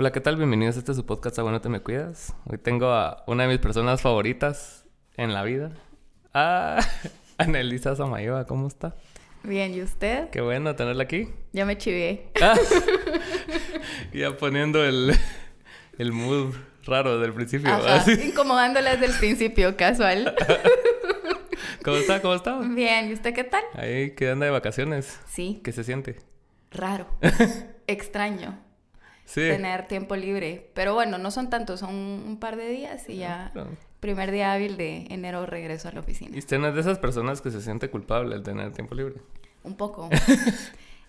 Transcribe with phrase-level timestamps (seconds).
[0.00, 0.36] Hola, ¿qué tal?
[0.36, 2.34] Bienvenidos a este su podcast A Bueno Te Me Cuidas.
[2.46, 4.86] Hoy tengo a una de mis personas favoritas
[5.18, 5.72] en la vida.
[6.32, 6.78] Ah,
[7.36, 8.94] Anelisa Samayoa, ¿cómo está?
[9.42, 10.30] Bien, ¿y usted?
[10.30, 11.28] Qué bueno tenerla aquí.
[11.52, 12.30] Ya me chivé.
[12.40, 12.56] Ah,
[14.14, 15.12] ya poniendo el,
[15.98, 16.54] el mood
[16.86, 17.70] raro del principio.
[17.70, 20.34] Ajá, incomodándola desde el principio, casual.
[21.84, 22.22] ¿Cómo está?
[22.22, 22.58] ¿Cómo está?
[22.60, 23.64] Bien, ¿y usted qué tal?
[23.74, 25.20] Ahí que anda de vacaciones.
[25.26, 26.16] Sí, ¿Qué se siente?
[26.70, 27.06] raro.
[27.86, 28.69] Extraño
[29.30, 29.42] Sí.
[29.42, 30.70] tener tiempo libre.
[30.74, 33.70] Pero bueno, no son tantos, son un par de días y ya Claro.
[34.00, 36.36] primer día hábil de enero regreso a la Y oficina.
[36.38, 39.14] usted no es de esas personas que se siente culpable al tener tiempo libre.
[39.62, 40.08] Un poco.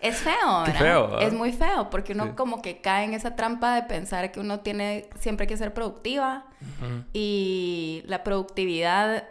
[0.00, 0.78] Es feo, ¿verdad?
[0.80, 1.22] feo, ¿ah?
[1.22, 2.30] Es muy feo porque uno Sí.
[2.34, 6.44] como que cae en esa trampa de pensar que uno tiene siempre que ser productiva
[7.12, 9.24] y la productividad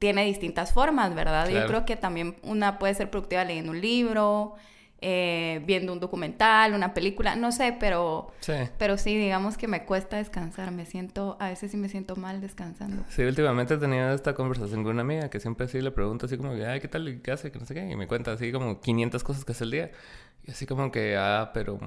[0.00, 1.46] tiene distintas formas, ¿verdad?
[1.48, 1.60] Claro.
[1.60, 4.54] Yo creo que también una puede ser productiva leyendo un libro,
[5.02, 8.52] eh, viendo un documental, una película, no sé, pero, Sí.
[8.78, 12.40] pero sí, digamos que me cuesta descansar, me siento, a veces sí me siento mal
[12.40, 13.02] descansando.
[13.08, 16.36] Sí, últimamente he tenido esta conversación con una amiga que siempre así le pregunto así
[16.36, 17.08] como ay, ¿qué tal?
[17.08, 17.50] ¿Y ¿Qué hace?
[17.50, 17.88] Que no sé qué.
[17.90, 19.90] Y me cuenta así como 500 cosas que hace el día.
[20.46, 21.78] Y así como que, ah, pero...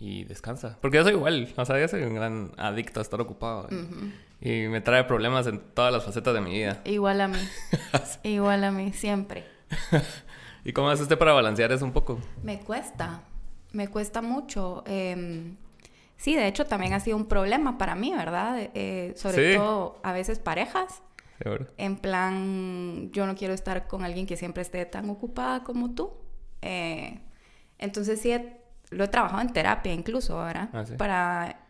[0.00, 0.78] Y descansa.
[0.80, 1.52] Porque yo soy igual.
[1.56, 3.66] O sea, yo soy un gran adicto a estar ocupado.
[3.66, 4.10] Ujú.
[4.40, 6.80] Y me trae problemas en todas las facetas de mi vida.
[6.84, 7.38] Igual a mí,
[8.22, 9.44] igual a mí, siempre.
[10.68, 12.18] ¿Y cómo hace usted para balancear eso un poco?
[12.42, 13.22] Me cuesta,
[13.72, 14.84] me cuesta mucho.
[14.86, 15.56] em,
[16.18, 18.58] sí, de hecho también ha sido un problema para mí, ¿verdad?
[18.74, 19.56] Eh, sobre Sí.
[19.58, 21.02] todo a veces parejas.
[21.42, 21.68] Seguro.
[21.78, 26.10] En plan, yo no quiero estar con alguien que siempre esté tan ocupada como tú.
[26.60, 27.18] Eh,
[27.78, 30.68] entonces sí, he- lo he trabajado en terapia incluso, ¿verdad?
[30.74, 30.96] Ah, sí.
[30.96, 31.60] Para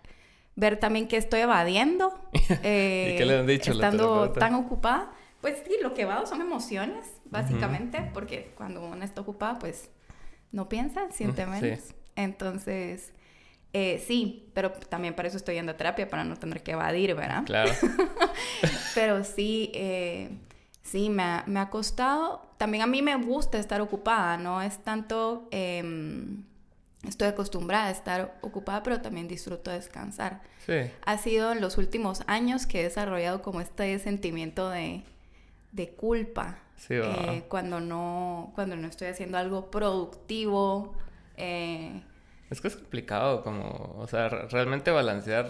[0.56, 2.18] ver también qué estoy evadiendo.
[2.64, 5.12] eh, ¿Y qué le han dicho la Estando tan ocupada.
[5.40, 9.90] Pues sí, lo que evado son emociones, básicamente, porque cuando uno está ocupada, pues
[10.52, 11.80] no piensa, siente menos.
[11.80, 11.94] sí.
[12.16, 13.12] Entonces,
[13.72, 17.14] eh, sí, pero también para eso estoy yendo a terapia, para no tener que evadir,
[17.14, 17.44] ¿verdad?
[17.44, 17.70] Claro.
[18.94, 20.30] Pero sí, eh,
[20.82, 22.50] sí, me ha, me ha costado.
[22.56, 26.44] También a mí me gusta estar ocupada, no es tanto, em,
[27.06, 30.40] estoy acostumbrada a estar ocupada, pero también disfruto descansar.
[30.66, 30.90] Sí.
[31.04, 35.04] Ha sido en los últimos años que he desarrollado como este sentimiento de,
[35.72, 36.58] de culpa.
[36.78, 40.94] Sí, eh, cuando, no, cuando no estoy haciendo algo productivo.
[41.36, 42.02] eh,
[42.50, 43.96] Es que es complicado como...
[43.98, 45.48] O sea, re- realmente balancear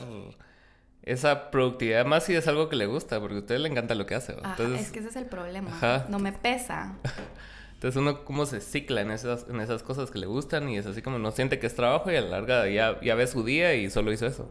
[1.03, 3.21] esa productividad más si es algo que le gusta.
[3.21, 4.33] Porque a usted le encanta lo que hace.
[4.33, 4.81] Entonces...
[4.81, 5.71] es que ese es el problema.
[5.71, 6.07] Ajá.
[6.09, 6.95] No me pesa.
[7.75, 10.87] Entonces uno como se cicla en esas, en esas cosas que le gustan y es
[10.87, 13.45] así como no siente que es trabajo y a la larga ya, ya ve su
[13.45, 14.49] día y solo hizo eso.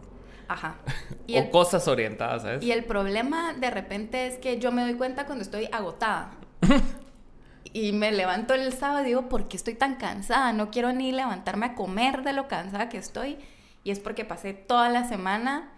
[0.48, 0.76] Ajá.
[1.28, 2.64] Y o el, cosas orientadas, ¿sabes?
[2.64, 6.32] y el problema de repente es que yo me doy cuenta cuando estoy agotada.
[7.73, 10.53] y me levanto el sábado y digo, ¿por qué estoy tan cansada?
[10.53, 13.38] No quiero ni levantarme a comer de lo cansada que estoy.
[13.84, 15.69] Y es porque pasé toda la semana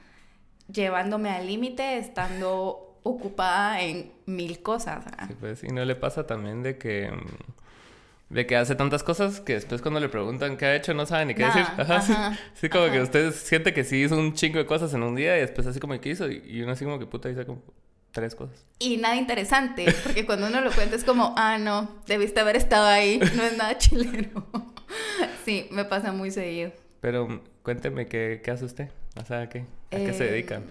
[0.72, 5.06] llevándome al límite, estando ocupada en mil cosas.
[5.18, 5.28] ¿ah?
[5.28, 7.12] Sí, pues, y no le pasa también de que...
[7.12, 11.06] mm, De que hace tantas cosas que después cuando le preguntan qué ha hecho no
[11.08, 11.66] sabe ni qué decir.
[11.78, 12.14] Ajá, sí.
[12.14, 15.16] ajá, Sí, como que usted siente que sí hizo un chingo de cosas en un
[15.16, 17.64] día y después así como que hizo y, uno así como que puta hizo como
[18.12, 18.66] tres cosas.
[18.80, 22.88] Y nada interesante, porque cuando uno lo cuenta es como, ah, no, debiste haber estado
[22.88, 24.46] ahí, no es nada chileno.
[25.46, 26.72] sí, me pasa muy seguido.
[27.02, 28.90] Pero cuénteme qué, qué hace usted.
[29.22, 29.60] O sea, ¿qué?
[29.92, 30.62] ¿a qué se Eh, dedica?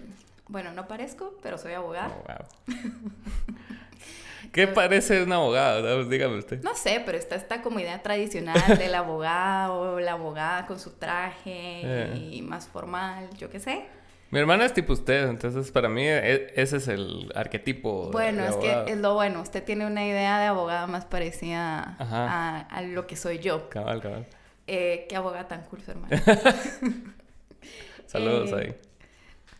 [0.47, 2.09] Bueno, no parezco, pero soy abogada.
[2.09, 2.75] Oh, wow.
[4.51, 5.81] ¿Qué parece un abogado?
[6.03, 6.63] No, Dígame usted.
[6.63, 11.81] No sé, pero está esta como idea tradicional del abogado, la abogada con su traje
[11.83, 12.29] Eh.
[12.33, 13.85] y más formal, yo qué sé.
[14.31, 18.11] Mi hermana es tipo usted, entonces para mí e- ese es el arquetipo.
[18.11, 18.85] Bueno, de es abogado.
[18.85, 23.07] que es lo bueno, usted tiene una idea de abogada más parecida a, a lo
[23.07, 23.69] que soy yo.
[23.69, 24.27] Cabal, cabal.
[24.67, 26.21] Eh, qué abogada tan cool su hermana.
[28.05, 28.75] Saludos Eh, ahí.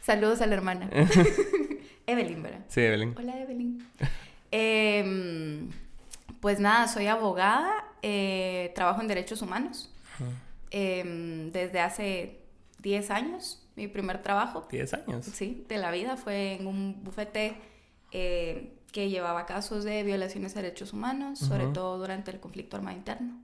[0.01, 0.89] Saludos a la hermana.
[2.07, 2.59] Evelyn, ¿verdad?
[2.67, 3.15] Sí, Evelyn.
[3.17, 3.87] Hola Evelyn.
[4.51, 5.69] Em,
[6.39, 9.93] pues nada, soy abogada, eh, trabajo en derechos humanos
[10.71, 12.39] em, desde hace
[12.81, 13.58] 10 años.
[13.79, 15.25] Mi primer trabajo, 10 años.
[15.25, 17.55] sí, de la vida fue en un bufete
[18.11, 22.97] eh, que llevaba casos de violaciones a derechos humanos, sobre todo durante el conflicto armado
[22.97, 23.39] interno.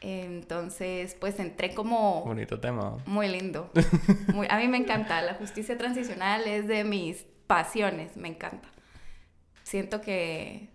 [0.00, 2.98] Entonces, pues entré como Bonito tema.
[3.06, 3.70] muy lindo.
[4.34, 5.22] Muy- a mí me encanta.
[5.22, 8.16] La justicia transicional es de mis pasiones.
[8.16, 8.68] Me encanta.
[9.62, 10.68] Siento que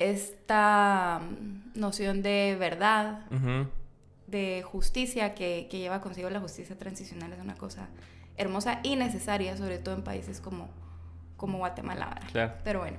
[0.00, 3.68] esta mm, noción de verdad, Ujú.
[4.32, 7.88] De justicia que, que lleva consigo la justicia transicional es una cosa
[8.36, 10.68] hermosa y necesaria, sobre todo en países como,
[11.36, 12.06] como Guatemala.
[12.06, 12.28] ¿verdad?
[12.32, 12.52] Claro.
[12.64, 12.96] Pero bueno.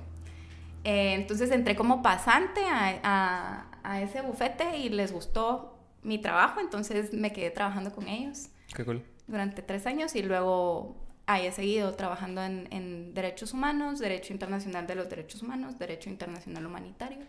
[0.84, 6.60] Eh, entonces entré como pasante a, a- a ese bufete y les gustó mi trabajo,
[6.60, 8.48] entonces me quedé trabajando con ellos.
[8.74, 9.02] Qué cool.
[9.26, 10.96] durante tres años y luego
[11.26, 16.10] ahí he seguido trabajando en, en derechos humanos, Derecho Internacional de los Derechos Humanos, Derecho
[16.10, 17.24] Internacional Humanitario.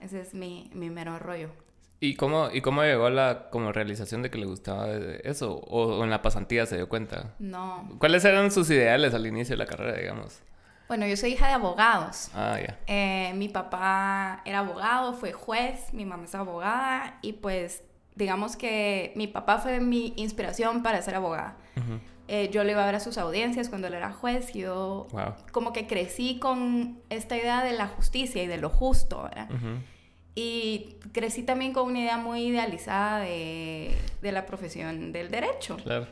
[0.00, 1.48] Ese es mi, mi mero rollo.
[2.04, 4.88] ¿Y cómo, ¿Y cómo llegó a la como realización de que le gustaba
[5.22, 5.54] eso?
[5.54, 7.36] ¿O, o en la pasantía se dio cuenta?
[7.38, 7.88] No.
[8.00, 10.40] ¿Cuáles eran sus ideales al inicio de la carrera, digamos?
[10.88, 12.28] Bueno, yo soy hija de abogados.
[12.34, 12.76] Ah, ya.
[12.88, 17.84] Eh, mi papá era abogado, fue juez, mi mamá es abogada y pues
[18.16, 21.56] digamos que mi papá fue mi inspiración para ser abogada.
[22.26, 25.06] Eh, yo le iba a ver a sus audiencias cuando él era juez y yo
[25.12, 25.34] Wow.
[25.52, 29.48] como que crecí con esta idea de la justicia y de lo justo, ¿verdad?
[29.50, 29.78] Ujú.
[30.34, 35.76] Y crecí también con una idea muy idealizada de, de la profesión del derecho.
[35.76, 36.06] Claro.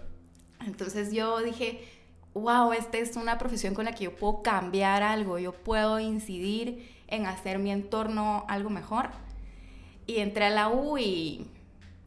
[0.67, 1.81] Entonces yo dije,
[2.34, 6.90] wow, esta es una profesión con la que yo puedo cambiar algo, yo puedo incidir
[7.08, 9.08] en hacer mi entorno algo mejor.
[10.06, 11.46] Y entré a la U y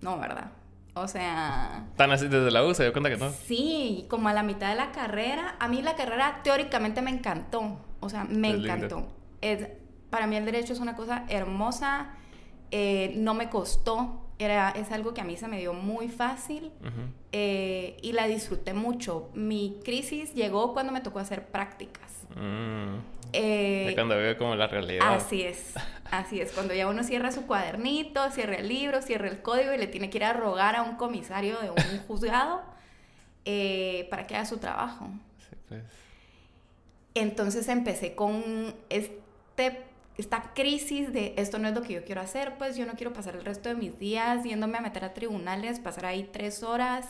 [0.02, 0.52] no, ¿verdad?
[0.96, 3.32] O sea, Tan así desde la U, se dio cuenta que no.
[3.32, 7.80] sí, como a la mitad de la carrera, a mí la carrera teóricamente me encantó,
[8.00, 9.08] o sea, me Es encantó.
[9.42, 9.68] Es,
[10.14, 12.12] para mí el derecho es una cosa hermosa,
[12.70, 16.72] eh, no me costó, era, es algo que a mí se me dio muy fácil
[17.32, 19.32] eh, y la disfruté mucho.
[19.34, 22.28] Mi crisis llegó cuando me tocó hacer prácticas.
[22.36, 23.00] Mm.
[23.34, 25.16] Eh, De cuando veo como la realidad.
[25.16, 25.74] así es,
[26.12, 26.52] así es.
[26.52, 30.12] Cuando ya uno cierra su cuadernito, cierra el libro, cierra el código y le tiene
[30.12, 32.62] que ir a rogar a un comisario de un juzgado
[33.46, 35.08] eh, para que haga su trabajo.
[35.40, 35.82] Sí, pues.
[37.16, 42.58] Entonces empecé con este, esta crisis de esto no es lo que yo quiero hacer,
[42.58, 45.80] pues yo no quiero pasar el resto de mis días yéndome a meter a tribunales,
[45.80, 47.08] pasar ahí tres horas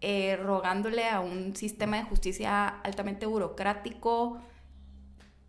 [0.00, 4.38] eh, rogándole a un sistema de justicia altamente burocrático,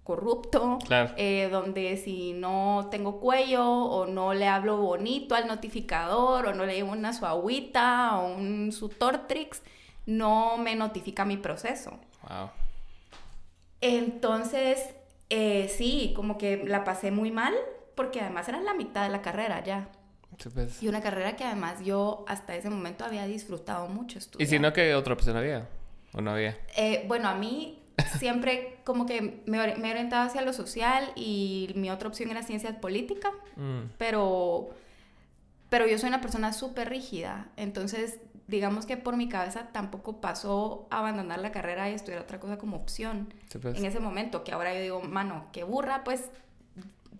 [0.04, 1.14] corrupto, Claro.
[1.16, 6.66] eh, donde si no tengo cuello o no le hablo bonito al notificador o no
[6.66, 9.62] le llevo una su agüita o un su Tortrix,
[10.06, 11.92] no me notifica mi proceso.
[12.28, 12.50] Wow.
[13.82, 14.80] Entonces,
[15.32, 17.54] eh, sí, como que la pasé muy mal,
[17.96, 19.90] porque además era la mitad de la carrera ya.
[20.38, 20.82] Sí, pues.
[20.84, 24.48] Y una carrera que además yo hasta ese momento había disfrutado mucho estudiar.
[24.48, 25.68] ¿Y si no, qué otra opción había?
[26.14, 26.58] ¿O no había?
[26.78, 27.80] Eh, bueno, a mí
[28.18, 32.30] siempre como que me, ori- me he orientado hacia lo social y mi otra opción
[32.32, 33.92] era ciencias políticas, Mm.
[33.98, 34.70] pero,
[35.70, 38.20] pero yo soy una persona súper rígida, entonces
[38.52, 42.58] digamos que por mi cabeza tampoco pasó a abandonar la carrera y estudiar otra cosa
[42.58, 43.34] como opción.
[43.48, 43.78] Sí, pues.
[43.78, 46.30] en ese momento, que ahora yo digo, mano, qué burra, pues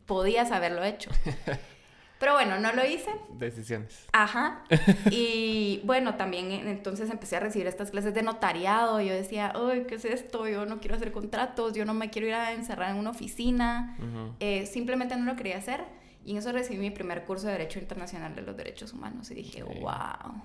[0.06, 1.10] podías haberlo hecho.
[2.20, 3.10] Pero bueno, no lo hice.
[3.40, 4.06] Decisiones.
[4.12, 4.64] Ajá.
[5.10, 9.02] Y bueno, también eh, entonces empecé a recibir estas clases de notariado.
[9.02, 10.48] Yo decía, ay, ¿qué es esto?
[10.48, 13.96] Yo no quiero hacer contratos, yo no me quiero ir a encerrar en una oficina.
[13.98, 14.36] Ujú.
[14.40, 15.84] Eh, simplemente no lo quería hacer.
[16.24, 19.32] Y en eso recibí mi primer curso de Derecho Internacional de los Derechos Humanos.
[19.32, 19.80] Y dije, Ok.
[19.80, 20.42] wow,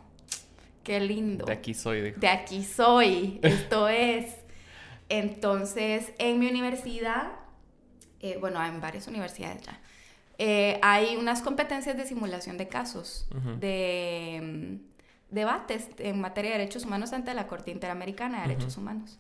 [0.87, 2.21] qué lindo De aquí soy, dijo.
[2.21, 4.37] de aquí soy, esto es.
[5.09, 7.33] Entonces, en mi universidad,
[8.21, 9.81] eh, bueno, en varias universidades ya,
[10.39, 13.27] eh, hay unas competencias de simulación de casos,
[13.59, 19.19] de mm, debates en materia de derechos humanos ante la Corte Interamericana de Derechos Humanos.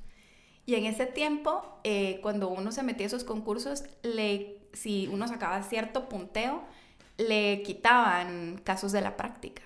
[0.66, 5.26] Y en ese tiempo, eh, cuando uno se metía a esos concursos, le, si uno
[5.26, 6.64] sacaba cierto punteo,
[7.16, 9.62] le quitaban casos de la práctica.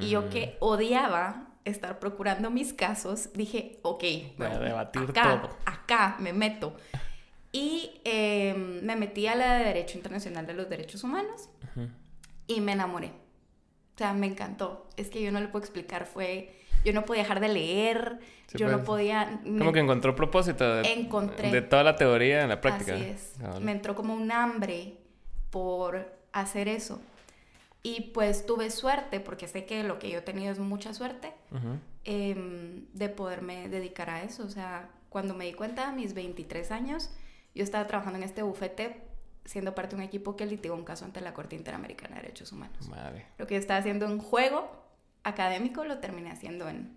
[0.00, 0.28] Y yo Mm.
[0.30, 4.04] que odiaba estar procurando mis casos, dije, ok,
[4.38, 5.56] Voy a debatir acá, todo.
[5.64, 6.76] acá me meto.
[7.52, 11.88] Y eh, me metí a la de Derecho Internacional de los Derechos Humanos Ujú.
[12.48, 13.08] y me enamoré.
[13.94, 14.88] O sea, me encantó.
[14.96, 16.60] Es que yo no le puedo explicar, fue...
[16.84, 18.18] Yo no podía dejar de leer,
[18.48, 18.86] Sí, yo no pues.
[18.86, 19.40] podía...
[19.44, 21.50] Como me- que encontró propósito de, Encontré.
[21.50, 22.94] de toda la teoría en la práctica.
[22.94, 23.32] Así es.
[23.40, 23.62] Cabal.
[23.62, 24.98] Me entró como un hambre
[25.50, 27.00] por hacer eso.
[27.84, 31.32] Y pues tuve suerte, porque sé que lo que yo he tenido es mucha suerte,
[31.52, 31.78] Ujú.
[32.04, 34.44] em, de poderme dedicar a eso.
[34.44, 37.10] O sea, cuando me di cuenta a mis 23 años,
[37.54, 39.02] yo estaba trabajando en este bufete
[39.44, 42.50] siendo parte de un equipo que litigó un caso ante la Corte Interamericana de Derechos
[42.52, 42.88] Humanos.
[42.88, 43.26] Madre.
[43.38, 44.82] Lo que yo estaba haciendo en juego
[45.22, 46.96] académico lo terminé haciendo en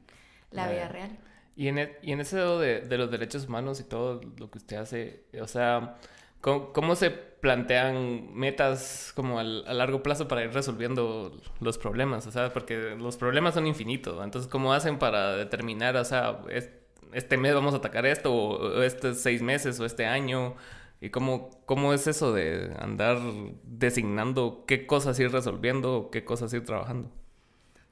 [0.52, 1.18] la Ya, vida real.
[1.58, 4.60] Y en, e- y en eso de, de los derechos humanos y todo lo que
[4.60, 5.98] usted hace, o sea,
[6.42, 12.26] ¿cómo, cómo se plantean metas como al- a largo plazo para ir resolviendo los problemas?
[12.28, 16.70] O sea, porque los problemas son infinitos, entonces, ¿cómo hacen para determinar, o sea, es-
[17.14, 20.56] este mes vamos a atacar esto, o, o estos seis meses, o este año?
[21.00, 23.20] ¿Y cómo, cómo es eso de andar
[23.64, 27.12] designando qué cosas ir resolviendo o qué cosas ir trabajando?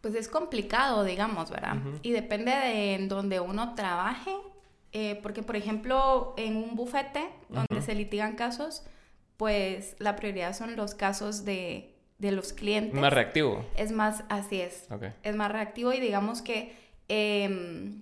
[0.01, 1.77] Pues es complicado, digamos, ¿verdad?
[2.01, 4.31] Y depende de en donde uno trabaje,
[4.97, 7.85] eh, porque por ejemplo en un bufete donde Ujú.
[7.85, 8.83] se litigan casos,
[9.37, 12.99] pues la prioridad son los casos de, de los clientes.
[12.99, 13.65] Más reactivo.
[13.75, 15.03] es más, así es, Ok.
[15.21, 16.73] es más reactivo y digamos que
[17.07, 18.01] Em,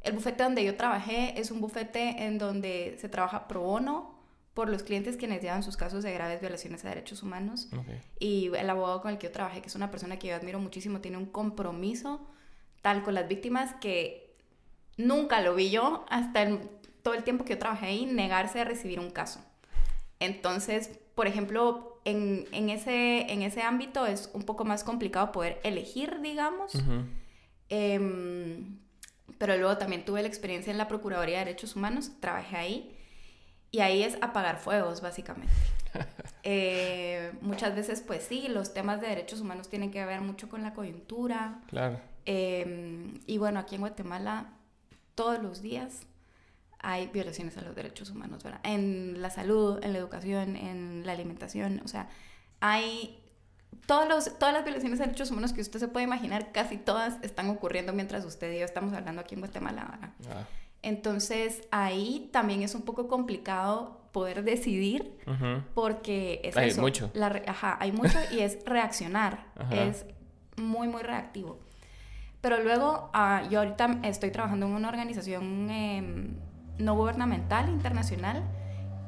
[0.00, 4.18] el bufete donde yo trabajé es un bufete en donde se trabaja pro bono
[4.52, 7.68] por los clientes quienes llevan sus casos de graves violaciones a derechos humanos.
[8.18, 10.58] Y el abogado con el que yo trabajé, que es una persona que yo admiro
[10.58, 12.26] muchísimo, tiene un compromiso
[12.80, 14.21] tal con las víctimas que
[14.96, 16.46] nunca lo vi yo hasta
[17.02, 19.40] todo el tiempo que yo trabajé ahí, negarse a recibir un caso.
[20.20, 25.60] Entonces, por ejemplo, en, en, ese, en ese ámbito es un poco más complicado poder
[25.64, 26.72] elegir, digamos.
[27.68, 28.78] Em,
[29.38, 32.98] pero luego también tuve la experiencia en la Procuraduría de Derechos Humanos, trabajé ahí.
[33.70, 35.52] Y ahí es apagar fuegos, básicamente.
[36.44, 40.64] Eh, muchas veces, pues sí, los temas de derechos humanos tienen que ver mucho con
[40.64, 41.60] la coyuntura.
[41.68, 42.00] Claro.
[42.24, 44.50] Em, y bueno, aquí en Guatemala,
[45.14, 46.06] todos los días
[46.78, 48.60] hay violaciones a los derechos humanos, ¿verdad?
[48.64, 52.08] En la salud, en la educación, en la alimentación, o sea,
[52.60, 53.18] hay
[53.86, 57.22] todos los, todas las violaciones a derechos humanos que usted se puede imaginar, casi todas
[57.22, 60.10] están ocurriendo mientras usted y yo estamos hablando aquí en Guatemala, ¿verdad?
[60.30, 60.46] Ah.
[60.82, 65.16] Entonces ahí también es un poco complicado poder decidir
[65.74, 67.10] porque es hay mucho.
[67.46, 70.04] ajá, hay mucho y es reaccionar, es
[70.56, 71.58] muy, muy reactivo.
[72.42, 76.36] Pero luego ah, yo ahorita estoy trabajando en una organización em,
[76.76, 78.42] no gubernamental internacional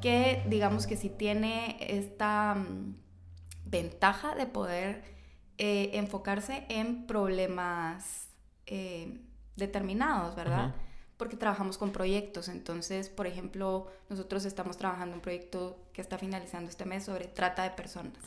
[0.01, 2.95] que digamos que sí tiene esta mm,
[3.65, 5.03] ventaja de poder
[5.57, 8.29] eh, enfocarse en problemas
[8.65, 9.21] eh,
[9.55, 10.73] determinados, ¿verdad?
[11.17, 12.49] porque trabajamos con proyectos.
[12.49, 17.63] Entonces, por ejemplo, nosotros estamos trabajando un proyecto que está finalizando este mes sobre trata
[17.63, 18.19] de personas.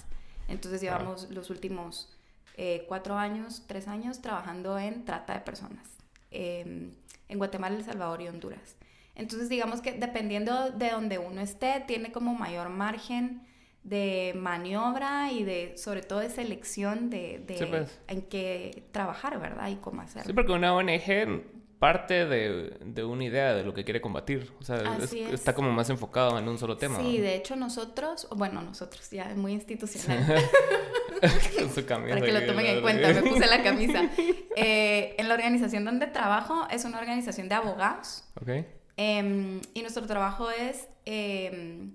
[0.48, 2.17] Entonces, llevamos los últimos
[2.60, 5.86] eh, cuatro años, tres años trabajando en trata de personas
[6.32, 6.90] em,
[7.28, 8.76] en Guatemala, El Salvador y Honduras.
[9.14, 13.46] Entonces, digamos que dependiendo de donde uno esté, tiene como mayor margen
[13.84, 18.00] de maniobra y de, sobre todo, de selección de, de pues.
[18.08, 19.68] en qué trabajar, ¿verdad?
[19.68, 20.26] Y cómo hacerlo.
[20.26, 21.44] Sí, porque una ONG
[21.78, 24.52] parte de, de, una idea de lo que quiere combatir.
[24.60, 24.98] O sea,
[25.32, 27.00] está como más enfocado en un solo tema.
[27.00, 30.24] Sí, de hecho nosotros, bueno, nosotros ya es muy institucional.
[31.74, 34.10] su camisa, Para que lo tomen en cuenta, me puse la camisa.
[34.56, 38.24] Eh, en la organización donde trabajo es una organización de abogados.
[38.40, 38.66] Okay.
[38.96, 41.92] Em, y nuestro trabajo es em,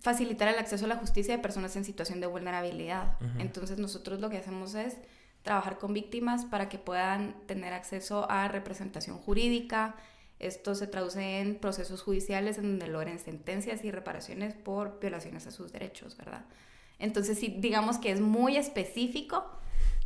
[0.00, 3.18] facilitar el acceso a la justicia de personas en situación de vulnerabilidad.
[3.38, 4.96] Entonces nosotros lo que hacemos es
[5.42, 9.96] trabajar con víctimas para que puedan tener acceso a representación jurídica.
[10.38, 15.50] Esto se traduce en procesos judiciales en donde logren sentencias y reparaciones por violaciones a
[15.50, 16.44] sus derechos, ¿verdad?
[16.98, 19.44] Entonces, sí, digamos que es muy específico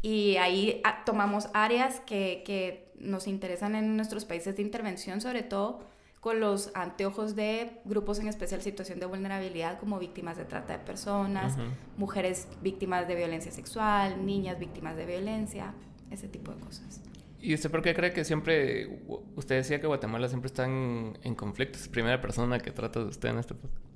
[0.02, 5.42] y ahí ah, tomamos áreas que, que nos interesan en nuestros países de intervención, sobre
[5.42, 5.80] todo
[6.26, 10.80] con los anteojos de grupos en especial situación de vulnerabilidad como víctimas de trata de
[10.80, 11.56] personas,
[11.96, 15.72] mujeres víctimas de violencia sexual, niñas víctimas de violencia,
[16.10, 17.00] ese tipo de cosas.
[17.40, 18.88] ¿Y usted por qué cree que siempre,
[19.36, 21.86] usted decía que Guatemala siempre está en, en conflictos?
[21.86, 23.86] Primera persona que trata de usted en este podcast.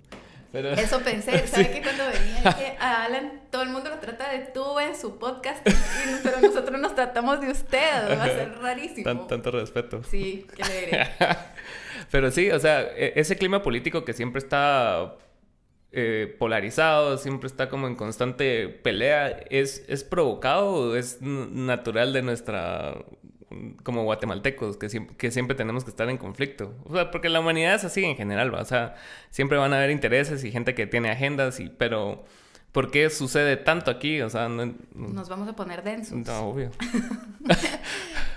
[0.53, 0.71] Pero...
[0.75, 4.39] Eso pensé, ¿sabe que cuando venía que a Alan todo el mundo lo trata de
[4.55, 5.67] tú en su podcast,
[6.23, 9.27] pero nosotros nos tratamos de usted, va a ser rarísimo.
[9.27, 10.05] tanto respeto.
[10.05, 11.09] Sí, qué alegre.
[12.11, 15.17] Pero sí, o sea, e, ese clima político que siempre está
[15.93, 22.23] eh, polarizado, siempre está como en constante pelea, ¿es, es provocado o es natural de
[22.23, 22.97] nuestra
[23.83, 26.73] como guatemaltecos, que siempre, que siempre tenemos que estar en conflicto.
[26.85, 28.61] O sea, porque la humanidad es así en general, ¿va?
[28.61, 28.95] o sea,
[29.31, 32.25] siempre van a haber intereses y gente que tiene agendas, y, pero
[32.73, 34.21] ¿Por qué sucede tanto aquí?
[34.21, 36.17] O sea, nos vamos a poner densos.
[36.19, 36.71] No, obvio.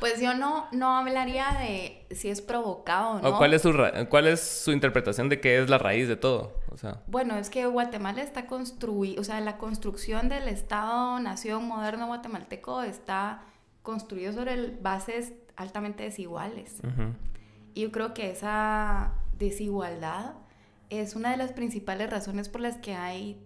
[0.04, 3.30] pues yo no, no hablaría de si es provocado o no.
[3.30, 3.72] ¿O cuál es su
[4.10, 6.60] cuál es su interpretación de qué es la raíz de todo?
[6.74, 7.02] O sea.
[7.08, 12.84] Bueno, es que Guatemala está construido, o sea, la construcción del Estado nación moderno guatemalteco
[12.84, 13.46] está
[13.82, 16.82] construido sobre bases altamente desiguales.
[17.74, 20.34] Y yo creo que esa desigualdad
[20.90, 23.42] es una de las principales razones por las que hay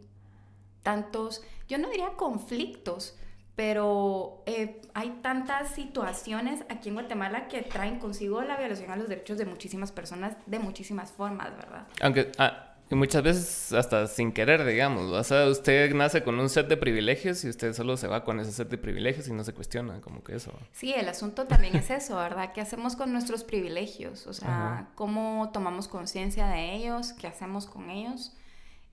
[0.82, 3.16] tantos, yo no diría conflictos,
[3.58, 9.10] pero eh, hay tantas situaciones aquí en Guatemala que traen consigo la violación a los
[9.10, 11.88] derechos de muchísimas personas de muchísimas formas, ¿verdad?
[12.00, 16.68] Aunque ah, muchas veces hasta sin querer, digamos, o sea, usted nace con un set
[16.68, 19.56] de privilegios y usted solo se va con ese set de privilegios y no se
[19.56, 20.54] cuestiona como que eso.
[20.72, 22.54] Sí, el asunto también es eso, ¿verdad?
[22.54, 24.28] ¿Qué hacemos con nuestros privilegios?
[24.28, 27.12] O sea, ¿cómo tomamos conciencia de ellos?
[27.14, 28.38] ¿Qué hacemos con ellos?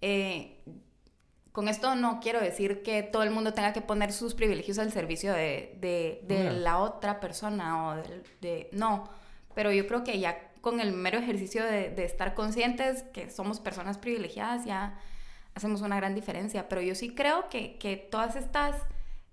[0.01, 0.65] Eh,
[1.55, 4.91] con esto no quiero decir que todo el mundo tenga que poner sus privilegios al
[4.91, 8.03] servicio de, de, la otra persona o
[8.41, 9.09] de, No,
[9.55, 13.99] pero yo creo que ya con el mero ejercicio de, estar conscientes que somos personas
[13.99, 14.99] privilegiadas ya
[15.55, 16.69] hacemos una gran diferencia.
[16.69, 18.75] Pero yo sí creo que, que todas estas,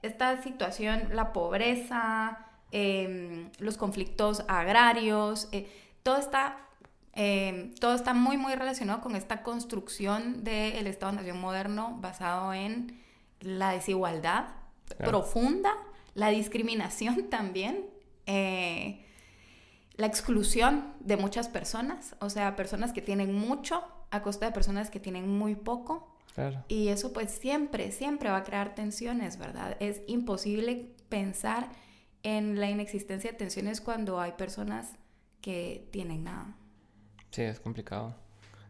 [0.03, 2.37] esta situación, la pobreza,
[2.71, 5.67] em, los conflictos agrarios, eh,
[6.03, 6.67] todo está...
[7.13, 12.99] em, todo está muy, muy relacionado con esta construcción del Estado-Nación moderno basado en
[13.39, 14.47] la desigualdad
[14.97, 15.71] profunda,
[16.13, 17.85] la discriminación también,
[18.25, 19.05] eh,
[19.95, 24.89] la exclusión de muchas personas, o sea, personas que tienen mucho a costa de personas
[24.89, 26.07] que tienen muy poco.
[26.35, 26.63] Claro.
[26.67, 29.75] Y eso pues siempre, siempre va a crear tensiones, ¿verdad?
[29.79, 31.69] Es imposible pensar
[32.23, 34.93] en la inexistencia de tensiones cuando hay personas
[35.41, 36.55] que tienen nada.
[37.31, 38.15] Sí, es complicado.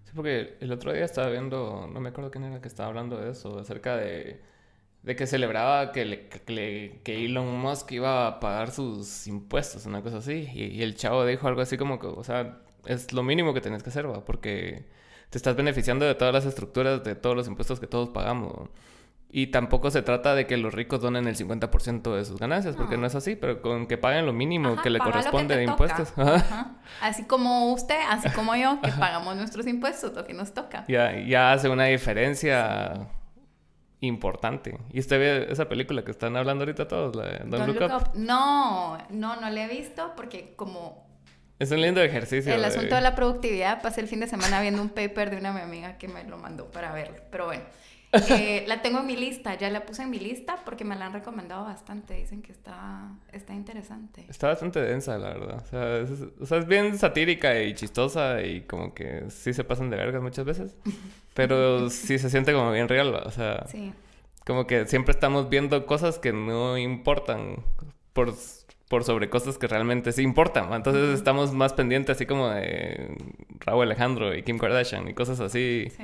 [0.05, 3.17] Sí, porque el otro día estaba viendo, no me acuerdo quién era que estaba hablando
[3.19, 4.41] de eso, acerca de,
[5.03, 10.01] de que celebraba que, le- que, que Elon Musk iba a pagar sus impuestos, una
[10.03, 10.49] cosa así.
[10.53, 13.83] Y, el chavo dijo algo así como que, o sea, es lo mínimo que tenés
[13.83, 14.25] que hacer, ¿va?
[14.25, 14.85] Porque
[15.29, 18.69] te estás beneficiando de todas las estructuras, de todos los impuestos que todos pagamos.
[19.33, 22.95] Y tampoco se trata de que los ricos donen el 50% de sus ganancias, porque
[22.95, 23.01] No.
[23.01, 25.59] no es así, pero con que paguen lo mínimo Ajá, que le que corresponde te
[25.61, 26.11] de impuestos.
[26.17, 26.35] Ajá.
[26.35, 26.71] Ajá.
[27.01, 30.83] Así como usted, así como yo, que pagamos nuestros impuestos, lo que nos toca.
[30.89, 33.07] ya, ya hace una diferencia
[34.01, 34.77] importante.
[34.91, 37.79] Y usted ve esa película que están hablando ahorita todos, la de Don't, Don't Look,
[37.81, 38.01] Look Up.
[38.09, 38.09] Up.
[38.15, 41.07] No, no, no le he visto porque como
[41.59, 42.53] Es un lindo ejercicio.
[42.53, 45.37] el de- asunto de la productividad, pasé el fin de semana viendo un paper de
[45.37, 47.17] una mi amiga que me lo mandó para verlo.
[47.31, 47.63] Pero bueno,
[48.29, 51.07] eh, la tengo en mi lista, ya la puse en mi lista porque me la
[51.07, 52.15] han recomendado bastante.
[52.15, 54.25] Dicen que está, está interesante.
[54.29, 55.63] Está bastante densa, la verdad.
[55.63, 59.63] O sea, es, o sea, es bien satírica y chistosa y como que sí se
[59.63, 60.75] pasan de vergas muchas veces.
[61.33, 63.93] Pero sí se siente como bien real, o sea, Sí,
[64.45, 67.63] como que siempre estamos viendo cosas que no importan
[68.13, 68.33] por,
[68.89, 70.73] por sobre cosas que realmente sí importan.
[70.73, 73.15] Entonces estamos más pendientes así como de
[73.59, 76.03] Raúl Alejandro y Kim Kardashian y cosas así sí,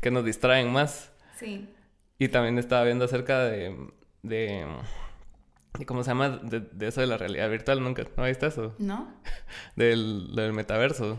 [0.00, 1.12] que nos distraen más.
[1.38, 1.68] Sí.
[2.18, 3.76] Y también estaba viendo acerca de,
[4.22, 4.66] de,
[5.86, 6.30] ¿cómo se llama?
[6.30, 8.74] De, de eso de la realidad virtual, nunca, ¿no viste eso?
[8.78, 9.12] ¿No?
[9.76, 11.18] Del, del metaverso.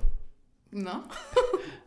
[0.72, 1.08] ¿No?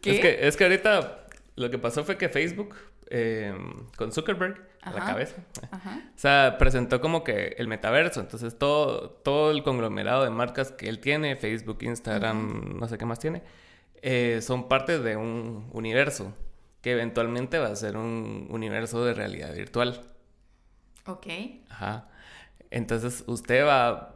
[0.02, 2.74] Es que, es que ahorita lo que pasó fue que Facebook,
[3.10, 3.54] eh,
[3.98, 5.36] con Zuckerberg a la cabeza,
[5.70, 6.00] Ajá.
[6.16, 8.20] o sea, presentó como que el metaverso.
[8.20, 13.04] Entonces todo, todo el conglomerado de marcas que él tiene, Facebook, Instagram, no sé qué
[13.04, 13.42] más tiene,
[14.00, 16.32] eh, son parte de un universo
[16.82, 20.00] que eventualmente va a ser un universo de realidad virtual.
[21.06, 21.26] Ok.
[21.68, 22.06] Ajá.
[22.70, 24.14] Entonces usted va,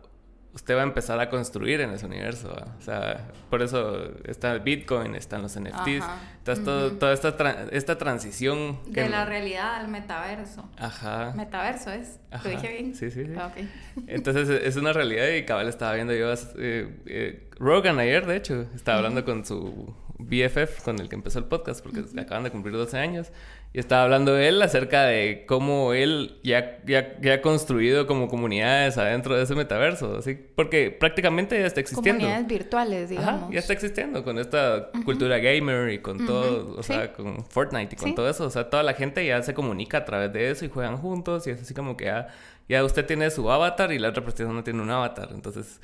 [0.53, 2.49] usted va a empezar a construir en ese universo.
[2.49, 2.77] ¿va?
[2.79, 6.19] O sea, por eso está el Bitcoin, están los NFTs, Ajá.
[6.39, 6.97] está todo- Ujú.
[6.99, 8.81] toda esta, tra- esta transición.
[8.93, 10.69] que- De la realidad al metaverso.
[10.79, 11.33] Ajá.
[11.37, 12.21] Metaverso es.
[12.31, 12.45] Ajá.
[12.49, 12.95] ¿Lo dije bien?
[12.95, 13.33] Sí, sí, sí.
[13.37, 13.65] Ah, ok.
[14.07, 18.37] Entonces e, es una realidad y cabal estaba viendo yo, eh, eh, Rogan ayer, de
[18.37, 22.51] hecho, estaba hablando con su BFF, con el que empezó el podcast, porque acaban de
[22.51, 23.33] cumplir 12 años,
[23.73, 28.97] y estaba hablando él acerca de cómo él ya, ya, ya ha construido como comunidades
[28.97, 32.21] adentro de ese metaverso, así, porque prácticamente ya está existiendo.
[32.21, 33.43] Comunidades virtuales, digamos.
[33.43, 36.93] Ajá, ya está existiendo con esta cultura gamer y con todo, o sí.
[36.93, 38.15] sea, con Fortnite y con Sí.
[38.15, 38.45] todo eso.
[38.47, 41.47] O sea, toda la gente ya se comunica a través de eso y juegan juntos
[41.49, 42.29] y es así como que ya,
[42.69, 45.31] ya usted tiene su avatar y la otra persona tiene un avatar.
[45.35, 45.81] Entonces,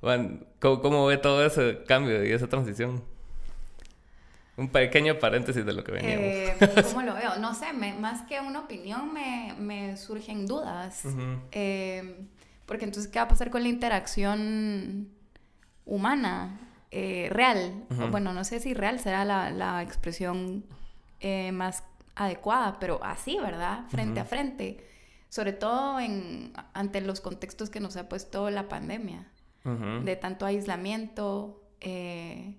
[0.00, 3.02] bueno, ¿cómo, cómo ve todo ese cambio y esa transición?
[4.56, 6.24] Un pequeño paréntesis de lo que veníamos.
[6.24, 6.56] Eh,
[6.88, 7.36] ¿Cómo lo veo?
[7.40, 11.02] No sé, me- más que una opinión me, me surgen dudas.
[11.52, 12.26] Eh,
[12.66, 15.08] porque entonces, ¿qué va a pasar con la interacción
[15.84, 16.58] humana,
[16.90, 17.84] eh, real?
[18.00, 18.08] O.
[18.08, 20.64] Bueno, no sé si real será la, la expresión
[21.20, 21.82] eh, más
[22.14, 23.84] adecuada, pero así, ¿verdad?
[23.90, 24.86] Frente a frente.
[25.28, 29.26] Sobre todo en, ante los contextos que nos ha puesto la pandemia
[30.04, 32.54] de tanto aislamiento, eh,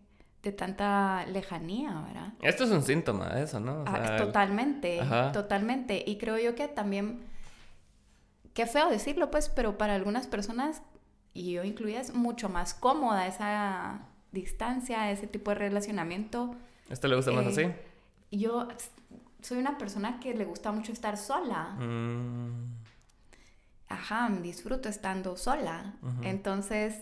[0.45, 2.33] de tanta lejanía, ¿verdad?
[2.41, 3.81] Esto es un síntoma de eso, ¿no?
[3.81, 5.01] O Ah, sea, totalmente,
[5.33, 6.03] totalmente.
[6.05, 7.21] Y creo yo que también,
[8.53, 10.81] qué feo decirlo, pues, pero para algunas personas,
[11.33, 16.55] y yo incluida, es mucho más cómoda esa distancia, ese tipo de relacionamiento.
[16.89, 17.73] ¿Esto le gusta más Eh,
[18.29, 18.37] así?
[18.37, 18.67] Yo
[19.41, 21.75] soy una persona que le gusta mucho estar sola.
[21.79, 22.75] Mm,
[23.87, 25.93] Ajá, disfruto estando sola.
[26.23, 26.95] Entonces,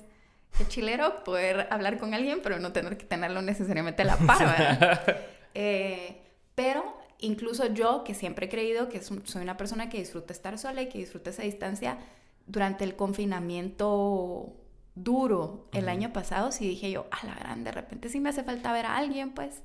[0.58, 4.40] qué chilero poder hablar con alguien, pero no tener que tenerlo necesariamente a la par,
[4.40, 5.02] ¿verdad?
[5.56, 6.20] Eh,
[6.56, 10.82] pero incluso yo, que siempre he creído que soy una persona que disfruta estar sola
[10.82, 12.00] y que disfruta esa distancia,
[12.48, 14.56] durante el confinamiento
[14.96, 18.44] duro el año pasado, sí dije yo, a la gran, de repente sí me hace
[18.44, 19.62] falta ver a alguien, pues.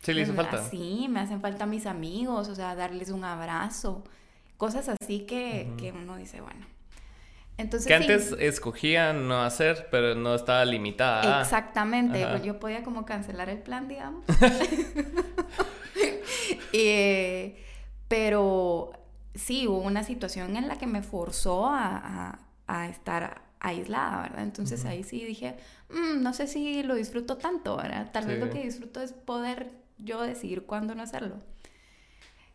[0.00, 0.62] sí, le hizo falta.
[0.68, 4.04] Sí, me hacen falta mis amigos, o sea, darles un abrazo,
[4.56, 6.71] cosas así que, que uno dice, bueno.
[7.58, 11.42] Entonces, Que sí, antes escogía no hacer, pero no estaba limitada.
[11.42, 12.32] exactamente, Ajá.
[12.32, 14.24] pues yo podía como cancelar el plan, digamos.
[16.72, 17.62] Eh,
[18.08, 18.92] pero
[19.34, 24.42] sí, hubo una situación en la que me forzó a, a- a estar aislada, ¿verdad?
[24.42, 25.56] Entonces ahí sí dije,
[25.90, 28.10] "Mm, no sé si lo disfruto tanto, ¿verdad?
[28.12, 28.52] Tal vez lo Sí.
[28.52, 31.36] que disfruto es poder yo decidir cuándo no hacerlo.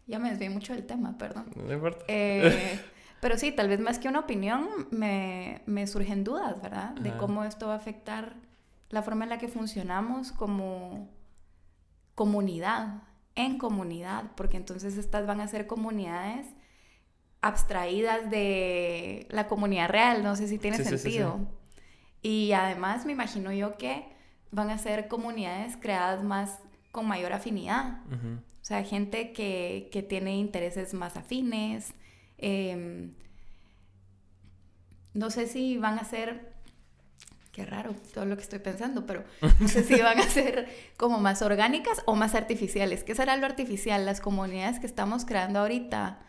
[0.07, 1.45] Ya me desvié mucho del tema, perdón.
[1.55, 2.03] No importa.
[2.07, 2.79] Eh,
[3.19, 6.91] pero sí, tal vez más que una opinión, me, me surgen dudas, ¿verdad?
[6.91, 8.36] De cómo esto va a afectar
[8.89, 11.10] la forma en la que funcionamos como
[12.15, 13.03] comunidad,
[13.36, 16.47] en comunidad, porque entonces estas van a ser comunidades
[17.41, 21.03] abstraídas de la comunidad real, no sé si tiene Sí, sí, sí, sí.
[21.03, 21.39] sentido.
[22.21, 24.06] Y además me imagino yo que
[24.51, 26.60] van a ser comunidades creadas más
[26.91, 27.99] con mayor afinidad.
[28.12, 31.93] O sea, gente que, que tiene intereses más afines.
[32.38, 33.12] Em,
[35.13, 36.54] no sé si van a ser,
[37.52, 39.23] qué raro todo lo que estoy pensando, pero
[39.60, 43.04] no sé si van a ser como más orgánicas o más artificiales.
[43.04, 44.06] ¿Qué será lo artificial?
[44.06, 46.19] Las comunidades que estamos creando ahorita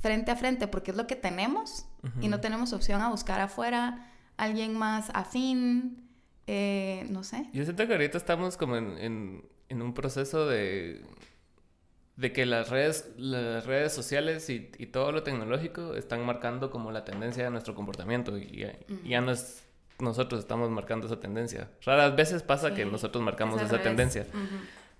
[0.00, 1.86] frente a frente, porque es lo que tenemos
[2.20, 6.08] y no tenemos opción a buscar afuera alguien más afín,
[6.48, 7.46] eh, no sé.
[7.52, 11.00] Yo siento que ahorita estamos como en, en- en un proceso de,
[12.16, 16.92] de que las redes, las redes sociales y, y todo lo tecnológico están marcando como
[16.92, 19.64] la tendencia de nuestro comportamiento y ya, ya no es
[19.98, 21.68] nosotros estamos marcando esa tendencia.
[21.84, 23.84] Raras veces pasa que Sí, nosotros marcamos es esa revés.
[23.84, 24.56] tendencia, Ujú.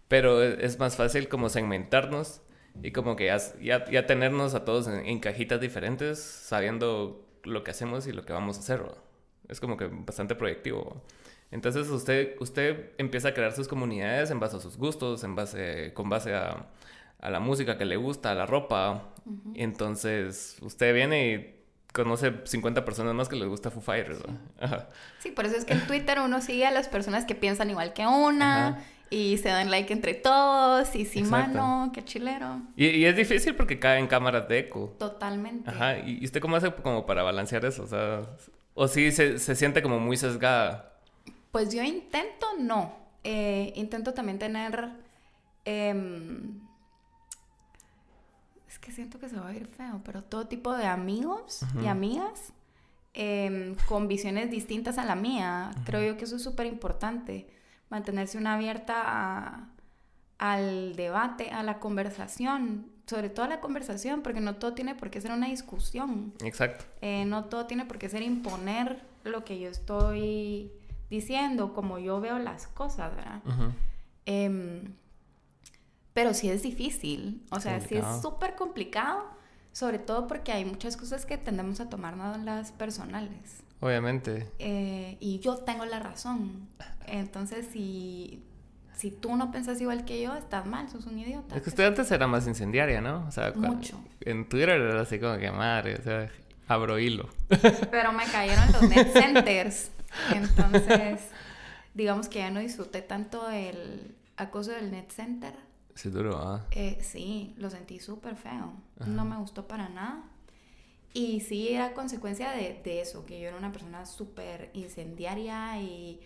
[0.09, 2.41] pero es, es más fácil como segmentarnos
[2.83, 7.65] y como que ya, ya, ya tenernos a todos en, en cajitas diferentes, sabiendo lo
[7.65, 8.81] que hacemos y lo que vamos a hacer.
[8.81, 8.95] ¿no?
[9.49, 11.03] Es como que bastante proyectivo.
[11.51, 15.93] Entonces usted, usted empieza a crear sus comunidades en base a sus gustos, en base,
[15.95, 16.67] con base a,
[17.23, 19.09] a la música que le gusta, a la ropa.
[19.55, 21.57] Entonces usted viene y
[21.93, 24.19] conoce 50 personas más que les gusta Foo Fighters.
[25.21, 27.93] Sí, por eso es que en Twitter uno sigue a las personas que piensan igual
[27.93, 28.83] que una Ajá.
[29.11, 31.59] y se dan like entre todos y sí, Exacto.
[31.59, 32.61] mano, qué chilero.
[32.77, 34.97] Y, y es difícil porque caen cámaras de eco.
[34.99, 35.71] Totalmente.
[35.71, 37.85] Ajá, ¿y usted cómo hace como para balancear eso?
[37.85, 38.23] O sea,
[38.75, 40.95] o sí se, se siente como muy sesgada.
[41.53, 42.97] Pues yo intento no.
[43.23, 44.89] Eh, intento también tener...
[45.65, 46.61] em,
[48.83, 52.53] que siento que se va a ir feo, pero todo tipo de amigos y amigas
[53.15, 55.71] em, con visiones distintas a la mía.
[55.85, 57.47] Creo yo que eso es súper importante.
[57.91, 59.69] Mantenerse una abierta a-
[60.39, 62.87] al debate, a la conversación.
[63.07, 66.33] Sobre todo a la conversación, porque no todo tiene por qué ser una discusión.
[66.43, 66.85] Exacto.
[67.03, 70.73] Eh, no todo tiene por qué ser imponer lo que yo estoy
[71.11, 73.41] diciendo, como yo veo las cosas, ¿verdad?
[74.25, 74.95] Em,
[76.13, 79.25] pero sí es difícil, o sea, sí es súper complicado,
[79.73, 83.63] sobre todo porque hay muchas cosas que tendemos a tomarnos las personales.
[83.81, 84.49] Obviamente.
[84.59, 86.69] Eh, y yo tengo la razón.
[87.07, 88.43] Entonces, si,
[88.95, 91.57] si tú no pensás igual que yo, estás mal, sos un idiota.
[91.57, 93.25] Es que usted antes era más incendiaria, ¿no?
[93.27, 94.01] O sea, cuando- Mucho.
[94.21, 96.31] en Twitter era así como que madre, o sea,
[96.69, 97.29] abro hilo.
[97.91, 99.91] Pero me cayeron los net centers.
[100.33, 101.21] Entonces,
[101.95, 105.55] digamos que ya no disfruté tanto el acoso del net center.
[105.95, 106.67] Sí, duro, ¿ah?
[106.73, 108.73] Eh, sí, lo sentí súper feo.
[109.07, 110.25] No me gustó para nada.
[111.15, 116.21] Y sí, era consecuencia de, de eso, que yo era una persona súper incendiaria y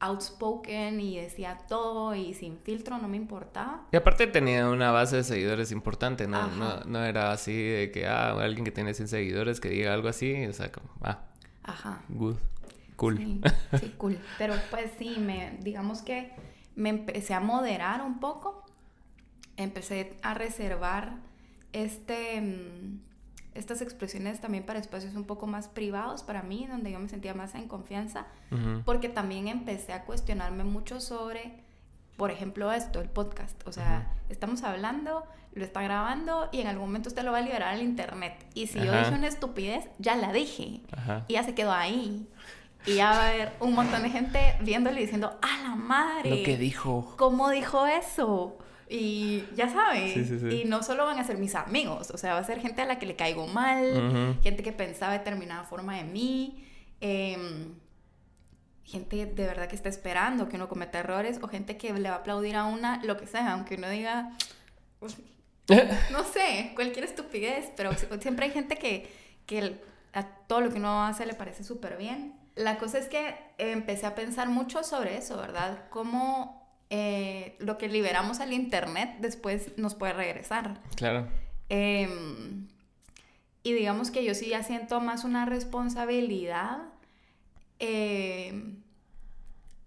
[0.00, 3.86] outspoken y decía todo y sin filtro, no me importaba.
[3.92, 6.38] Y aparte tenía una base de seguidores importante, ¿no?
[6.38, 6.50] Ajá.
[6.50, 10.08] No, no era así de que, ah, alguien que tiene 100 seguidores que diga algo
[10.08, 11.22] así, o sea, como, ah,
[11.62, 12.02] Ajá.
[12.08, 12.36] good,
[12.96, 13.16] cool.
[13.18, 13.40] Sí,
[13.80, 14.18] sí, cool.
[14.38, 16.32] Pero pues sí, me, digamos que
[16.74, 18.63] me empecé a moderar un poco.
[19.56, 21.12] Empecé a reservar
[21.72, 23.00] este, mm,
[23.54, 27.34] estas expresiones también para espacios un poco más privados para mí, donde yo me sentía
[27.34, 28.82] más en confianza, Ujú.
[28.84, 31.52] porque también empecé a cuestionarme mucho sobre,
[32.16, 33.60] por ejemplo, esto, el podcast.
[33.66, 37.42] O sea, estamos hablando, lo está grabando y en algún momento usted lo va a
[37.42, 38.34] liberar al internet.
[38.54, 41.24] Y si yo dije una estupidez, ya la dije Ajá.
[41.28, 42.28] y ya se quedó ahí.
[42.86, 46.28] Y ya va a haber un montón de gente viéndole y diciendo, ¡a la madre!
[46.38, 47.14] Lo que dijo.
[47.16, 48.58] ¿Cómo dijo eso?
[48.88, 50.12] Y ya sabes.
[50.12, 50.62] Sí, sí, sí.
[50.62, 52.86] Y no solo van a ser mis amigos, o sea, va a ser gente a
[52.86, 56.64] la que le caigo mal, gente que pensaba determinada forma de mí,
[57.00, 57.74] em,
[58.84, 62.16] gente de verdad que está esperando que uno cometa errores, o gente que le va
[62.16, 64.32] a aplaudir a una, lo que sea, aunque uno diga,
[65.00, 65.16] "Pues,
[66.12, 69.10] no sé, cualquier estupidez, pero siempre hay gente que,
[69.46, 69.80] que
[70.12, 72.34] a todo lo que uno hace le parece súper bien.
[72.54, 75.88] La cosa es que empecé a pensar mucho sobre eso, ¿verdad?
[75.90, 80.80] Cómo eh, lo que liberamos al internet después nos puede regresar.
[80.96, 81.28] Claro.
[81.68, 82.68] Em,
[83.62, 86.82] y digamos que yo sí ya siento más una responsabilidad
[87.78, 88.82] em,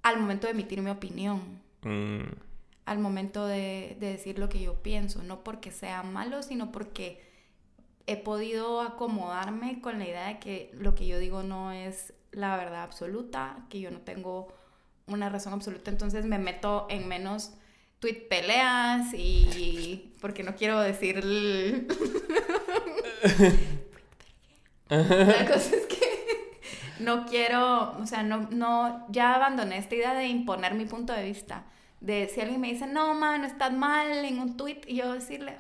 [0.02, 1.58] al momento de emitir mi opinión
[1.88, 2.34] Mm,
[2.86, 7.22] al momento de, de decir lo que yo pienso, no porque sea malo, sino porque
[8.08, 12.56] he podido acomodarme con la idea de que lo que yo digo no es la
[12.58, 14.54] verdad absoluta, que yo no tengo
[15.08, 17.54] una razón absoluta, entonces me meto en menos
[18.00, 21.24] tweet peleas y porque no quiero decir
[24.90, 26.08] la cosa es que
[27.00, 31.24] no quiero, o sea, no, no, ya abandoné esta idea de imponer mi punto de
[31.24, 31.64] vista.
[32.00, 35.58] De si alguien me dice, no, man, estás mal en un tweet, y yo decirle,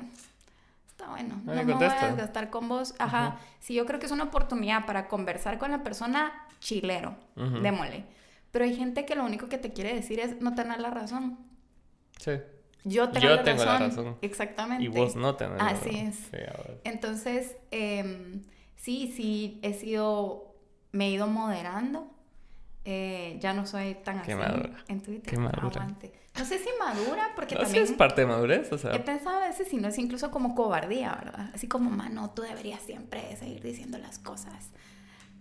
[0.88, 2.94] está bueno, no me voy a desgastar con vos.
[3.00, 8.06] Ajá, si yo creo que es una oportunidad para conversar con la persona, chilero, démosle.
[8.58, 11.38] Pero hay gente que lo único que te quiere decir es no tener la razón.
[12.20, 12.32] Sí.
[12.86, 14.18] Yo tengo, la, razón.
[14.24, 14.84] Exactamente.
[14.84, 15.90] Y vos no tenés la razón.
[15.90, 16.18] Así es.
[16.84, 18.42] Entonces, em,
[18.76, 20.56] sí, sí, he sido,
[20.92, 22.10] me he ido moderando.
[22.84, 25.30] Eh, ya no soy tan Qué así en Twitter.
[25.36, 25.84] Qué madura.
[25.84, 26.12] Aguante.
[26.36, 27.86] No sé si madura, porque no, también...
[27.86, 28.96] Sí es parte de madurez, o sea...
[28.96, 31.52] He pensado a veces si no es incluso como cobardía, ¿verdad?
[31.54, 34.72] Así como, mano, tú deberías siempre seguir diciendo las cosas.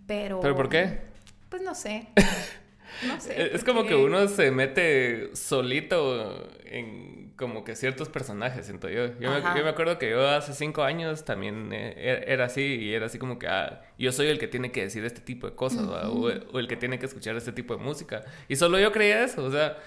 [0.05, 0.39] Pero...
[0.39, 1.01] ¿Pero por qué?
[1.49, 2.09] Pues no sé.
[3.05, 3.55] No sé.
[3.55, 9.07] Es como que uno se mete solito en como que ciertos personajes, siento yo.
[9.19, 13.05] Yo me, acuerdo que yo hace cinco años también eh, er, era así y era
[13.05, 15.87] así como que ah, yo soy el que tiene que decir este tipo de cosas
[15.87, 18.25] o, el que tiene que escuchar este tipo de música.
[18.47, 19.77] Y solo yo creía eso, o sea...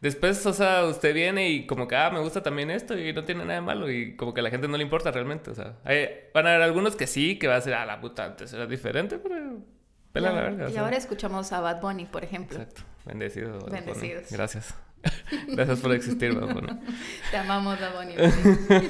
[0.00, 3.24] Después, o sea, usted viene y como que, ah, me gusta también esto y no
[3.24, 5.56] tiene nada de malo y como que a la gente no le importa realmente, o
[5.56, 5.74] sea,
[6.32, 8.66] van a haber algunos que sí, que va a ser, ah, la puta, antes era
[8.66, 9.60] diferente, pero
[10.14, 12.58] y ahora escuchamos a Bad Bunny, por ejemplo.
[12.58, 12.82] Exacto.
[13.04, 13.58] Bendecido.
[13.66, 14.30] Bendecidos.
[14.30, 14.74] Gracias.
[15.48, 16.80] Gracias por existir, Bad Bunny.
[17.30, 18.14] Te amamos, Bad Bunny.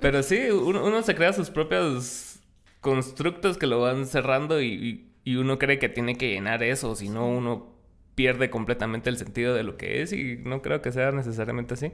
[0.00, 2.40] Pero sí, uno, se crea sus propios
[2.80, 7.28] constructos que lo van cerrando y, uno cree que tiene que llenar eso, si no
[7.28, 7.72] uno
[8.16, 11.92] pierde completamente el sentido de lo que es y no creo que sea necesariamente así.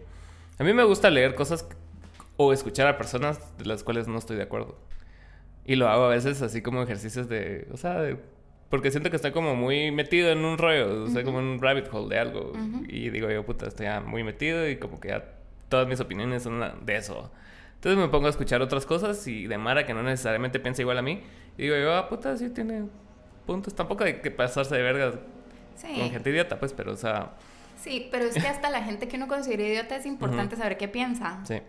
[0.59, 1.69] A mí me gusta leer cosas
[2.37, 4.79] o escuchar a personas de las cuales no estoy de acuerdo.
[5.65, 8.19] Y lo hago a veces así como ejercicios de, o sea, de
[8.71, 11.63] porque siento que estoy como muy metido en un rollo, o sea, como en un
[11.63, 12.53] rabbit hole de algo.
[12.89, 15.25] Y digo yo, puta, estoy ya muy metido y como que ya
[15.69, 17.31] todas mis opiniones son de eso.
[17.77, 20.99] Entonces me pongo a escuchar otras cosas y de Mara que no necesariamente piensa igual
[20.99, 21.23] a mí.
[21.57, 22.85] Y digo yo, ah, puta, sí tiene
[23.47, 23.75] puntos.
[23.75, 25.15] Tampoco hay que pasarse de vergas
[25.81, 27.33] con gente idiota, pues, pero o sea...
[27.81, 30.89] Sí, pero es que hasta la gente que uno considera idiota es importante saber qué
[30.89, 31.41] piensa.
[31.45, 31.61] Sí.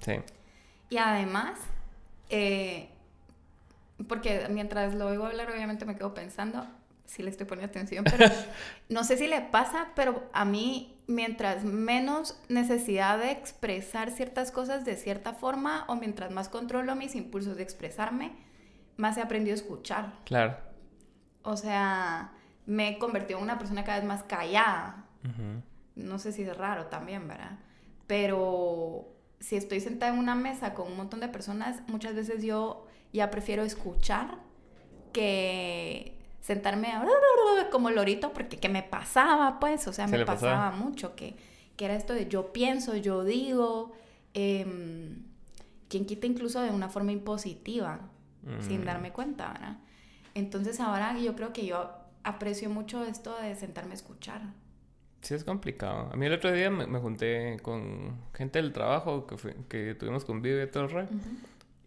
[0.00, 0.12] Sí.
[0.90, 1.58] Y además,
[2.28, 2.90] eh,
[4.04, 6.66] porque mientras lo oigo hablar, obviamente me quedo pensando,
[7.06, 8.28] si le estoy poniendo atención, pero
[8.88, 14.84] no sé si le pasa, pero a mí, mientras menos necesidad de expresar ciertas cosas
[14.84, 18.32] de cierta forma, o mientras más controlo mis impulsos de expresarme,
[18.96, 20.12] más he aprendido a escuchar.
[20.24, 20.56] Claro.
[21.42, 22.32] O sea,
[22.66, 25.04] me he convertido en una persona cada vez más callada.
[25.96, 27.58] No sé si es raro también, ¿verdad?
[28.06, 29.08] Pero
[29.40, 32.85] si estoy sentada en una mesa con un montón de personas, muchas veces yo
[33.16, 34.38] ya prefiero escuchar
[35.12, 36.92] que sentarme
[37.72, 41.36] como lorito, porque que me pasaba, pues, o sea, me pasaba, mucho, que,
[41.76, 43.92] que, era esto de yo pienso, yo digo,
[44.34, 44.64] eh,
[45.88, 48.00] quien quita incluso de una forma impositiva,
[48.60, 48.84] sin mm.
[48.84, 49.78] darme cuenta, ¿verdad?
[50.34, 51.90] Entonces ahora yo creo que yo
[52.22, 54.42] aprecio mucho esto de sentarme a escuchar.
[55.22, 56.10] Sí, es complicado.
[56.12, 60.24] A mí el otro día me, junté con gente del trabajo que, fue, que tuvimos
[60.24, 61.08] convivio y todo el rey.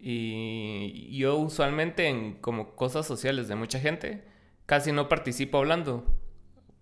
[0.00, 4.24] Y yo usualmente en como cosas sociales de mucha gente
[4.70, 6.06] casi no participo hablando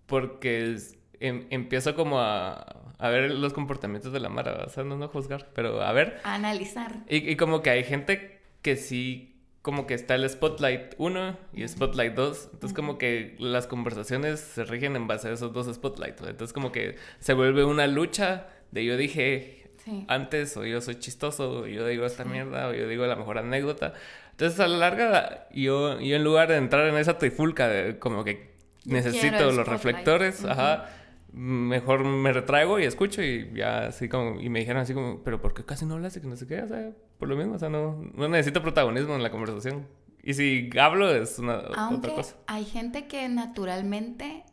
[0.05, 0.77] porque
[1.19, 2.53] em, empiezo como a,
[2.99, 6.19] a, ver los comportamientos de la Mara, o sea, no, no juzgar, pero a ver.
[6.23, 6.97] A analizar.
[7.09, 11.67] Y, y, como que hay gente que sí, como que está el Spotlight 1 y
[11.67, 16.21] Spotlight 2, entonces como que las conversaciones se rigen en base a esos dos Spotlights,
[16.21, 19.58] entonces como que se vuelve una lucha de yo dije,
[20.07, 23.37] antes, o yo soy chistoso, o yo digo esta mierda, o yo digo la mejor
[23.37, 23.93] anécdota.
[24.31, 28.23] Entonces, a la larga, yo, yo en lugar de entrar en esa trifulca de como
[28.23, 28.51] que
[28.85, 30.89] necesito los reflectores, ajá,
[31.33, 35.41] mejor me retraigo y escucho y ya así como, y me dijeron así como, pero
[35.41, 36.61] ¿por qué casi no hablas y que no sé qué?
[36.61, 39.87] O sea, por lo mismo, o sea, no, no necesito protagonismo en la conversación.
[40.23, 41.59] Y si hablo es una
[41.91, 42.35] otra cosa.
[42.47, 44.43] Hay gente que naturalmente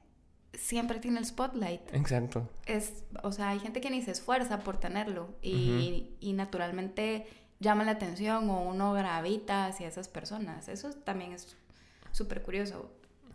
[0.57, 1.95] siempre tiene el spotlight.
[1.95, 2.49] Exacto.
[2.67, 7.27] Es, o sea, hay gente que ni se esfuerza por tenerlo y, y naturalmente
[7.61, 10.69] llama la atención o uno gravita hacia esas personas.
[10.69, 11.57] Eso también es
[12.13, 12.91] súper curioso.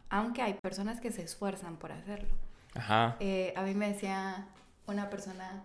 [0.09, 2.33] Aunque hay personas que se esfuerzan por hacerlo.
[2.75, 3.17] Ajá.
[3.19, 4.47] Eh, a mí me decía
[4.87, 5.63] una persona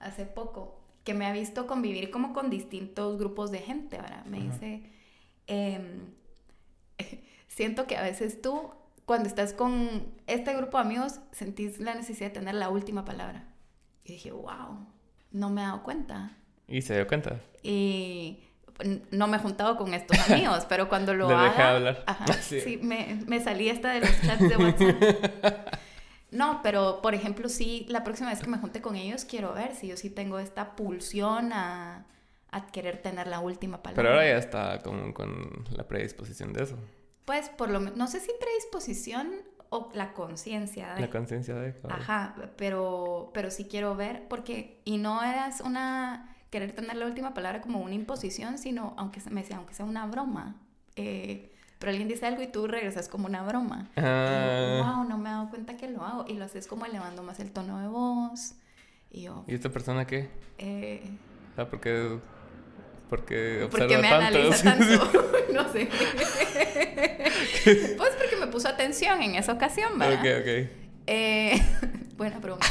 [0.00, 3.96] hace poco que me ha visto convivir como con distintos grupos de gente.
[3.96, 4.82] Ahora me dice,
[5.46, 6.00] em,
[7.48, 8.70] siento que a veces tú
[9.06, 13.44] cuando estás con este grupo de amigos, sentís la necesidad de tener la última palabra.
[14.04, 14.86] Y dije, wow,
[15.32, 16.36] no me he dado cuenta.
[16.68, 17.40] ¿Y se dio cuenta?
[17.62, 18.40] Y
[19.10, 21.44] no me he juntado con estos amigos, pero cuando lo Le haga...
[21.44, 22.04] dejé hablar.
[22.06, 22.60] Ajá, Sí.
[22.60, 25.74] sí, me, me salí esta de los chats de WhatsApp.
[26.32, 29.74] No, pero por ejemplo, sí, la próxima vez que me junte con ellos, quiero ver
[29.76, 32.04] si yo sí tengo esta pulsión a,
[32.50, 34.02] a querer tener la última palabra.
[34.02, 36.76] Pero ahora ya está como con la predisposición de eso.
[37.26, 39.30] Pues por lo menos, no sé si predisposición
[39.68, 40.94] o la conciencia.
[40.94, 41.74] de- La conciencia de...
[41.74, 42.00] cabrón.
[42.00, 47.34] Ajá, pero, pero sí quiero ver, porque, y no eras una, querer tener la última
[47.34, 50.56] palabra como una imposición, sino, aunque se me sea, aunque sea una broma.
[50.94, 53.88] Eh, pero alguien dice algo y tú regresas como una broma.
[53.96, 54.94] Ah.
[54.96, 56.24] wow, no me he dado cuenta que lo hago.
[56.26, 58.54] Y lo haces como elevando más el tono de voz.
[59.10, 60.30] Y yo, ¿Y esta persona qué?
[60.58, 61.02] eh,
[61.58, 61.80] Ah, ¿por
[63.06, 64.38] qué, por qué ¿por observa qué me tanto?
[64.38, 65.12] analiza tanto?
[65.52, 65.88] no sé.
[67.96, 70.20] pues porque me puso atención en esa ocasión, ¿verdad?
[70.20, 70.70] ok, ok.
[71.06, 71.62] Eh,
[72.16, 72.66] buena pregunta.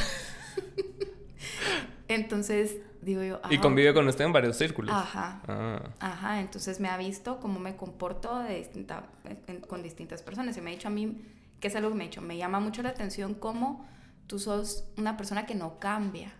[2.07, 3.41] Entonces, digo yo.
[3.49, 4.93] Y ah, convive con usted en varios círculos.
[4.95, 5.41] Ajá.
[5.47, 5.81] Ah.
[5.99, 9.07] Ajá, entonces me ha visto cómo me comporto de distinta-
[9.47, 11.21] en- con distintas personas y me ha dicho a mí,
[11.59, 13.87] que es algo que me ha dicho, me llama mucho la atención cómo
[14.27, 16.33] tú sos una persona que no cambia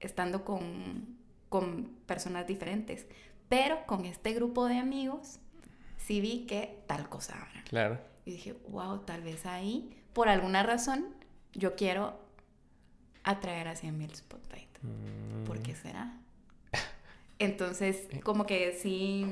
[0.00, 1.16] estando con,
[1.48, 3.06] con personas diferentes,
[3.48, 5.38] pero con este grupo de amigos
[5.96, 7.64] sí vi que tal cosa ahora.
[7.68, 7.98] Claro.
[8.24, 11.06] Y dije, wow, tal vez ahí, por alguna razón,
[11.54, 12.18] yo quiero
[13.24, 14.68] atraer hacia mí el spotlight.
[14.82, 15.44] Mm.
[15.44, 16.12] ¿Por qué será?
[17.38, 19.26] Entonces, como que sí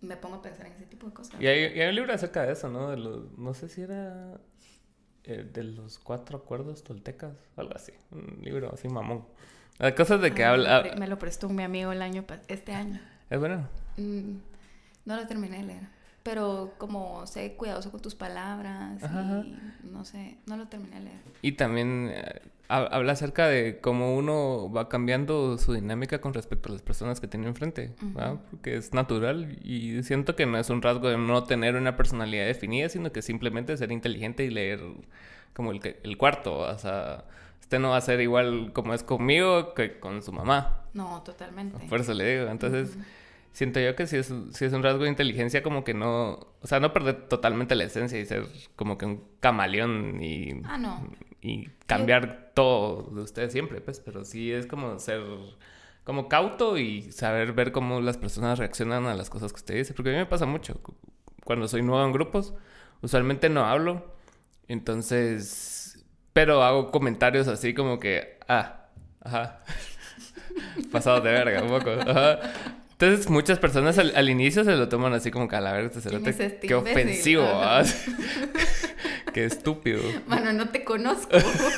[0.00, 1.40] me pongo a pensar en ese tipo de cosas.
[1.40, 2.90] Y hay, y hay un libro acerca de eso, ¿no?
[2.90, 4.40] De los, no sé si era
[5.24, 7.92] eh, de los cuatro acuerdos toltecas, algo así.
[8.10, 9.26] Un libro así mamón.
[9.78, 10.94] Hay cosas de que Ah, habla...
[10.98, 13.00] me lo prestó mi amigo el año este año.
[13.30, 13.68] Es bueno.
[13.96, 14.36] Mm,
[15.04, 15.98] no lo terminé de leer.
[16.22, 19.58] Pero como sé cuidadoso con tus palabras Ajá, y
[19.90, 21.18] no sé, no lo terminé de leer.
[21.40, 26.68] Y también eh, ha- habla acerca de cómo uno va cambiando su dinámica con respecto
[26.68, 27.94] a las personas que tiene enfrente.
[28.50, 32.44] Porque es natural y siento que no es un rasgo de no tener una personalidad
[32.46, 34.80] definida, sino que simplemente ser inteligente y leer
[35.54, 37.24] como el, el cuarto, o sea,
[37.60, 41.86] usted no va a ser igual como es conmigo que con su mamá, No, totalmente.
[41.88, 42.96] por eso le digo, entonces...
[43.58, 46.34] Siento yo que si es, si es un rasgo de inteligencia como que no...
[46.60, 48.44] O sea, no perder totalmente la esencia y ser
[48.76, 51.10] como que un camaleón y Ah, no.
[51.40, 55.22] y cambiar todo de ustedes siempre, pues, pero sí es como ser
[56.04, 59.92] como cauto y saber ver cómo las personas reaccionan a las cosas que usted dice,
[59.92, 60.80] porque a mí me pasa mucho
[61.42, 62.54] cuando soy nuevo en grupos,
[63.02, 64.14] usualmente no hablo,
[64.68, 68.86] entonces, pero hago comentarios así como que, ah,
[69.20, 69.64] ajá,
[70.92, 72.38] pasados de verga un poco, ajá.
[73.00, 75.86] Entonces muchas personas al, al inicio se lo toman así como que a la verga,
[75.86, 77.44] este cerote, es este qué ofensivo.
[77.46, 77.84] ¿ah?
[79.32, 80.00] qué estúpido.
[80.26, 81.36] Mano, no te conozco.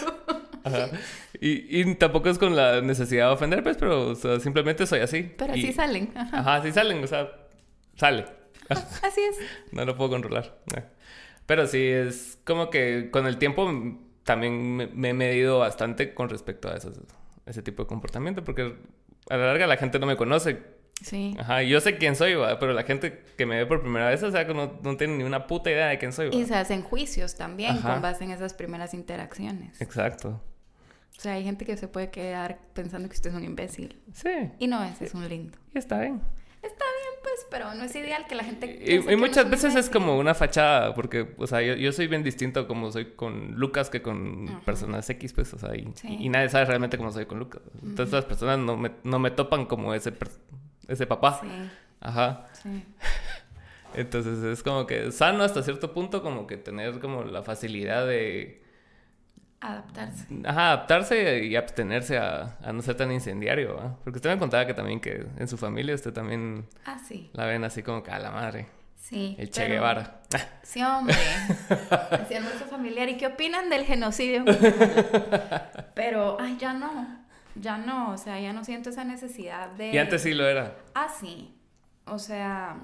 [0.65, 0.89] Ajá.
[1.39, 5.01] Y, y tampoco es con la necesidad de ofender, pues, pero o sea, simplemente soy
[5.01, 5.31] así.
[5.37, 6.11] Pero Y- así salen.
[6.15, 6.39] Ajá.
[6.39, 7.31] Ajá, así salen, o sea,
[7.97, 8.25] sale.
[8.69, 9.37] Así es.
[9.73, 10.57] No lo puedo controlar.
[11.47, 13.71] Pero sí, es como que con el tiempo
[14.25, 16.99] también me, me he medido bastante con respecto a esos-
[17.47, 18.75] ese tipo de comportamiento, porque
[19.29, 20.80] a la larga la gente no me conoce.
[21.03, 21.35] Sí.
[21.39, 22.59] Ajá, yo sé quién soy, ¿va?
[22.59, 25.17] pero la gente que me ve por primera vez, o sea, que no, no tiene
[25.17, 26.29] ni una puta idea de quién soy.
[26.29, 26.37] ¿va?
[26.37, 27.93] Y se hacen juicios también Ajá.
[27.95, 29.81] con base en esas primeras interacciones.
[29.81, 30.41] Exacto.
[31.19, 34.01] O sea, hay gente que se puede quedar pensando que usted es un imbécil.
[34.13, 35.57] Sí, Y no, ese es un lindo.
[35.75, 36.21] y está bien.
[36.63, 38.67] Está bien, pues, pero no es ideal que la gente...
[38.67, 42.23] Y, que muchas veces es como una fachada, porque, o sea, yo, yo soy bien
[42.23, 44.61] distinto como soy con Lucas que con Ajá.
[44.61, 46.09] personas X, pues, o sea, y, Sí.
[46.21, 47.63] y nadie sabe realmente cómo soy con Lucas.
[47.83, 50.29] Entonces las personas no me, no me topan como ese, per-
[50.89, 51.39] ese papá.
[51.43, 51.49] Sí,
[52.01, 52.47] Ajá.
[52.53, 52.85] sí.
[53.95, 58.63] Entonces es como que sano hasta cierto punto como que tener como la facilidad de,
[59.61, 60.27] Adaptarse.
[60.47, 63.97] ajá, adaptarse y abstenerse a, a no ser tan incendiario, ¿va?
[64.05, 67.31] Porque usted me contaba que también que en su familia usted también Ah, sí.
[67.35, 69.35] la ven así como que a la madre, Sí.
[69.39, 70.21] el Che pero- Guevara.
[70.63, 71.17] Sí, hombre.
[72.13, 73.09] Así almuerzo familiar.
[73.09, 74.45] ¿Y qué opinan del genocidio?
[75.95, 77.20] Pero, ay, ya no.
[77.55, 78.13] Ya no.
[78.13, 79.93] O sea, ya no siento esa necesidad de.
[79.93, 80.77] Y antes sí lo era.
[80.95, 81.55] Ah, sí.
[82.07, 82.79] O sea.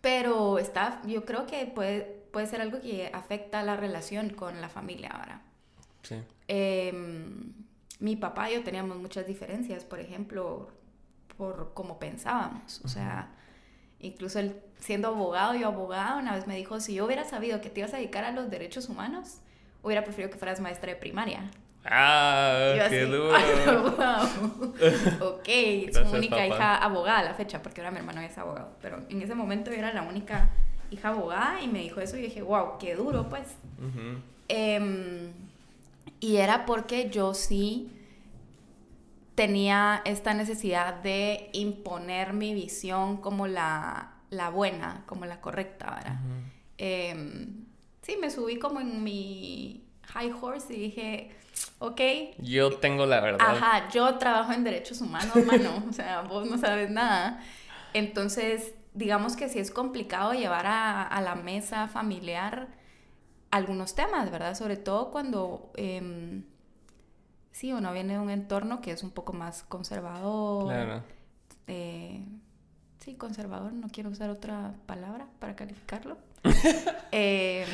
[0.00, 1.00] Pero está.
[1.06, 2.02] Yo creo que puede,
[2.32, 5.42] puede ser algo que afecta la relación con la familia ahora.
[6.02, 6.16] Sí.
[6.46, 7.52] Em,
[8.00, 10.70] mi papá y yo teníamos muchas diferencias, por ejemplo,
[11.36, 12.80] por cómo pensábamos.
[12.84, 13.30] O sea,
[13.98, 17.70] incluso él siendo abogado, yo abogada, una vez me dijo, si yo hubiera sabido que
[17.70, 19.38] te ibas a dedicar a los derechos humanos,
[19.82, 21.50] hubiera preferido que fueras maestra de primaria.
[21.90, 23.30] Ah, Yo qué así, duro.
[23.96, 25.28] wow.
[25.38, 26.46] ok, es Gracias, mi única papá.
[26.46, 28.76] hija abogada a la fecha, porque ahora mi hermano es abogado.
[28.82, 30.50] Pero en ese momento yo era la única
[30.90, 33.46] hija abogada y me dijo eso y dije, wow, qué duro, pues.
[34.48, 35.32] Em,
[36.20, 37.90] y era porque yo sí
[39.34, 46.18] tenía esta necesidad de imponer mi visión como la, la buena, como la correcta, ¿verdad?
[46.76, 47.64] Em,
[48.02, 51.30] sí, me subí como en mi high horse y dije,
[51.78, 52.00] ok.
[52.38, 53.40] Yo tengo la verdad.
[53.40, 57.40] Ajá, yo trabajo en derechos humanos, mano, o sea, vos no sabes nada.
[57.94, 62.68] Entonces, digamos que sí es complicado llevar a, a la mesa familiar
[63.50, 64.54] algunos temas, ¿verdad?
[64.54, 65.72] Sobre todo cuando...
[65.76, 66.42] Eh,
[67.58, 70.66] sí, uno viene de un entorno que es un poco más conservador.
[70.66, 71.02] Claro.
[71.66, 72.24] Eh,
[72.98, 76.18] sí, conservador, no quiero usar otra palabra para calificarlo.
[77.12, 77.66] eh,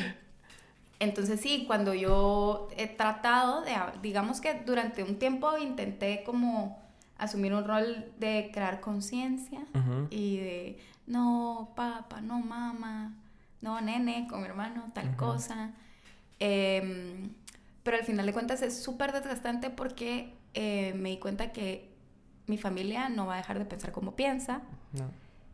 [1.05, 6.77] entonces sí, cuando yo he tratado de, digamos que durante un tiempo intenté como
[7.17, 9.61] asumir un rol de crear conciencia
[10.09, 13.13] y de, no, papá, no, mamá,
[13.61, 15.71] no, nene, con mi hermano, tal cosa.
[16.39, 17.29] Eh,
[17.83, 21.89] pero al final de cuentas es súper desgastante porque eh, me di cuenta que
[22.47, 24.61] mi familia no va a dejar de pensar como piensa.
[24.91, 25.09] No.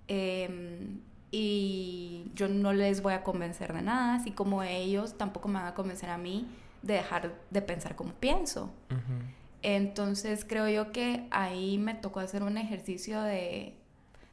[0.08, 0.98] Eh,
[1.32, 5.68] y yo no les voy a convencer de nada, así como ellos tampoco me van
[5.68, 6.48] a convencer a mí
[6.82, 8.70] de dejar de pensar como pienso.
[9.62, 13.78] Entonces creo yo que ahí me tocó hacer un ejercicio de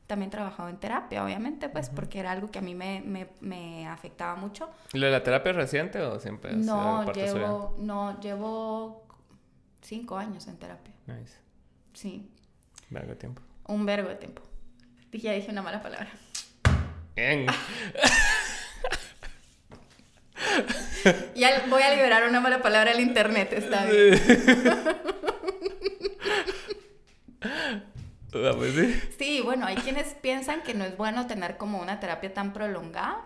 [0.09, 3.87] también trabajado en terapia, obviamente, pues, porque era algo que a mí me, me, me,
[3.87, 4.71] afectaba mucho.
[4.95, 6.55] ¿Lo de la terapia es reciente o siempre?
[6.55, 9.07] No, llevo, no, llevo
[9.83, 10.95] cinco años en terapia.
[11.07, 11.37] Nice.
[11.93, 12.31] Sí.
[12.89, 13.43] Un vergo de tiempo.
[13.67, 14.41] Un vergo de tiempo.
[15.13, 16.09] Dije, ya dije una mala palabra.
[17.19, 17.47] Bien.
[21.35, 24.21] ya voy a liberar una mala palabra al internet, está bien.
[28.31, 29.01] Ah, pues sí.
[29.19, 33.25] sí, bueno, hay quienes piensan que no es bueno tener como una terapia tan prolongada.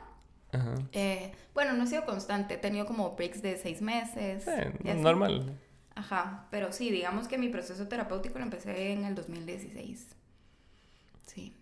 [0.53, 0.75] Ajá.
[0.93, 4.47] Eh, bueno, no he sido constante, he tenido como breaks de seis meses.
[4.47, 5.59] Eh, normal.
[5.97, 10.07] Ajá, pero sí, digamos que mi proceso terapéutico lo empecé en el 2016.
[11.27, 11.53] Sí.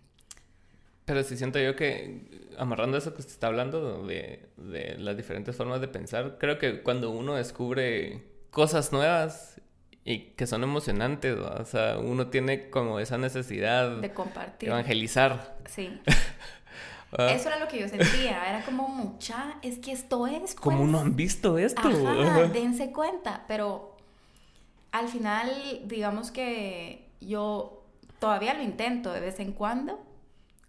[1.11, 2.21] Pero sí siento yo que,
[2.57, 6.83] amarrando eso que se está hablando de, de las diferentes formas de pensar, creo que
[6.83, 9.59] cuando uno descubre cosas nuevas
[10.05, 15.57] y que son emocionantes, o sea, uno tiene como esa necesidad de compartir, evangelizar.
[15.65, 15.99] Sí.
[17.17, 17.29] Ah.
[17.31, 20.55] Eso era lo que yo sentía, era como mucha, es que esto es.
[20.55, 20.89] Como pues".
[20.91, 21.81] no han visto esto.
[21.83, 23.97] Ajá, dense cuenta, pero
[24.93, 25.51] al final,
[25.87, 27.83] digamos que yo
[28.19, 29.99] todavía lo intento de vez en cuando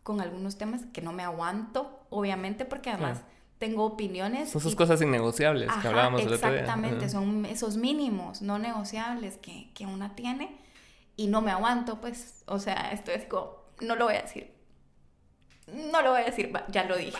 [0.02, 3.22] con algunos temas que no me aguanto, obviamente, porque además
[3.58, 4.50] tengo opiniones.
[4.50, 6.60] Son esas cosas innegociables que hablábamos el otro día.
[6.60, 10.58] Exactamente, son esos mínimos no negociables que, que una tiene
[11.16, 14.52] y no me aguanto, pues, o sea, esto es como, no lo voy a decir.
[15.68, 17.18] No lo voy a decir, ya lo dije.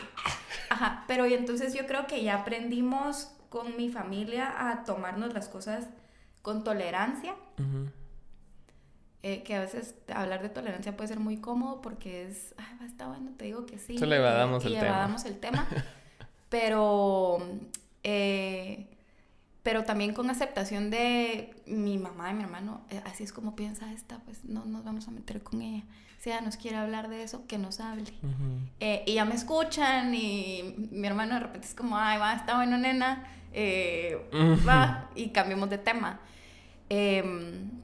[0.68, 5.49] Ajá, pero y entonces yo creo que ya aprendimos con mi familia a tomarnos las
[5.49, 5.87] cosas
[6.43, 7.37] con tolerancia.
[9.25, 13.07] Eh, que a veces hablar de tolerancia puede ser muy cómodo porque es, ay, está
[13.07, 13.97] bueno, te digo que sí.
[13.97, 15.16] Solo evadamos el tema.
[15.25, 15.68] el tema.
[16.49, 17.39] pero,
[18.03, 18.89] eh,
[19.62, 23.93] pero también con aceptación de mi mamá y mi hermano, eh, así es como piensa
[23.93, 25.85] esta, pues no nos vamos a meter con ella.
[26.18, 28.12] Si ella nos quiere hablar de eso, que nos hable.
[28.81, 32.77] Y ya me escuchan y mi hermano de repente es como, ay, va, está bueno,
[32.77, 33.25] nena,
[34.66, 36.18] va, y cambiamos de tema.
[36.89, 37.83] Em,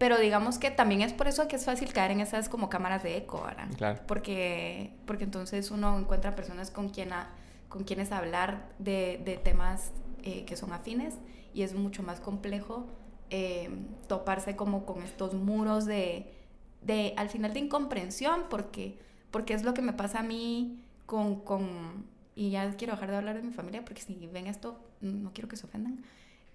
[0.00, 3.02] pero digamos que también es por eso que es fácil caer en esas como cámaras
[3.02, 3.68] de eco, ¿verdad?
[3.76, 4.00] Claro.
[4.06, 7.10] Porque, porque entonces uno encuentra personas con quien
[7.68, 9.92] con quienes hablar de, de temas
[10.22, 11.16] eh, que son afines
[11.52, 12.86] y es mucho más complejo
[13.28, 13.68] eh,
[14.08, 16.32] toparse como con estos muros de,
[16.80, 18.98] de, al final de incomprensión, porque,
[19.30, 23.16] porque es lo que me pasa a mí con, con, y ya quiero dejar de
[23.18, 26.02] hablar de mi familia, porque si ven esto, no quiero que se ofendan.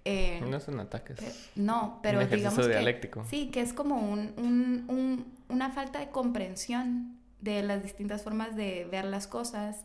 [0.08, 1.18] Eh, no son ataques.
[1.56, 7.18] no, pero digamos que, sí, que es como un, un, un, una falta de comprensión
[7.40, 9.84] de las distintas formas de ver las cosas,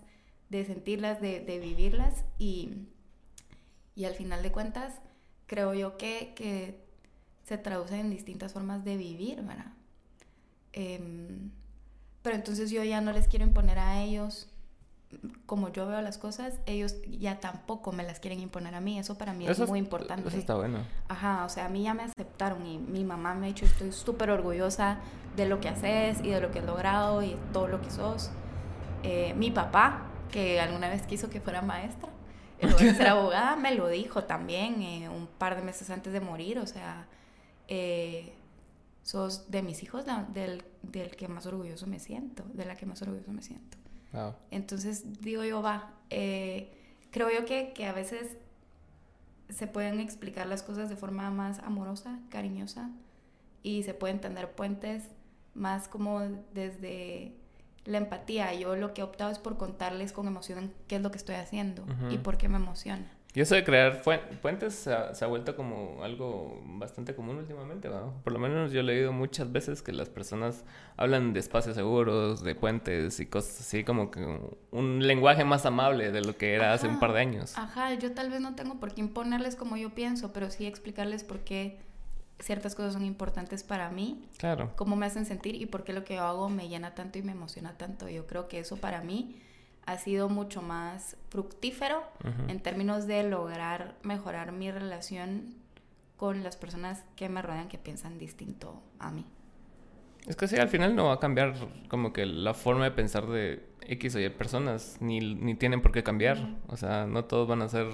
[0.49, 2.85] de sentirlas, de, de vivirlas y,
[3.95, 5.01] y, al final de cuentas
[5.47, 6.79] creo yo que, que,
[7.43, 9.73] se traduce en distintas formas de vivir, ¿verdad?
[10.71, 11.49] Em,
[12.21, 14.50] pero entonces yo ya no les quiero imponer a ellos
[15.45, 18.97] como yo veo las cosas, ellos ya tampoco me las quieren imponer a mí.
[18.99, 20.27] Eso para mí es muy importante.
[20.27, 20.79] Eso está bueno.
[21.07, 23.91] Ajá, o sea, a mí ya me aceptaron y mi mamá me ha dicho, estoy
[23.91, 24.99] súper orgullosa
[25.35, 28.31] de lo que haces y de lo que has logrado y todo lo que sos.
[29.03, 32.09] Eh, mi papá que alguna vez quiso que fuera maestra,
[32.59, 36.13] en lugar de ser abogada, me lo dijo también eh, un par de meses antes
[36.13, 37.07] de morir, o sea,
[37.67, 38.33] eh,
[39.03, 43.01] sos de mis hijos del, del, que más orgulloso me siento, de la que más
[43.01, 43.77] orgulloso me siento.
[44.51, 46.71] Entonces digo yo, va, eh,
[47.11, 48.37] creo yo que, que a veces
[49.49, 52.89] se pueden explicar las cosas de forma más amorosa, cariñosa
[53.63, 55.03] y se pueden tender puentes
[55.53, 56.21] más como
[56.53, 57.33] desde
[57.85, 58.53] la empatía.
[58.53, 61.35] Yo lo que he optado es por contarles con emoción qué es lo que estoy
[61.35, 63.11] haciendo y por qué me emociona.
[63.33, 64.01] Y eso de crear
[64.41, 68.13] puentes se ha, vuelto como algo bastante común últimamente, ¿no?
[68.25, 70.65] Por lo menos yo he leído muchas veces que las personas
[70.97, 74.39] hablan de espacios seguros, de puentes y cosas así, como que
[74.71, 77.57] un lenguaje más amable de lo que era hace un par de años.
[77.57, 81.23] Ajá, yo tal vez no tengo por qué imponerles como yo pienso, pero sí explicarles
[81.23, 81.79] por qué
[82.39, 84.27] ciertas cosas son importantes para mí.
[84.39, 84.73] Claro.
[84.75, 87.21] Cómo me hacen sentir y por qué lo que yo hago me llena tanto y
[87.21, 88.09] me emociona tanto.
[88.09, 89.41] Yo creo que eso para mí
[89.85, 92.03] ha sido mucho más fructífero
[92.47, 95.55] en términos de lograr mejorar mi relación
[96.17, 99.25] con las personas que me rodean que piensan distinto a mí.
[100.27, 101.55] Es que sí, al final no va a cambiar
[101.87, 105.91] como que la forma de pensar de X o Y personas, ni, ni tienen por
[105.91, 106.37] qué cambiar.
[106.67, 107.87] O sea, no todos van a ser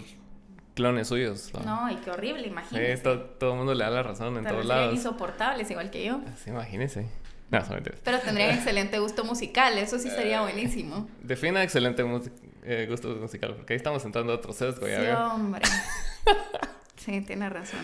[0.76, 1.52] clones suyos.
[1.66, 2.98] No, y qué horrible, imagínese.
[2.98, 4.94] Sí, todo, el mundo le da la razón en todos lados.
[4.94, 6.22] insoportables, igual que yo.
[6.36, 7.10] Sí, imagínese.
[7.52, 7.62] No,
[8.04, 11.10] Pero tendrían excelente gusto musical, eso sí sería buenísimo.
[11.22, 12.04] Defina excelente
[12.64, 15.62] eh, gusto musical, porque ahí estamos entrando a otro sesgo, ya Sí, hombre.
[16.98, 17.80] sí, tiene razón.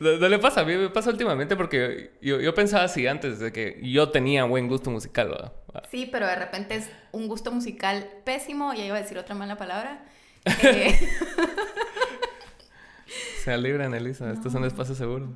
[0.00, 3.52] No, le pasa, a mí me pasa últimamente porque yo, yo, pensaba así antes de
[3.52, 5.52] que yo tenía buen gusto musical, ¿verdad?
[5.90, 9.56] Sí, pero de repente es un gusto musical pésimo, ya iba a decir otra mala
[9.56, 10.04] palabra.
[10.62, 11.08] Eh...
[13.48, 15.30] Anelisa, esto es un espacio seguro.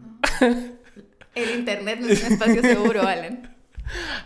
[1.35, 3.57] El internet no es un espacio seguro, Alan.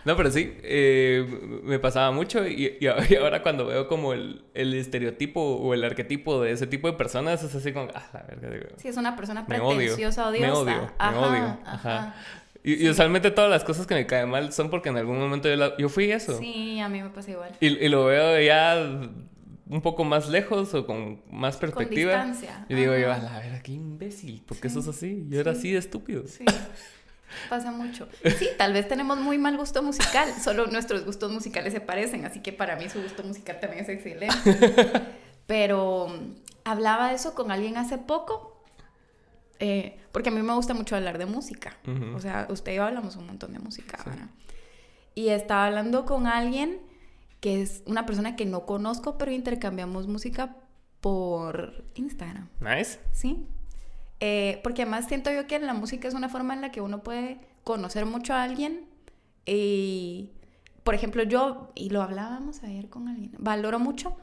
[0.05, 1.25] No, pero sí, eh,
[1.63, 6.41] me pasaba mucho y, y, ahora cuando veo como el, el, estereotipo o el arquetipo
[6.41, 9.15] de ese tipo de personas es así como, ah, la verga, digo, Sí, es una
[9.15, 10.71] persona pretenciosa, odio, odiosa.
[10.71, 12.15] Me odio, me odio, ajá.
[12.63, 15.77] Y, usualmente todas las cosas que me caen mal son porque en algún momento yo,
[15.77, 16.37] yo fui eso.
[16.37, 17.51] Sí, a mí me pasa igual.
[17.59, 18.75] Y, y, lo veo ya
[19.69, 22.19] un poco más lejos o con más perspectiva.
[22.19, 22.65] Con distancia.
[22.69, 25.25] Y digo yo, a la verga, qué imbécil, ¿por qué sos así?
[25.29, 26.27] Yo era así de estúpido.
[26.27, 26.45] Sí.
[27.49, 28.07] Pasa mucho.
[28.37, 32.41] Sí, tal vez tenemos muy mal gusto musical, solo nuestros gustos musicales se parecen, así
[32.41, 34.35] que para mí su gusto musical también es excelente.
[35.47, 38.63] Pero mm, hablaba de eso con alguien hace poco,
[39.59, 41.77] eh, porque a mí me gusta mucho hablar de música.
[42.15, 43.97] O sea, usted y yo hablamos un montón de música,
[45.15, 46.79] Y estaba hablando con alguien
[47.39, 50.55] que es una persona que no conozco, pero intercambiamos música
[51.01, 52.49] por Instagram.
[52.59, 52.99] Nice.
[53.13, 53.47] Sí.
[54.19, 57.03] Eh, porque además siento yo que la música es una forma en la que uno
[57.03, 58.85] puede conocer mucho a alguien
[59.45, 60.31] y,
[60.83, 64.17] por ejemplo, yo, y lo hablábamos ayer con alguien, valoro mucho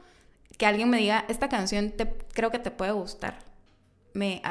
[0.57, 3.39] que alguien me diga, esta canción te, creo que te puede gustar.
[4.13, 4.41] Me,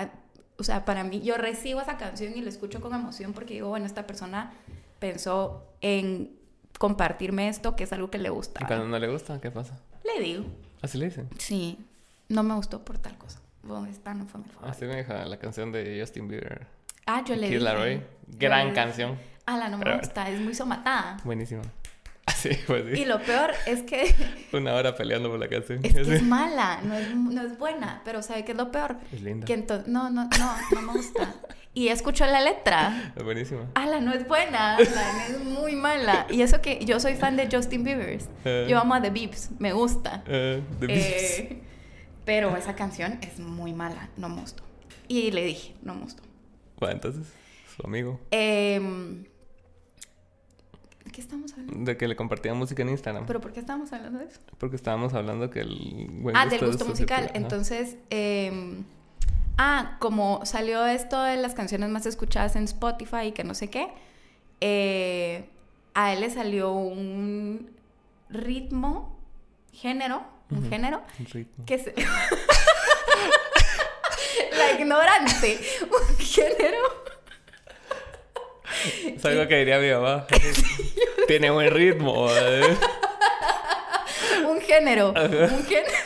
[0.59, 3.69] o sea, para mí, yo recibo esa canción y la escucho con emoción porque digo,
[3.69, 4.53] bueno, esta persona
[4.99, 6.31] pensó en
[6.79, 8.61] compartirme esto, que es algo que le gusta.
[8.63, 9.79] ¿Y cuando no le gusta, qué pasa?
[10.05, 10.45] Le digo.
[10.83, 11.29] ¿Así le dicen?
[11.39, 11.79] Sí,
[12.29, 13.41] no me gustó por tal cosa.
[13.65, 14.71] Bueno, esta no fue mi favorita.
[14.71, 16.67] Así me deja la canción de Justin Bieber.
[17.07, 18.03] Ah, yo le Kid Laroi.
[18.29, 19.19] Gran canción.
[19.47, 21.19] Ah, la no me gusta, es muy somatada.
[21.25, 21.62] Buenísima.
[22.27, 23.03] Así, pues sí.
[23.03, 24.15] Y lo peor es que...
[24.53, 25.81] Una hora peleando por la canción.
[25.83, 28.97] Es que es mala, no es, no es buena, pero ¿sabe qué es lo peor?
[29.12, 29.47] Es linda.
[29.47, 29.57] Que
[29.87, 30.29] no, no, no,
[30.73, 31.35] no me gusta.
[31.75, 33.12] Y escucho la letra.
[33.17, 33.67] Es buenísima.
[33.75, 36.27] Ala, no es buena, es muy mala.
[36.31, 38.19] Y eso que yo soy fan de Justin Bieber.
[38.45, 38.67] Eh.
[38.69, 40.23] yo amo a The Beeps, me gusta.
[40.27, 41.41] Uh, the Beeps.
[41.41, 41.62] Eh,
[42.25, 44.62] pero esa canción es muy mala, no gustó.
[45.09, 46.22] Y le dije, no gustó.
[46.79, 47.27] Bueno, entonces,
[47.77, 48.20] su amigo.
[48.31, 48.81] Eh,
[51.05, 51.85] ¿De qué estamos hablando?
[51.85, 53.27] De que le compartía música en Instagram.
[53.27, 54.41] ¿Pero por qué estábamos hablando de eso?
[54.59, 57.31] Porque estábamos hablando que el buen Ah, del gusto musical.
[57.35, 58.83] Entonces, eh,
[59.59, 63.68] ah, como salió esto de las canciones más escuchadas en Spotify y que no sé
[63.68, 63.89] qué,
[64.61, 65.49] eh,
[65.93, 67.70] a él le salió un
[68.31, 69.18] ritmo,
[69.72, 70.25] género,
[70.57, 71.65] un género, un ritmo.
[71.67, 71.95] que se...
[74.57, 77.05] La ignorante, un género
[79.05, 80.27] es algo que diría mi mamá.
[81.27, 82.27] Tiene buen ritmo.
[84.49, 85.11] un género.
[85.11, 85.99] Un género.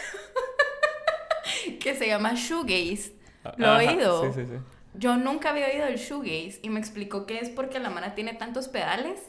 [1.80, 3.12] que se llama shoegaze.
[3.56, 4.32] ¿Lo he oído?
[4.32, 4.58] Sí, sí, sí.
[4.94, 8.34] Yo nunca había oído el shoegaze y me explicó que es porque la mano tiene
[8.34, 9.20] tantos pedales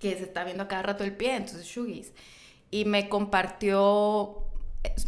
[0.00, 2.12] que se está viendo a cada rato el pie, entonces shoegaze.
[2.74, 4.42] Y me compartió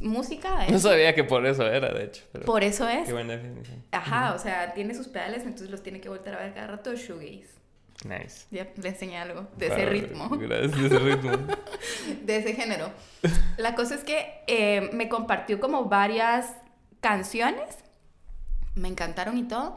[0.01, 0.69] música.
[0.71, 2.23] No sabía que por eso era, de hecho.
[2.45, 3.07] por eso es.
[3.07, 3.83] Qué buena definición.
[3.91, 6.95] Ajá, o sea, tiene sus pedales, entonces los tiene que volver a ver cada rato
[6.95, 7.57] shoegaze.
[8.05, 8.47] Nice.
[8.53, 10.29] Ya le enseñé algo de ese ritmo.
[10.29, 11.33] Gracias, de ese ritmo.
[12.23, 12.93] de ese género.
[13.57, 16.53] La cosa es que eh, me compartió como varias
[17.01, 17.79] canciones.
[18.77, 19.77] Me encantaron y todo.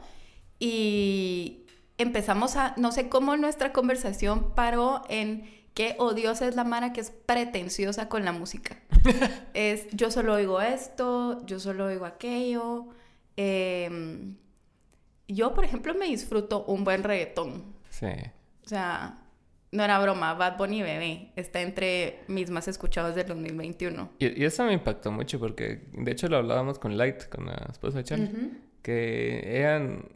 [0.60, 1.66] Y
[1.98, 7.02] empezamos a, no sé cómo nuestra conversación paró en qué odiosa es la Mara que
[7.02, 8.78] es pretenciosa con la música.
[9.54, 12.88] es, yo solo oigo esto, yo solo oigo aquello.
[13.38, 14.36] Em,
[15.28, 17.64] yo, por ejemplo, me disfruto un buen reggaetón.
[17.90, 18.08] Sí.
[18.66, 19.20] O sea,
[19.72, 24.10] no era broma, Bad Bunny Bebé está entre mis más escuchados del 2021.
[24.20, 27.68] Y, y eso me impactó mucho porque, de hecho, lo hablábamos con Light, con la
[27.70, 28.52] esposa de Charlie,
[28.82, 30.10] que eran...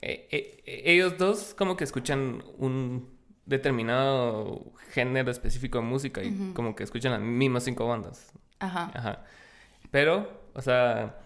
[0.00, 3.19] e- e- ellos dos como que escuchan un
[3.50, 8.32] determinado género específico de música y como que escuchan las mismas cinco bandas.
[8.58, 8.90] Ajá.
[8.94, 9.24] Ajá.
[9.90, 11.18] Pero, o sea,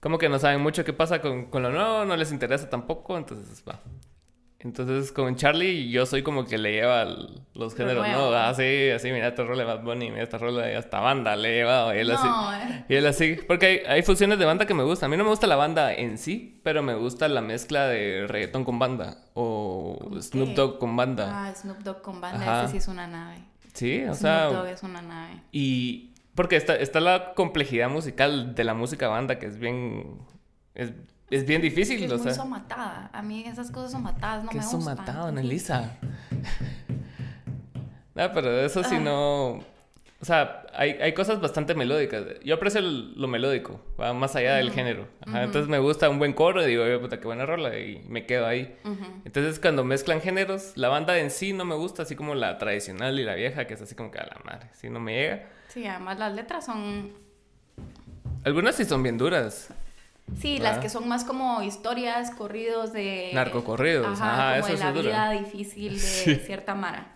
[0.00, 3.18] como que no saben mucho qué pasa con, con lo nuevo, no les interesa tampoco,
[3.18, 3.80] entonces va.
[4.64, 8.06] Entonces con Charlie yo soy como que le lleva los Lo géneros.
[8.08, 8.32] ¿no?
[8.32, 11.50] Así, así, mira esta rola de Bad Bunny, mira esta rola de hasta banda, le
[11.50, 11.94] he llevado.
[11.94, 12.26] Y él así.
[12.26, 12.84] No, eh.
[12.88, 15.08] Y él así, porque hay, hay fusiones de banda que me gustan.
[15.08, 18.26] A mí no me gusta la banda en sí, pero me gusta la mezcla de
[18.28, 20.54] reggaetón con banda o ¿Cómo Snoop qué?
[20.54, 21.46] Dogg con banda.
[21.48, 22.62] Ah, Snoop Dogg con banda, Ajá.
[22.64, 23.38] ese sí es una nave.
[23.74, 25.40] Sí, o Snoop sea, Dogg es una nave.
[25.50, 30.18] y porque está, está la complejidad musical de la música banda que es bien
[30.74, 30.92] es,
[31.34, 32.34] es bien difícil, Que es o muy sea.
[32.34, 33.10] somatada.
[33.12, 34.96] A mí esas cosas somatadas no ¿Qué me gustan.
[34.96, 35.96] matado, Annalisa?
[38.14, 39.60] no, pero eso sí no.
[40.20, 42.22] O sea, hay, hay cosas bastante melódicas.
[42.44, 45.08] Yo aprecio el- lo melódico, va más allá del género.
[45.26, 48.04] Ajá, Entonces me gusta un buen coro y digo, "Oye, puta, qué buena rola, y
[48.08, 48.76] me quedo ahí.
[48.84, 49.04] Ujú.
[49.24, 53.18] Entonces, cuando mezclan géneros, la banda en sí no me gusta, así como la tradicional
[53.18, 55.48] y la vieja, que es así como que a la madre, si no me llega.
[55.68, 57.10] Sí, además las letras son...
[58.44, 59.70] Algunas sí son bien duras.
[60.40, 63.30] Sí, las que son más como historias, corridos de...
[63.34, 65.08] Narcocorridos, Ajá, ajá, como eso de la duro.
[65.08, 66.34] vida difícil de Sí.
[66.36, 67.06] cierta mara.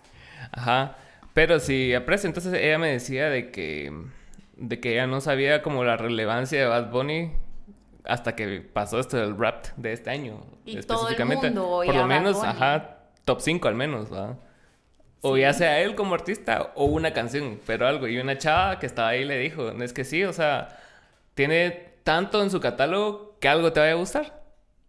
[0.53, 0.97] Ajá.
[1.35, 2.29] Pero sí, aprecio.
[2.29, 3.93] Entonces ella me decía de que,
[4.57, 7.33] de que ella no sabía como la relevancia de Bad Bunny
[8.05, 10.41] hasta que pasó esto del rap de este año.
[10.65, 12.49] Y todo el mundo Por lo menos, Bunny.
[12.49, 14.37] ajá, top 5 al menos, ¿va?
[15.23, 15.41] O Sí.
[15.41, 18.07] ya sea él como artista o una canción, pero algo.
[18.07, 20.69] Y una chava que estaba ahí le dijo, es que sí, o sea,
[21.35, 24.45] tiene tanto en su catálogo que algo te vaya a gustar.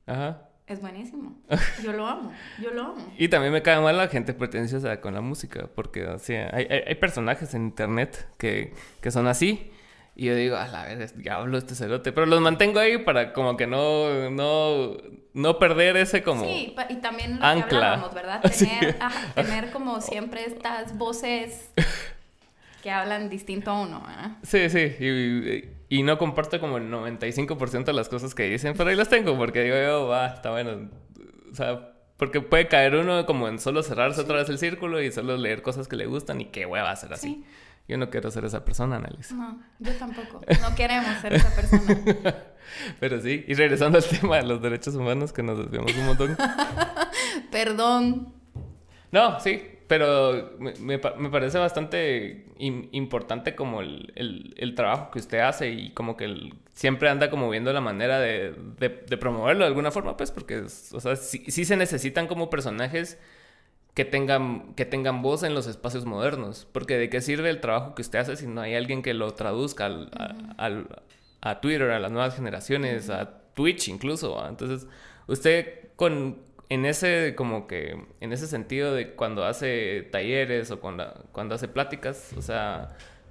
[0.06, 0.44] Ajá.
[0.68, 1.42] Es buenísimo.
[1.84, 3.14] Yo lo amo, yo lo amo.
[3.18, 6.68] Y también me cae mal la gente pretenciosa con la música, porque o sea, hay,
[6.70, 9.72] hay, hay personajes en internet que, que son así.
[10.16, 12.12] Y yo digo, a la vez, diablo este cerote.
[12.12, 14.98] Pero los mantengo ahí para como que no, no,
[15.34, 16.44] no perder ese como...
[16.44, 17.68] Sí, y también lo Ancla.
[17.68, 18.42] que hablábamos, ¿verdad?
[18.52, 18.68] Sí.
[18.68, 21.72] Tener, ajá, tener como siempre estas voces
[22.84, 24.38] que hablan distinto a uno, ¿verdad?
[24.44, 24.96] Sí, sí.
[25.00, 29.10] Y, y no comparto como el 95% de las cosas que dicen, pero ahí las
[29.10, 30.90] tengo porque digo yo, va, está bueno.
[31.52, 35.12] O sea, porque puede caer uno como en solo cerrarse otra vez el círculo y
[35.12, 37.28] solo leer cosas que le gustan y qué hueva hacer así.
[37.28, 37.46] Sí.
[37.88, 39.34] Yo no quiero ser esa persona, Annalise.
[39.34, 40.42] No, yo tampoco.
[40.62, 41.96] No queremos ser esa persona.
[43.00, 46.38] Pero sí, y regresando al tema de los derechos humanos, que nos desviamos un montón.
[47.52, 48.34] Perdón.
[49.10, 55.12] No, sí, pero me, me me parece bastante im- importante como el, el- el trabajo
[55.12, 58.90] que usted hace y como que el- siempre anda como viendo la manera de, de-
[59.08, 63.18] de promoverlo de alguna forma, pues, porque, o sea, sí, sí se necesitan como personajes
[63.94, 67.96] que tengan, que tengan voz en los espacios modernos, porque de qué sirve el trabajo
[67.96, 70.36] que usted hace si no hay alguien que lo traduzca al- a,
[70.66, 70.88] al-
[71.42, 74.36] a Twitter, a las nuevas generaciones, a Twitch incluso.
[74.36, 74.50] ¿va?
[74.50, 74.88] Entonces,
[75.28, 76.38] usted con
[76.70, 81.68] en ese como que en ese sentido de cuando hace talleres o cuando, cuando hace
[81.68, 82.90] pláticas, o sea,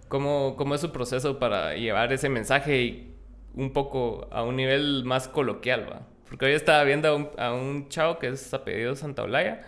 [0.08, 3.14] ¿cómo, cómo es su proceso para llevar ese mensaje y
[3.54, 6.06] un poco a un nivel más coloquial, ¿va?
[6.28, 9.62] Porque hoy estaba viendo a un, a un chavo que es apellido Santaolalla,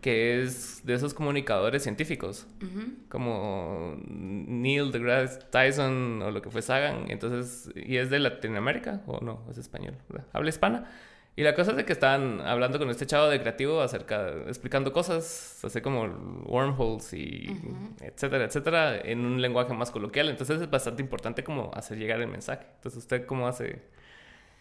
[0.00, 2.92] que es de esos comunicadores científicos, Ujú.
[3.08, 9.20] como Neil deGrasse Tyson o lo que fue Sagan, entonces, y es de Latinoamérica, o
[9.24, 10.26] no, es español, ¿verdad?
[10.34, 10.90] habla hispana.
[11.36, 14.92] Y la cosa es de que estaban hablando con este chavo de creativo acerca, explicando
[14.92, 16.04] cosas, así como
[16.44, 17.60] wormholes y
[18.00, 20.28] etcétera, etcétera, en un lenguaje más coloquial.
[20.28, 22.66] Entonces es bastante importante como hacer llegar el mensaje.
[22.76, 23.82] Entonces, ¿usted cómo hace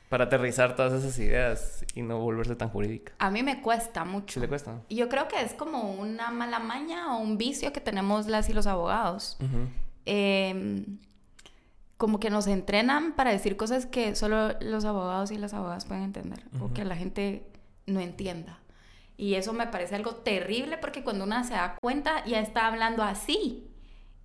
[0.10, 3.14] para aterrizar todas esas ideas y no volverse tan jurídica?
[3.20, 4.34] A mí me cuesta mucho.
[4.34, 4.82] ¿Sí le cuesta?
[4.90, 8.54] Yo creo que es como una mala maña o un vicio que tenemos las y
[8.54, 9.38] los abogados.
[10.08, 10.86] Eh,
[12.04, 16.04] como que nos entrenan para decir cosas que solo los abogados y las abogadas pueden
[16.04, 17.44] entender o que la gente
[17.86, 18.60] no entienda.
[19.16, 23.04] Y eso me parece algo terrible porque cuando una se da cuenta ya está hablando
[23.04, 23.70] así.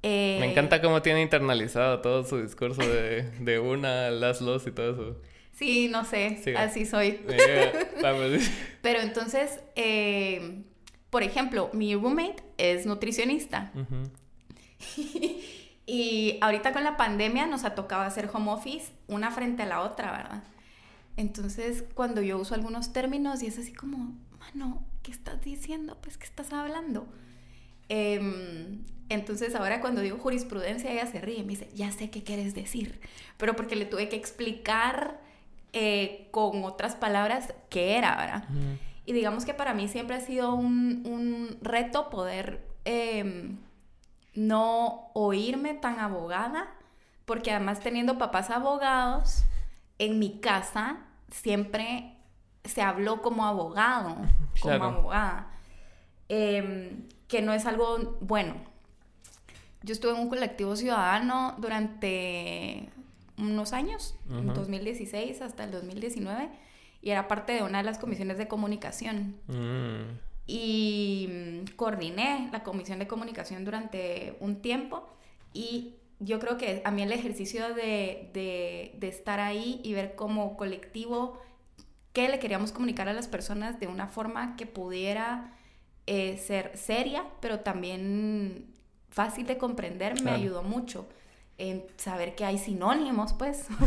[0.03, 4.73] Eh, Me encanta cómo tiene internalizado todo su discurso de, de una, las los y
[4.73, 5.23] todo eso.
[5.53, 7.21] Sí, no sé, así soy.
[8.03, 8.41] Vamos.
[8.83, 10.65] Pero entonces, eh,
[11.11, 13.71] por ejemplo, mi roommate es nutricionista.
[13.77, 14.11] Ujú.
[15.91, 19.81] Y ahorita con la pandemia nos ha tocado hacer home office una frente a la
[19.81, 20.43] otra, ¿verdad?
[21.17, 25.97] Entonces, cuando yo uso algunos términos y es así como, mano, ¿qué estás diciendo?
[26.03, 27.09] Pues, ¿qué estás hablando?
[27.89, 32.23] Em, entonces, ahora cuando digo jurisprudencia, ella se ríe y me dice, ya sé qué
[32.23, 33.01] quieres decir.
[33.39, 35.19] Pero porque le tuve que explicar
[35.73, 38.45] eh, con otras palabras qué era, ¿verdad?
[39.07, 43.57] Y digamos que para mí siempre ha sido un, un reto poder em,
[44.39, 46.69] no oírme tan abogada,
[47.25, 49.43] porque además teniendo papás abogados,
[49.99, 50.99] en mi casa
[51.31, 52.15] siempre
[52.65, 54.17] se habló como abogado,
[54.61, 55.51] como abogada,
[56.29, 58.55] em, que no es algo bueno.
[59.83, 62.89] Yo estuve en un colectivo ciudadano durante
[63.39, 66.49] unos años, en 2016 hasta el 2019,
[67.03, 69.37] y era parte de una de las comisiones de comunicación.
[69.49, 70.28] Mm.
[70.49, 75.07] Y mm, coordiné la comisión de comunicación durante un tiempo
[75.53, 80.57] y yo creo que a mí el ejercicio de, de, estar ahí y ver como
[80.57, 81.41] colectivo
[82.13, 85.55] qué le queríamos comunicar a las personas de una forma que pudiera
[86.07, 88.75] eh, ser seria, pero también
[89.11, 91.09] fácil de comprender, me ayudó mucho
[91.59, 93.67] en saber que hay sinónimos, pues.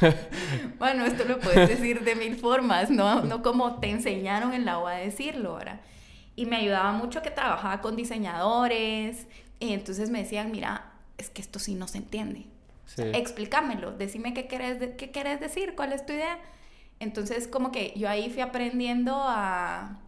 [0.78, 4.78] bueno, esto lo puedes decir de mil formas, no, no como te enseñaron en la
[4.78, 5.80] UA a decirlo, ¿verdad?
[6.36, 9.26] Y me ayudaba mucho que trabajaba con diseñadores,
[9.58, 12.46] y entonces me decían, mira, es que esto sí no se entiende.
[12.96, 16.38] explícamelo, decime qué querés, qué querés decir, cuál es tu idea.
[17.00, 19.98] Entonces, como que yo ahí fui aprendiendo a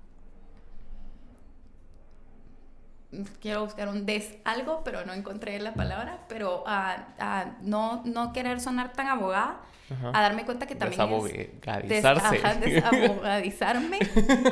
[3.41, 8.61] quiero buscar un des algo, pero no encontré la palabra, pero a, no, no querer
[8.61, 9.61] sonar tan abogada,
[10.13, 12.37] a darme cuenta que también Desabogadizarse.
[12.37, 12.61] es...
[12.61, 13.99] desabogadizarme,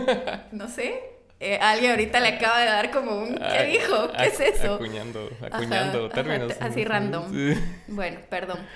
[0.53, 1.13] no sé.
[1.45, 3.35] Eh, alguien ahorita le acaba de dar como un...
[3.35, 4.13] ¿Qué dijo?
[4.17, 4.75] ¿Qué es eso?
[4.75, 6.53] Acuñando, acuñando términos.
[6.61, 7.33] así random.
[7.89, 8.59] Bueno, perdón.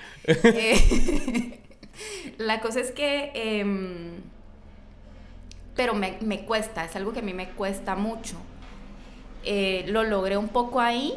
[0.43, 1.61] Eh,
[2.37, 3.31] la cosa es que...
[3.33, 4.21] Em,
[5.77, 8.35] pero me, me cuesta, es algo que a mí me cuesta mucho.
[9.49, 11.13] Eh, lo logré un poco ahí,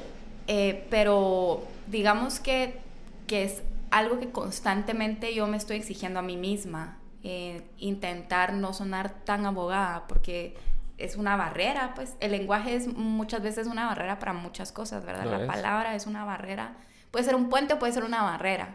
[0.46, 2.78] eh, pero digamos que,
[3.26, 8.72] que, es algo que constantemente yo me estoy exigiendo a mí misma, eh, intentar no
[8.72, 10.56] sonar tan abogada, porque
[10.96, 15.26] es una barrera, pues el lenguaje es muchas veces una barrera para muchas cosas, ¿verdad?
[15.26, 16.76] La palabra es una barrera,
[17.10, 18.72] puede ser un puente o puede ser una barrera.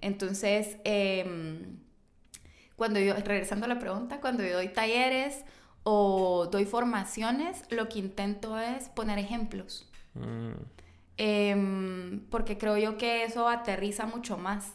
[0.00, 1.80] Entonces, em,
[2.76, 5.44] cuando yo, regresando a la pregunta, cuando yo doy talleres,
[5.84, 9.88] o doy formaciones, lo que intento es poner ejemplos.
[10.14, 10.52] Mm.
[11.16, 14.72] Em, porque creo yo que eso aterriza mucho más.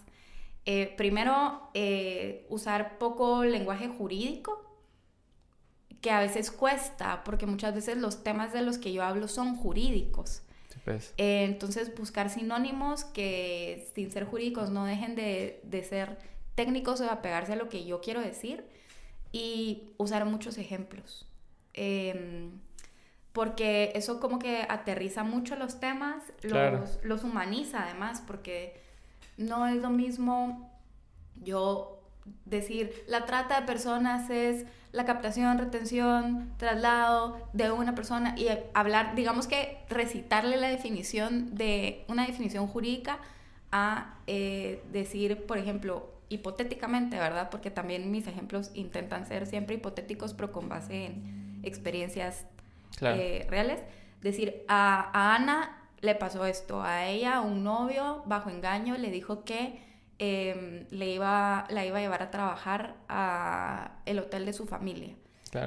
[0.65, 4.63] Eh, primero, eh, usar poco lenguaje jurídico,
[6.01, 9.55] que a veces cuesta, porque muchas veces los temas de los que yo hablo son
[9.55, 10.41] jurídicos.
[10.85, 11.13] Pues.
[11.17, 16.17] Eh, entonces, buscar sinónimos que sin ser jurídicos no dejen de, de ser
[16.55, 18.63] técnicos o apegarse a lo que yo quiero decir
[19.31, 21.25] y usar muchos ejemplos.
[21.73, 22.51] Em,
[23.33, 28.81] porque eso como que aterriza mucho los temas, los, los, humaniza además, porque
[29.37, 30.71] no es lo mismo
[31.43, 32.01] yo
[32.45, 39.15] decir, la trata de personas es la captación, retención, traslado de una persona y hablar,
[39.15, 43.19] digamos que recitarle la definición de una definición jurídica
[43.71, 47.49] a eh, decir, por ejemplo, hipotéticamente, ¿verdad?
[47.49, 52.45] Porque también mis ejemplos intentan ser siempre hipotéticos, pero con base en experiencias
[53.01, 53.81] eh, reales.
[54.21, 59.79] Decir, a, Ana le pasó esto, a ella un novio bajo engaño le dijo que
[60.19, 65.15] em, le iba, la iba a llevar a trabajar a el hotel de su familia.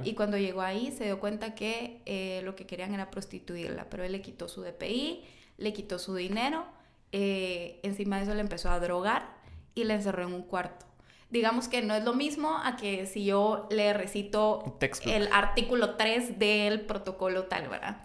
[0.05, 4.05] Y cuando llegó ahí se dio cuenta que eh, lo que querían era prostituirla, pero
[4.05, 5.25] él le quitó su DPI,
[5.57, 6.65] le quitó su dinero,
[7.13, 9.40] eh, encima de eso le empezó a drogar
[9.75, 10.87] y le encerró en un cuarto.
[11.31, 16.39] Digamos que no es lo mismo a que si yo le recito el artículo 3
[16.39, 18.03] del protocolo tal, ¿verdad?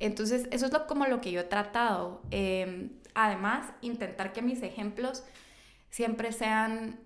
[0.00, 2.22] Entonces, eso es lo, como lo que yo he tratado.
[2.30, 5.22] Em, además, intentar que mis ejemplos
[5.90, 6.98] siempre sean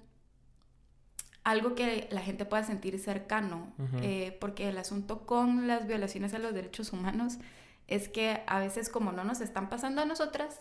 [1.42, 6.38] algo que la gente pueda sentir cercano, eh, porque el asunto con las violaciones a
[6.38, 7.38] los derechos humanos
[7.86, 10.58] es que a veces como no nos están pasando a nosotras,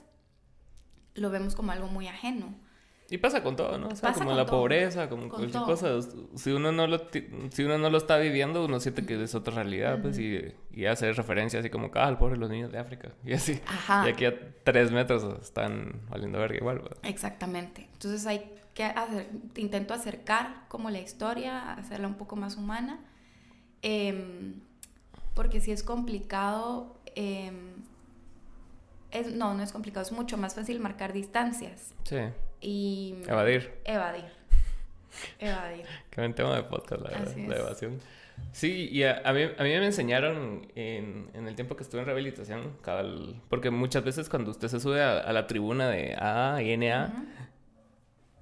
[1.16, 2.54] lo vemos como algo muy ajeno.
[3.08, 3.90] Y pasa con todo, ¿no?
[3.90, 6.00] O sea, como la pobreza, como cualquier cosa.
[6.36, 7.02] Si uno, no lo,
[7.52, 10.86] si uno no lo está viviendo, uno siente que es otra realidad, pues, y, y
[10.86, 13.12] hace referencia así como, ah, el pobre los niños de África.
[13.24, 13.62] Y así.
[14.06, 14.34] Y aquí a
[14.64, 16.82] tres metros están valiendo verga igual.
[17.04, 17.88] Exactamente.
[17.94, 23.00] Entonces hay que hacer, intento acercar como la historia, hacerla un poco más humana.
[23.84, 24.62] Em,
[25.36, 27.84] porque si es complicado, em,
[29.12, 31.94] es, no, no es complicado, es mucho más fácil marcar distancias.
[32.04, 32.18] Sí.
[32.66, 33.14] Y...
[33.28, 33.72] Evadir.
[33.86, 34.26] Evadir.
[35.38, 35.86] Evadir.
[36.10, 37.12] Qué buen tema de podcast, la,
[37.48, 38.00] la evasión.
[38.52, 42.08] Sí, y a, mí, a mí me enseñaron en, en, el tiempo que estuve en
[42.08, 42.76] rehabilitación,
[43.50, 47.14] porque muchas veces cuando usted se sube a, la tribuna de A y NA,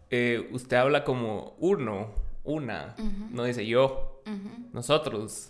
[0.10, 2.12] eh, usted habla como uno,
[2.46, 2.96] una,
[3.30, 4.24] no dice yo,
[4.72, 5.50] nosotros.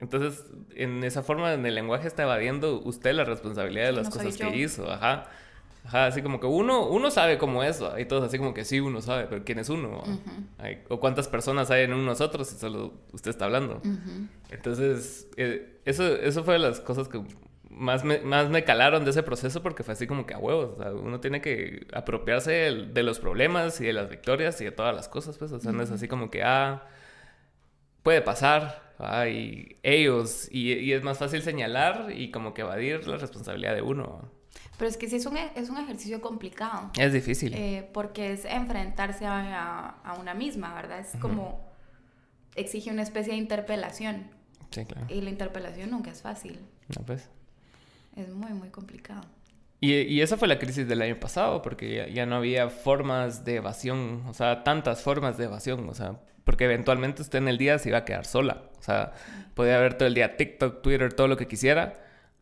[0.00, 4.36] Entonces, en esa forma, en el lenguaje está evadiendo usted la responsabilidad de las cosas
[4.36, 5.28] que hizo, ajá.
[5.88, 8.78] Ajá, así como que uno, uno sabe cómo es, y todos así como que sí,
[8.78, 10.02] uno sabe, pero ¿quién es uno?
[10.90, 13.80] o cuántas personas hay en un nosotros y solo usted está hablando.
[14.50, 17.22] Entonces, eh, eso, eso fue de las cosas que
[17.70, 20.72] más me, más me calaron de ese proceso porque fue así como que a huevos.
[20.76, 24.72] O sea, uno tiene que apropiarse de, los problemas y de las victorias y de
[24.72, 25.52] todas las cosas, pues.
[25.52, 26.86] O sea, no es así como que, ah,
[28.02, 28.92] puede pasar.
[29.30, 34.30] y ellos, y, es más fácil señalar y como que evadir la responsabilidad de uno.
[34.78, 36.90] Pero es que sí es un, es un ejercicio complicado.
[36.96, 37.52] Es difícil.
[37.52, 41.00] Eh, porque es enfrentarse a, a, una misma, ¿verdad?
[41.00, 41.68] Es como
[42.54, 44.30] exige una especie de interpelación.
[44.70, 45.06] Sí, claro.
[45.10, 46.60] Y la interpelación nunca es fácil.
[46.96, 47.28] No, pues.
[48.16, 49.22] Es muy, muy complicado.
[49.80, 53.56] Y, y, esa fue la crisis del año pasado, porque ya, no había formas de
[53.56, 57.78] evasión, o sea, tantas formas de evasión, o sea, porque eventualmente usted en el día
[57.78, 59.12] se iba a quedar sola, o sea,
[59.54, 61.94] podía ver todo el día TikTok, Twitter, todo lo que quisiera,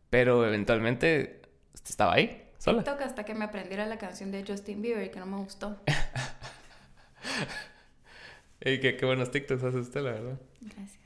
[0.09, 1.36] pero eventualmente
[1.85, 2.83] estaba ahí, sola.
[2.83, 5.77] TikTok hasta que me aprendiera la canción de Justin Bieber y que no me gustó.
[8.61, 10.39] y qué, qué buenos TikToks hace usted, la verdad.
[10.61, 10.97] Gracias.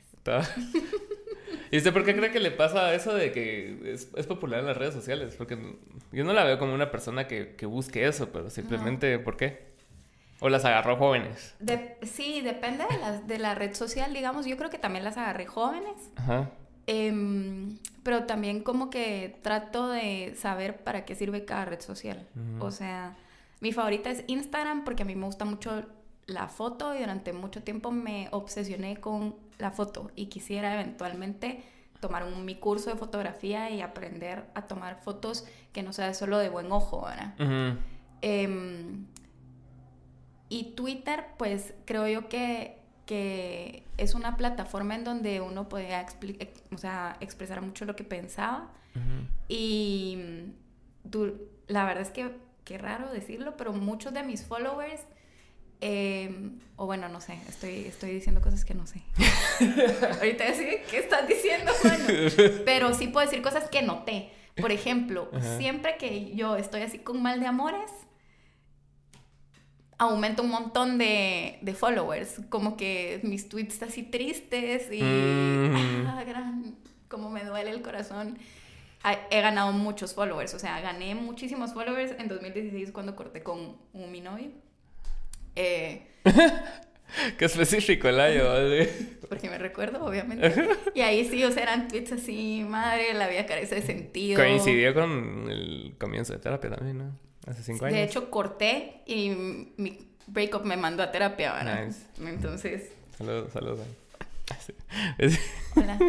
[1.71, 4.77] ¿Y usted por qué cree que le pasa eso de que es, popular en las
[4.77, 5.35] redes sociales?
[5.37, 5.57] Porque
[6.11, 9.71] yo no la veo como una persona que, busque eso, pero simplemente, ¿por qué?
[10.41, 11.55] ¿O las agarró jóvenes?
[12.01, 14.45] sí, depende de la, de la red social, digamos.
[14.45, 16.11] Yo creo que también las agarré jóvenes.
[16.17, 16.49] Ajá.
[16.87, 22.27] Em, pero también como que trato de saber para qué sirve cada red social.
[22.59, 23.17] O sea,
[23.59, 25.85] mi favorita es Instagram porque a mí me gusta mucho
[26.25, 31.63] la foto y durante mucho tiempo me obsesioné con la foto y quisiera eventualmente
[31.99, 36.39] tomar un, mi curso de fotografía y aprender a tomar fotos que no sea solo
[36.39, 37.77] de buen ojo, ¿verdad?
[38.21, 39.05] Em,
[40.49, 45.95] y Twitter, pues creo yo que, que, es una plataforma en donde uno puede
[46.73, 48.71] o sea, expresar mucho lo que pensaba.
[49.47, 50.17] Y
[51.67, 55.01] la verdad es que, qué raro decirlo, pero muchos de mis followers
[55.83, 59.01] Em, o bueno, no sé, estoy, estoy diciendo cosas que no sé.
[60.19, 61.71] Ahorita decir, ¿qué estás diciendo,
[62.65, 64.31] Pero sí puedo decir cosas que noté.
[64.59, 67.89] Por ejemplo, siempre que yo estoy así con mal de amores,
[70.01, 72.41] aumento un montón de, de followers.
[72.49, 75.01] Como que mis tweets así tristes y...
[75.01, 76.07] Mm.
[76.07, 76.75] Ah, gran,
[77.07, 78.37] como me duele el corazón.
[79.31, 84.11] He ganado muchos followers, o sea, gané muchísimos followers en 2016 cuando corté con un
[84.11, 84.51] mi novio.
[85.55, 86.07] Eh,
[87.37, 88.43] Qué específico el año,
[89.29, 90.53] Porque me recuerdo, obviamente.
[90.95, 94.39] Y ahí sí, o sea, eran tweets así, madre, la vida carece de sentido.
[94.39, 97.30] Coincidió con el comienzo de terapia también, ¿no?
[97.47, 97.97] Hace cinco años.
[97.97, 99.29] De hecho, corté y
[99.77, 101.89] mi breakup me mandó a terapia, ¿verdad?
[102.19, 102.91] Entonces.
[103.17, 103.79] Saludos, saludos.
[105.75, 105.99] Hola.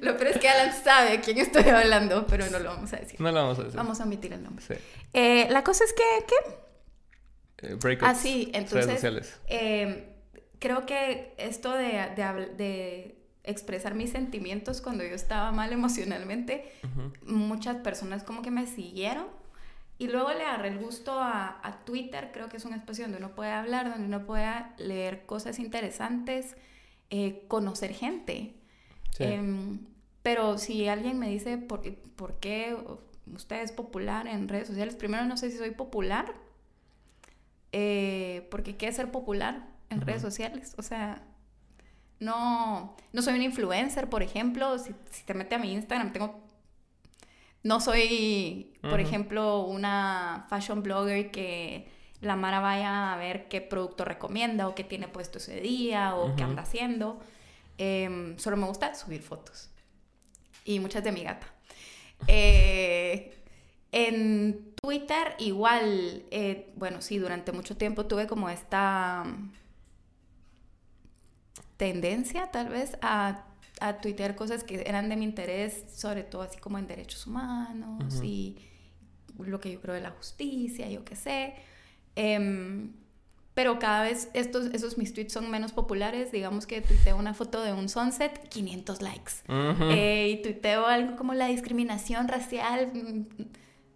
[0.00, 2.96] Lo peor es que Alan sabe a quién estoy hablando, pero no lo vamos a
[2.96, 3.20] decir.
[3.20, 3.76] No lo vamos a decir.
[3.76, 4.64] Vamos a omitir el nombre.
[4.64, 4.74] Sí.
[5.12, 6.34] Eh, la cosa es que, ¿qué?
[7.62, 9.38] Eh, ah, sí, entonces.
[9.48, 10.04] Em,
[10.58, 12.08] creo que esto de,
[12.56, 16.72] de, expresar mis sentimientos cuando yo estaba mal emocionalmente,
[17.22, 19.26] muchas personas como que me siguieron.
[20.00, 23.18] Y luego le agarré el gusto a, a, Twitter, creo que es un espacio donde
[23.18, 26.56] uno puede hablar, donde uno puede leer cosas interesantes,
[27.10, 28.54] eh, conocer gente.
[29.18, 29.80] Em,
[30.22, 31.82] pero si alguien me dice por,
[32.16, 32.76] por qué
[33.32, 36.34] usted es popular en redes sociales, primero no sé si soy popular
[37.72, 40.74] eh, porque quiere ser popular en redes sociales.
[40.78, 41.22] O sea,
[42.18, 44.78] no, no soy un influencer, por ejemplo.
[44.78, 44.92] Si,
[45.24, 46.49] te metes a mi Instagram, tengo...
[47.62, 51.88] No soy, por ejemplo, una fashion blogger que
[52.20, 56.34] la Mara vaya a ver qué producto recomienda o qué tiene puesto ese día o
[56.36, 57.20] qué anda haciendo.
[57.78, 59.70] Em, solo me gusta subir fotos.
[60.64, 61.46] Y muchas de mi gata.
[62.26, 63.32] Eh,
[63.92, 69.24] en Twitter igual, eh, bueno, sí, durante mucho tiempo tuve como esta
[71.78, 73.46] tendencia tal vez a,
[73.80, 78.20] a tuitear cosas que eran de mi interés, sobre todo así como en derechos humanos
[78.22, 78.56] y
[79.38, 81.54] lo que yo creo de la justicia, yo qué sé.
[82.14, 82.92] Em,
[83.54, 86.30] pero cada vez estos, esos mis tweets son menos populares.
[86.32, 89.32] Digamos que tuiteo una foto de un sunset, 500 likes.
[89.90, 92.90] Eh, y tuiteo algo como la discriminación racial,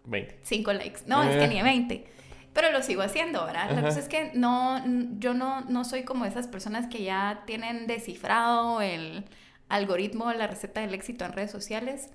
[0.05, 0.39] 20.
[0.43, 1.01] 5 likes.
[1.07, 2.05] No, es que ni 20.
[2.53, 3.71] Pero lo sigo haciendo, ¿verdad?
[3.71, 4.81] La cosa es que no,
[5.19, 9.25] yo no, no soy como esas personas que ya tienen descifrado el
[9.69, 12.09] algoritmo, la receta del éxito en redes sociales.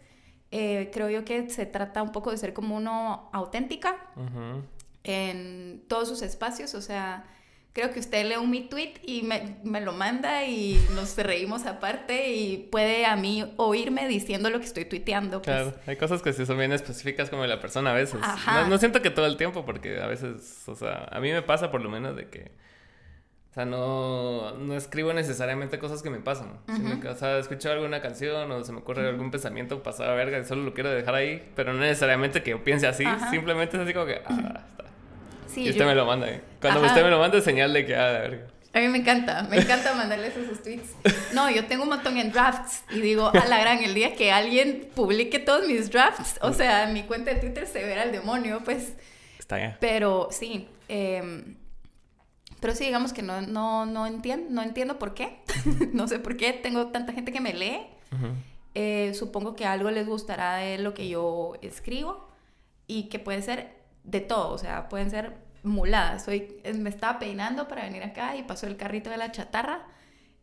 [0.50, 3.96] Eh, creo yo que se trata un poco de ser como uno auténtica.
[5.02, 7.24] en todos sus espacios, o sea,
[7.72, 11.66] creo que usted lee un mi tweet y me, me, lo manda y nos reímos
[11.66, 15.40] aparte y puede a mí oírme diciendo lo que estoy tuiteando.
[15.40, 15.56] Pues.
[15.56, 18.20] Claro, hay cosas que sí son bien específicas como de la persona a veces.
[18.46, 21.42] No, no, siento que todo el tiempo porque a veces, o sea, a mí me
[21.42, 22.50] pasa por lo menos de que,
[23.50, 26.52] o sea, no, no escribo necesariamente cosas que me pasan.
[26.66, 30.14] sino que, o sea, escucho alguna canción o se me ocurre algún pensamiento pasado a
[30.14, 33.76] verga y solo lo quiero dejar ahí, pero no necesariamente que yo piense así, simplemente
[33.76, 34.66] es así como que, ah,
[35.46, 36.28] está y usted me lo manda.
[36.28, 36.40] ¿eh?
[36.60, 38.46] Cuando usted me lo manda es señal de que, ah, de verga.
[38.72, 40.94] A mí me encanta, me encanta mandarles esos tweets.
[41.34, 44.30] No, yo tengo un montón en drafts y digo, a la gran, el día que
[44.30, 48.60] alguien publique todos mis drafts, o sea, mi cuenta de Twitter se verá el demonio,
[48.64, 48.92] pues.
[49.40, 49.76] Está bien.
[49.80, 51.56] Pero sí, em,
[52.60, 55.40] pero sí, digamos que no, no, no, entiendo, no entiendo por qué.
[55.92, 57.80] no sé por qué tengo tanta gente que me lee.
[58.74, 62.28] Eh, supongo que algo les gustará de lo que yo escribo
[62.86, 66.26] y que puede ser de todo, o sea, pueden ser muladas.
[66.28, 69.86] Hoy me estaba peinando para venir acá y pasó el carrito de la chatarra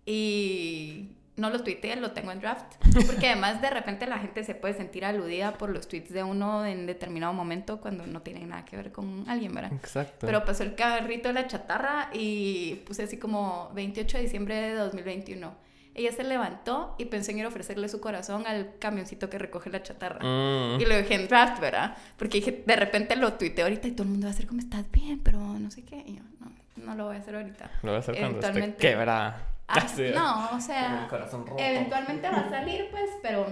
[0.06, 2.76] y no lo tuiteé, lo tengo en draft.
[3.08, 6.66] Porque además de repente la gente se puede sentir aludida por los tweets de uno
[6.66, 9.72] en determinado momento cuando no tienen nada que ver con alguien, ¿verdad?
[9.74, 10.26] Exacto.
[10.26, 14.74] Pero pasó el carrito de la chatarra y puse así como 28 de diciembre de
[14.74, 15.68] 2021
[15.98, 19.72] ella se levantó y pensó en ir a ofrecerle su corazón al camioncito que recoge
[19.72, 20.20] la chatarra.
[20.20, 20.80] Mm.
[20.80, 21.98] Y lo dejé en draft, ¿verdad?
[22.18, 24.60] Porque dije, de repente lo tuiteé ahorita y todo el mundo va a hacer como
[24.60, 26.04] estás bien, pero no sé qué.
[26.06, 27.72] Y yo, no, no lo voy a hacer ahorita.
[27.82, 29.57] Lo voy a hacer cuando esté quebra.
[29.70, 31.10] Ah, no, o sea,
[31.58, 33.46] eventualmente va a salir, pues, pero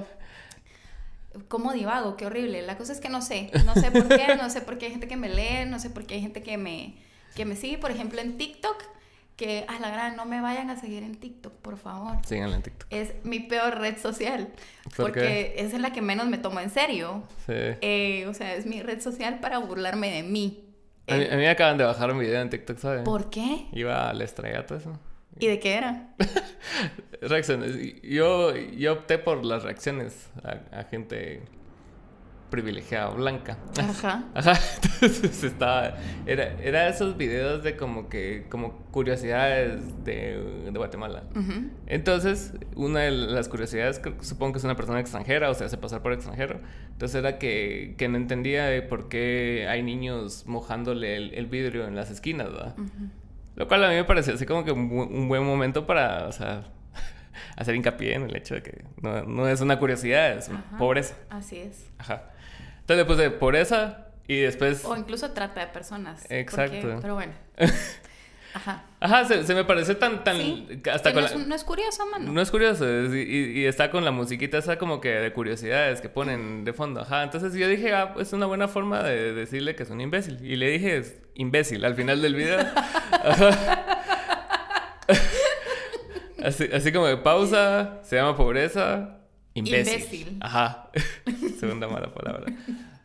[1.49, 2.61] cómo divago, qué horrible.
[2.61, 4.91] La cosa es que no sé, no sé por qué, no sé por qué hay
[4.91, 6.95] gente que me lee, no sé por qué hay gente que me,
[7.35, 8.81] que me sigue, por ejemplo, en TikTok
[9.35, 12.17] que a la gran no me vayan a seguir en TikTok, por favor.
[12.25, 12.87] Síganla en TikTok.
[12.89, 14.47] Es mi peor red social.
[14.95, 17.23] porque es en la que menos me tomo en serio.
[17.45, 17.53] Sí.
[17.53, 20.61] Eh, o sea, es mi red social para burlarme de mí.
[21.07, 23.03] A, mí, a mí me acaban de bajar un video en TikTok, ¿sabes?
[23.03, 23.67] ¿Por qué?
[23.73, 24.97] Iba al estrellato eso.
[25.39, 26.09] ¿Y de qué era?
[27.21, 28.01] reacciones.
[28.01, 30.29] Yo, yo opté por las reacciones
[30.71, 31.43] a gente
[32.55, 33.57] privilegiada blanca.
[33.77, 34.23] Ajá.
[34.33, 34.53] Ajá.
[35.01, 35.95] Entonces estaba.
[36.25, 38.45] Era, era esos videos de como que.
[38.49, 41.23] como curiosidades de, de Guatemala.
[41.87, 46.01] Entonces, una de las curiosidades, supongo que es una persona extranjera, o sea, hace pasar
[46.01, 46.61] por extranjero.
[46.91, 52.09] Entonces era que, que no entendía por qué hay niños mojándole el, vidrio en las
[52.09, 52.75] esquinas, ¿verdad?
[53.55, 56.65] Lo cual a mí me pareció así como que un, buen momento para, o sea,
[57.55, 61.15] hacer hincapié en el hecho de que no, no es una curiosidad, es pobreza.
[61.29, 61.89] Así es.
[61.97, 62.23] Ajá.
[62.81, 64.83] Entonces después de pobreza y después...
[64.85, 66.25] O incluso trata de personas.
[66.29, 66.99] Exacto.
[67.01, 67.33] Pero bueno.
[68.55, 68.85] Ajá.
[69.01, 70.23] Ajá, se, me parece tan...
[70.23, 70.37] tan
[70.89, 72.31] hasta con no, es, no, es, curioso, mano.
[72.31, 72.85] No es curioso.
[73.13, 77.01] y, y, está con la musiquita esa como que de curiosidades que ponen de fondo.
[77.01, 77.23] Ajá.
[77.23, 80.39] Entonces yo dije, ah, es una buena forma de decirle que es un imbécil.
[80.41, 82.59] Y le dije, es imbécil al final del video.
[86.41, 89.19] así, así como de pausa, se llama pobreza,
[89.53, 90.37] Imbécil.
[90.39, 90.91] Ajá.
[91.59, 92.45] Segunda mala palabra.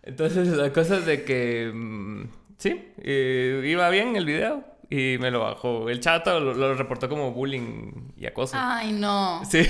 [0.04, 1.72] Entonces, la cosa es de que.
[1.74, 5.88] Mm, sí, eh, iba bien el video y me lo bajó.
[5.88, 8.56] El chato lo, reportó como bullying y acoso.
[8.58, 9.42] Ay, no.
[9.44, 9.60] Sí.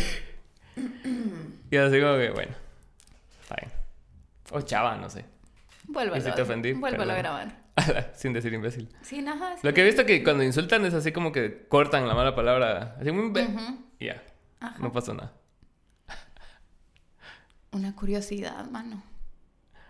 [1.71, 2.53] y así como que, bueno.
[3.43, 3.73] Está bien.
[4.51, 5.27] O chava, no sé.
[5.85, 7.61] Vuelvo a, te ofendí, Vuélvelo a grabar.
[8.15, 8.89] Sin decir imbécil.
[9.03, 9.57] Sí, nada.
[9.63, 12.97] Lo que he visto que cuando insultan es así como que cortan la mala palabra.
[12.99, 13.33] Así muy.
[13.99, 14.23] Y ya.
[14.79, 15.33] No pasó nada.
[17.73, 19.03] Una curiosidad, mano.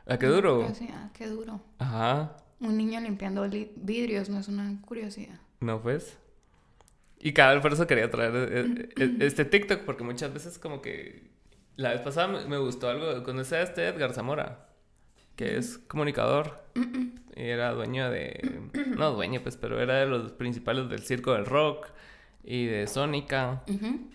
[0.07, 0.59] ¿A qué duro?
[0.59, 1.61] Una curiosidad, qué duro.
[1.79, 2.37] Ajá.
[2.61, 5.41] Un niño limpiando vidrios no es una curiosidad.
[5.61, 6.19] No, pues.
[7.19, 11.31] Y cada por eso quería traer eh, eh, este TikTok, porque muchas veces como que...
[11.77, 14.69] La vez pasada me gustó algo, conocí a este Edgar Zamora,
[15.37, 16.63] que es comunicador.
[16.75, 18.69] Y era dueño de...
[18.97, 21.89] No dueño, pues, pero era de los principales del Circo del Rock
[22.45, 23.63] y de Sónica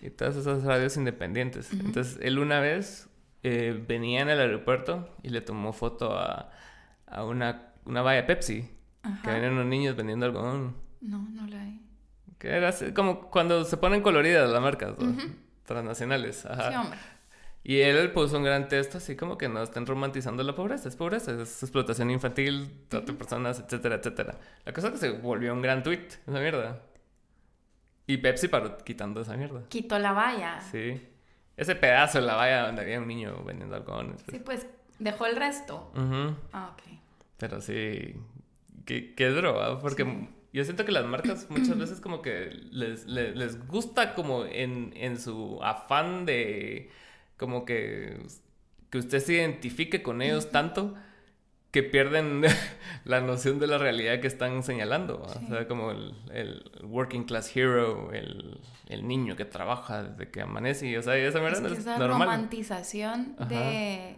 [0.02, 1.72] y todas esas radios independientes.
[1.72, 3.08] Entonces, él una vez
[3.42, 6.50] eh, venía en el aeropuerto y le tomó foto a,
[7.06, 8.70] a una, una valla Pepsi.
[9.22, 10.76] Que venían unos niños vendiendo algodón.
[11.00, 11.80] No, no la hay.
[12.38, 14.94] Que era como cuando se ponen coloridas las marcas
[15.64, 16.44] transnacionales.
[16.44, 16.70] Ajá.
[16.70, 16.98] Sí, hombre.
[17.62, 20.88] Y él puso un gran texto así como que no estén romantizando la pobreza.
[20.88, 24.38] Es pobreza, es explotación infantil, trata de personas, etcétera, etcétera.
[24.64, 26.82] La cosa es que se volvió un gran tweet, esa mierda.
[28.06, 29.64] Y Pepsi paró quitando esa mierda.
[29.68, 30.60] Quitó la valla.
[30.60, 31.00] Sí.
[31.56, 34.16] Ese pedazo de la valla donde había un niño vendiendo algodón.
[34.30, 34.66] Sí, pues
[35.00, 35.92] dejó el resto.
[36.52, 36.95] Ah, ok.
[37.38, 38.14] Pero sí,
[38.84, 43.66] qué, qué duro, porque yo siento que las marcas muchas veces como que les, les,
[43.68, 46.90] gusta como en, en, su afán de
[47.36, 48.18] como que,
[48.90, 50.94] que usted se identifique con ellos tanto
[51.76, 52.42] que pierden
[53.04, 55.20] la noción de la realidad que están señalando.
[55.20, 58.58] O sea, como el, el, working class hero, el,
[58.88, 60.86] el, niño que trabaja desde que amanece.
[60.86, 64.16] Y, o sea, esa es, esa romantización de...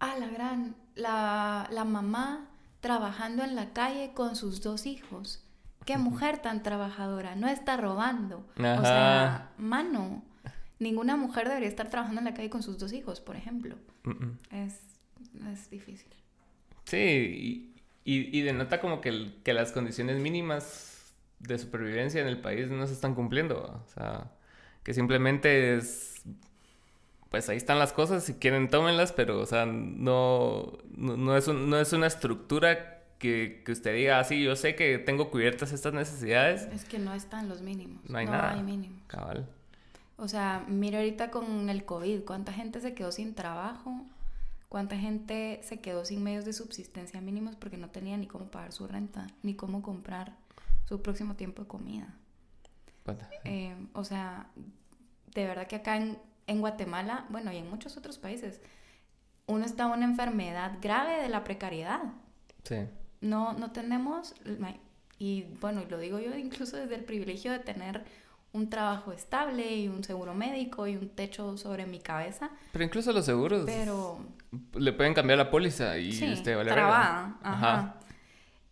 [0.00, 0.74] Ah, la gran...
[1.00, 5.44] La, la mamá trabajando en la calle con sus dos hijos.
[5.84, 8.46] Qué mujer tan trabajadora, no está robando.
[8.56, 10.22] O sea, mano,
[10.78, 13.76] ninguna mujer debería estar trabajando en la calle con sus dos hijos, por ejemplo.
[14.50, 14.80] Es,
[15.52, 16.08] es, difícil.
[16.84, 17.72] Sí,
[18.04, 22.86] y, y, denota como que, que las condiciones mínimas de supervivencia en el país no
[22.86, 23.82] se están cumpliendo.
[23.84, 24.30] O sea,
[24.82, 26.09] que simplemente es
[27.30, 31.78] pues ahí están las cosas, si quieren tómenlas, pero, o sea, no, no, es, no
[31.78, 35.94] es una estructura que, que, usted diga, así, ah, yo sé que tengo cubiertas estas
[35.94, 36.62] necesidades.
[36.72, 38.02] Es que no están los mínimos.
[38.10, 38.54] No hay no nada.
[38.54, 39.00] hay mínimos.
[39.06, 39.46] Cabal.
[40.16, 44.04] O sea, mira ahorita con el COVID, cuánta gente se quedó sin trabajo,
[44.68, 48.72] cuánta gente se quedó sin medios de subsistencia mínimos porque no tenía ni cómo pagar
[48.72, 50.34] su renta, ni cómo comprar
[50.88, 52.14] su próximo tiempo de comida.
[53.44, 54.48] Eh, o sea,
[55.34, 56.18] de verdad que acá en,
[56.50, 58.60] en Guatemala, bueno, y en muchos otros países,
[59.46, 62.00] uno está en una enfermedad grave de la precariedad.
[62.64, 62.88] Sí.
[63.20, 64.34] No, no tenemos,
[65.18, 68.04] y bueno, y lo digo yo incluso desde el privilegio de tener
[68.52, 72.50] un trabajo estable y un seguro médico y un techo sobre mi cabeza.
[72.72, 73.62] Pero incluso los seguros.
[73.64, 74.18] Pero...
[74.74, 78.00] Le pueden cambiar la póliza y sí, este vale trabaja, ajá.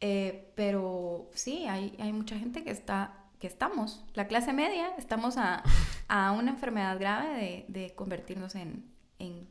[0.00, 5.36] Eh, pero sí, hay, hay mucha gente que está que estamos, la clase media, estamos
[5.36, 5.62] a,
[6.08, 8.84] a una enfermedad grave de, de convertirnos en,
[9.18, 9.46] en,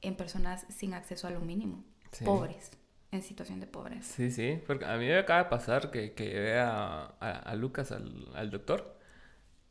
[0.00, 1.84] en, personas sin acceso a lo mínimo,
[2.24, 2.70] pobres,
[3.10, 4.02] en situación de pobreza.
[4.02, 7.92] Sí, sí, porque a mí me acaba de pasar que, que llevé a, a, Lucas
[7.92, 8.98] al, al, doctor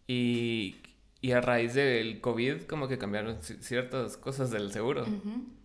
[0.05, 0.75] y,
[1.19, 5.05] y, a raíz del COVID como que cambiaron ciertas cosas del seguro.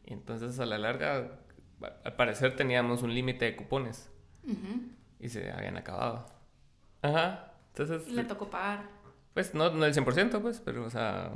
[0.06, 1.38] Y entonces a la larga,
[2.04, 4.10] al parecer teníamos un límite de cupones
[5.20, 6.26] y se habían acabado.
[7.02, 7.52] Ajá.
[7.68, 8.08] Entonces.
[8.08, 8.95] Le tocó pagar.
[9.36, 11.30] Pues no, no el 100%, pues, pero, o sea,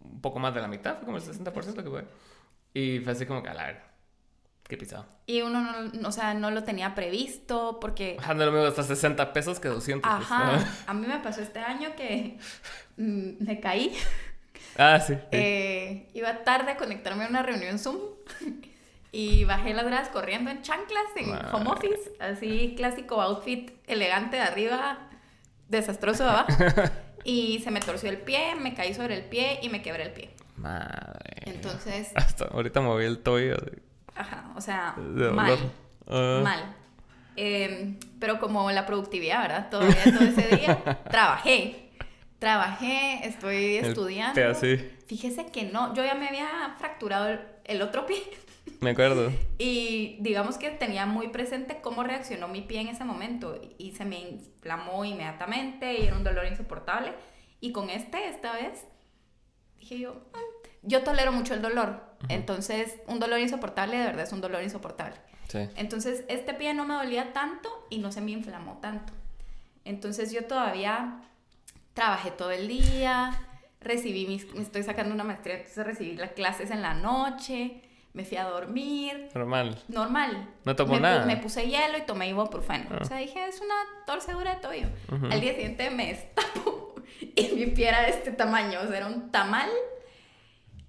[0.00, 2.04] un poco más de la mitad, fue como el 60% que fue.
[2.74, 3.82] Y fue así como que, a la
[4.64, 5.06] qué pisado.
[5.24, 8.16] Y uno, no, o sea, no lo tenía previsto porque...
[8.20, 10.06] Ajá, no lo mismo hasta 60 pesos que 200.
[10.06, 12.36] Pues, Ajá, a mí me pasó este año que
[12.98, 13.96] mm, me caí.
[14.76, 15.14] Ah, sí.
[15.30, 17.96] Eh, iba tarde a conectarme a una reunión Zoom
[19.12, 24.42] y bajé las gradas corriendo en chanclas, en home office, así clásico outfit elegante de
[24.42, 25.07] arriba,
[25.68, 26.52] desastroso de abajo.
[27.24, 30.12] y se me torció el pie, me caí sobre el pie y me quebré el
[30.12, 30.30] pie.
[30.56, 31.42] Madre.
[31.46, 32.10] Entonces.
[32.14, 33.56] Hasta ahorita moví el tobillo.
[34.14, 35.58] Ajá, o sea, mal.
[36.08, 36.40] Ah.
[36.42, 36.76] Mal.
[37.36, 39.70] Em, pero como la productividad, ¿verdad?
[39.70, 41.90] Todavía todo ese día trabajé.
[42.40, 44.40] Trabajé, estoy estudiando.
[45.06, 48.22] Fíjese que no, yo ya me había fracturado el otro pie.
[48.80, 49.32] Me acuerdo.
[49.58, 54.04] Y digamos que tenía muy presente cómo reaccionó mi pie en ese momento y se
[54.04, 57.12] me inflamó inmediatamente y era un dolor insoportable.
[57.60, 58.84] Y con este, esta vez,
[59.78, 60.38] dije yo, ah,
[60.82, 62.02] yo tolero mucho el dolor.
[62.28, 65.16] Entonces, un dolor insoportable de verdad es un dolor insoportable.
[65.48, 65.68] Sí.
[65.76, 69.12] Entonces, este pie no me dolía tanto y no se me inflamó tanto.
[69.84, 71.22] Entonces, yo todavía
[71.94, 73.32] trabajé todo el día,
[73.80, 77.82] recibí mis, estoy sacando una maestría, entonces recibí las clases en la noche
[78.12, 79.28] me fui a dormir.
[79.34, 79.82] Normal.
[79.88, 80.48] Normal.
[80.64, 81.24] No tomó nada.
[81.24, 82.86] Me puse hielo y tomé ibuprofeno.
[82.90, 82.98] Ah.
[83.00, 83.74] O sea, dije, es una
[84.06, 84.88] torcedura de tobillo.
[85.30, 88.80] Al día siguiente me estapo y mi pie era de este tamaño.
[88.80, 89.70] O sea, era un tamal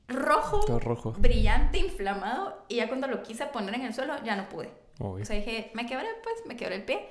[0.07, 2.65] rojo, rojo, brillante, inflamado.
[2.67, 4.69] Y ya cuando lo quise poner en el suelo, ya no pude.
[4.99, 7.07] O sea, dije, me quebré, pues, me quebré el pie.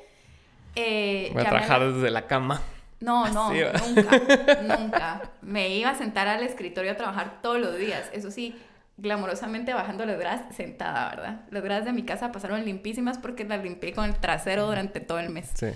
[0.74, 2.60] Eh, Voy a trabajar desde la cama.
[3.00, 5.30] No, no, nunca, nunca.
[5.40, 8.10] Me iba a sentar al escritorio a trabajar todos los días.
[8.12, 8.54] Eso sí,
[8.98, 11.40] glamorosamente bajando las gradas sentada, ¿verdad?
[11.50, 15.20] Las gradas de mi casa pasaron limpísimas porque las limpié con el trasero durante todo
[15.20, 15.50] el mes.
[15.54, 15.68] Sí.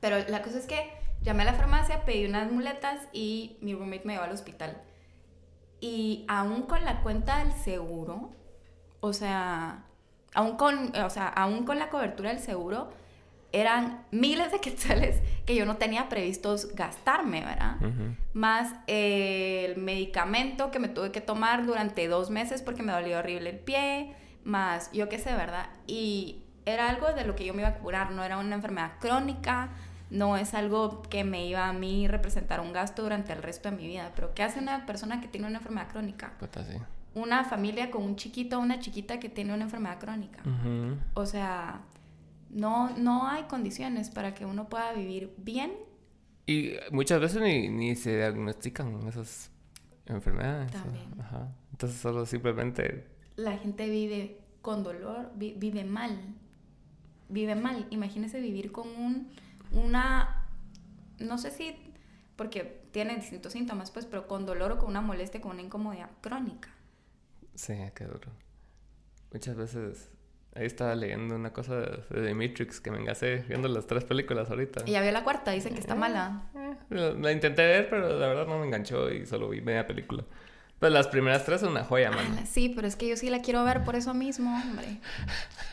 [0.00, 0.90] Pero la cosa es que
[1.22, 4.82] llamé a la farmacia, pedí unas muletas y mi roommate me llevó al hospital.
[5.80, 8.32] Y aún con la cuenta del seguro,
[9.00, 9.84] o sea,
[10.34, 12.90] aún con, o sea, aún con la cobertura del seguro,
[13.56, 17.76] eran miles de quetzales que yo no tenía previstos gastarme, ¿verdad?
[18.34, 23.50] Más el medicamento que me tuve que tomar durante dos meses porque me dolió horrible
[23.50, 24.14] el pie,
[24.44, 25.70] más yo qué sé, ¿verdad?
[25.86, 28.92] Y era algo de lo que yo me iba a curar, no era una enfermedad
[29.00, 29.70] crónica,
[30.10, 33.76] no es algo que me iba a mí representar un gasto durante el resto de
[33.76, 34.12] mi vida.
[34.14, 36.32] Pero ¿qué hace una persona que tiene una enfermedad crónica?
[37.14, 40.42] Una familia con un chiquito o una chiquita que tiene una enfermedad crónica.
[41.14, 41.80] O sea,
[42.56, 45.72] no, no hay condiciones para que uno pueda vivir bien.
[46.46, 49.50] Y muchas veces ni, ni se diagnostican esas
[50.06, 50.72] enfermedades.
[50.72, 51.20] También.
[51.20, 51.54] Ajá.
[51.72, 56.18] Entonces solo simplemente la gente vive con dolor, vive mal.
[57.28, 57.86] Vive mal.
[57.90, 59.28] Imagínese vivir con un,
[59.72, 60.48] una,
[61.18, 61.76] no sé si,
[62.36, 66.10] porque tiene distintos síntomas, pues, pero con dolor o con una molestia, con una incomodidad
[66.22, 66.70] crónica.
[67.54, 68.30] Sí, qué duro.
[69.32, 70.10] Muchas veces
[70.56, 74.48] Ahí estaba leyendo una cosa de, The Matrix que me engasé viendo las tres películas
[74.48, 74.84] ahorita.
[74.86, 76.44] Y ya vio la cuarta, dicen que está eh, mala.
[76.90, 80.24] Eh, la intenté ver, pero la verdad no me enganchó y solo vi media película.
[80.78, 82.46] Pero las primeras tres son una joya, man.
[82.46, 84.98] sí, pero es que yo sí la quiero ver por eso mismo, hombre.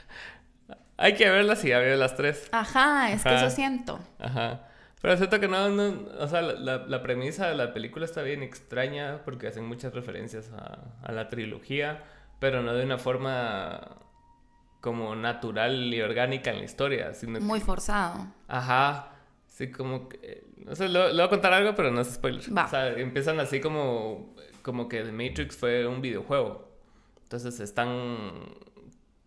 [0.98, 2.50] Hay que verlas si ya veo las tres.
[2.52, 4.00] Ajá, es que eso siento.
[4.20, 4.68] Ajá.
[5.02, 8.42] Pero siento que no, no o sea, la, la, premisa de la película está bien
[8.42, 12.04] extraña porque hacen muchas referencias a, a la trilogía,
[12.40, 13.98] pero no de una forma
[14.84, 17.14] como natural y orgánica en la historia.
[17.14, 18.28] Sino Muy forzado.
[18.50, 19.14] Ajá.
[19.48, 20.44] Sí, como que...
[20.58, 22.42] No sé, le, voy a contar algo, pero no es spoiler.
[22.42, 26.70] O sea, empiezan así como, como que The Matrix fue un videojuego.
[27.24, 28.28] Entonces están...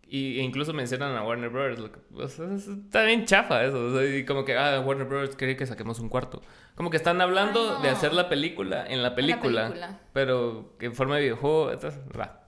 [0.06, 1.90] Y, e incluso mencionan a Warner Bros.
[2.12, 4.04] O sea, está bien chafa eso.
[4.04, 5.36] y como que, ah, Warner Bros.
[5.36, 6.42] quería que saquemos un cuarto.
[6.74, 9.68] Como que están hablando de hacer la película en la película.
[9.68, 10.00] En la película.
[10.12, 11.72] Pero que en forma de videojuego.
[11.72, 12.42] Entonces, va.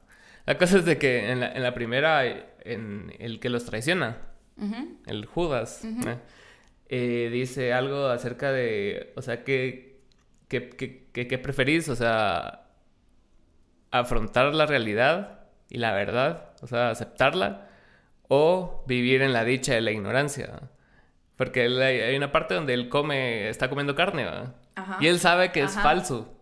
[0.45, 2.25] La cosa es de que en la, en la primera
[2.73, 4.19] en el que los traiciona,
[5.07, 5.86] el Judas,
[6.89, 10.01] eh, dice algo acerca de, o sea, ¿qué,
[10.49, 11.89] qué, preferís?
[11.89, 12.66] O sea,
[13.90, 17.69] afrontar la realidad y la verdad, o sea, aceptarla,
[18.28, 20.70] o vivir en la dicha de la ignorancia.
[21.36, 24.27] Porque hay una parte donde él come, está comiendo carne,
[25.01, 26.35] Y él sabe que es falso.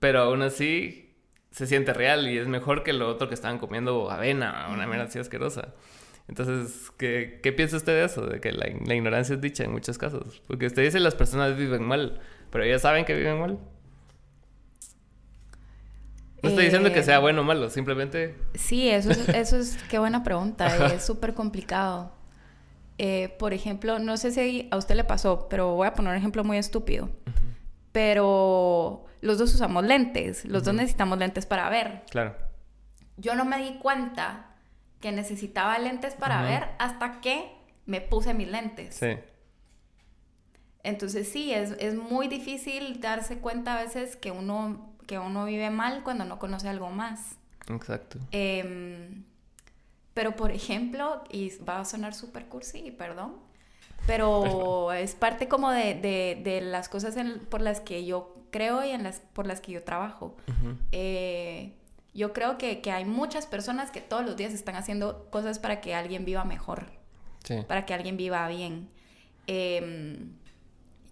[0.00, 1.05] Pero aún así
[1.56, 5.04] se siente real y es mejor que lo otro que estaban comiendo avena, una mierda
[5.04, 5.72] así asquerosa.
[6.28, 8.26] Entonces, ¿qué, ¿qué, piensa usted de eso?
[8.26, 10.42] De que la, ignorancia es dicha en muchos casos.
[10.46, 12.20] Porque usted dice las personas viven mal,
[12.50, 13.58] pero ellas saben que viven mal.
[16.42, 18.34] No estoy diciendo que sea eh, bueno o malo, simplemente...
[18.52, 22.12] Sí, eso es, eso es qué buena pregunta, es súper complicado.
[22.98, 26.18] Eh, por ejemplo, no sé si a usted le pasó, pero voy a poner un
[26.18, 27.08] ejemplo muy estúpido.
[27.92, 32.04] Pero los dos usamos lentes, los dos necesitamos lentes para ver.
[32.10, 32.36] Claro.
[33.16, 34.46] Yo no me di cuenta
[35.00, 37.50] que necesitaba lentes para ver hasta que
[37.84, 38.94] me puse mis lentes.
[38.94, 39.18] Sí.
[40.82, 45.70] Entonces sí, es, es, muy difícil darse cuenta a veces que uno, que uno vive
[45.70, 47.36] mal cuando no conoce algo más.
[47.68, 48.20] Exacto.
[48.30, 49.24] Em,
[50.14, 53.34] pero por ejemplo, y va a sonar súper cursi, perdón,
[54.06, 57.16] pero es parte como de, de, de las cosas
[57.50, 60.36] por las que yo creo y en las por las que yo trabajo.
[60.92, 61.74] Eh,
[62.14, 65.94] yo creo que, hay muchas personas que todos los días están haciendo cosas para que
[65.94, 66.86] alguien viva mejor,
[67.68, 68.88] para que alguien viva bien.
[69.46, 70.32] Em,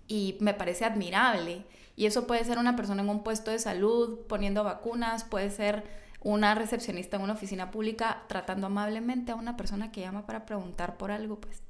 [0.09, 1.65] y me parece admirable.
[1.97, 5.85] Y eso puede ser una persona en un puesto de salud poniendo vacunas, puede ser
[6.21, 10.97] una recepcionista en una oficina pública tratando amablemente a una persona que llama para preguntar
[10.97, 11.63] por algo, pues.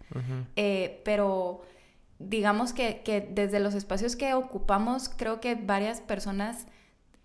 [0.55, 1.63] Eh, pero
[2.19, 6.67] digamos que, desde los espacios que ocupamos, creo que varias personas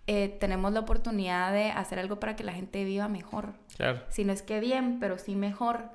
[0.06, 3.54] eh, tenemos la oportunidad de hacer algo para que la gente viva mejor.
[3.76, 4.02] Claro.
[4.08, 5.90] Si no es que bien, pero sí mejor.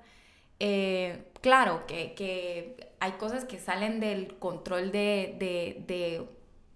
[0.60, 6.28] Eh, claro que, hay cosas que salen del control de,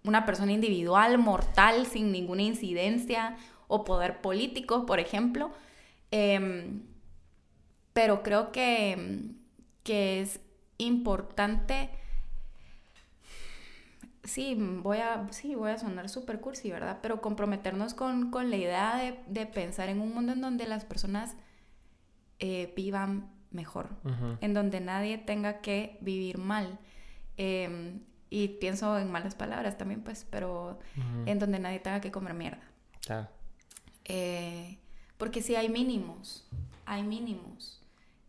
[0.03, 3.37] una persona individual, mortal, sin ninguna incidencia
[3.67, 5.51] o poder político, por ejemplo.
[6.11, 6.83] Em,
[7.93, 9.31] pero creo que,
[9.83, 10.39] que es
[10.77, 11.89] importante
[14.23, 16.99] sí, voy a, sí, voy a sonar súper cursi, ¿verdad?
[17.01, 21.35] Pero comprometernos con, la idea de, pensar en un mundo en donde las personas
[22.39, 23.89] eh, vivan mejor,
[24.41, 26.79] en donde nadie tenga que vivir mal.
[27.37, 30.79] Em, y pienso en malas palabras también, pues, pero
[31.25, 32.61] en donde nadie tenga que comer mierda.
[34.05, 34.77] Eh,
[35.17, 36.47] porque sí hay mínimos,
[36.85, 37.81] hay mínimos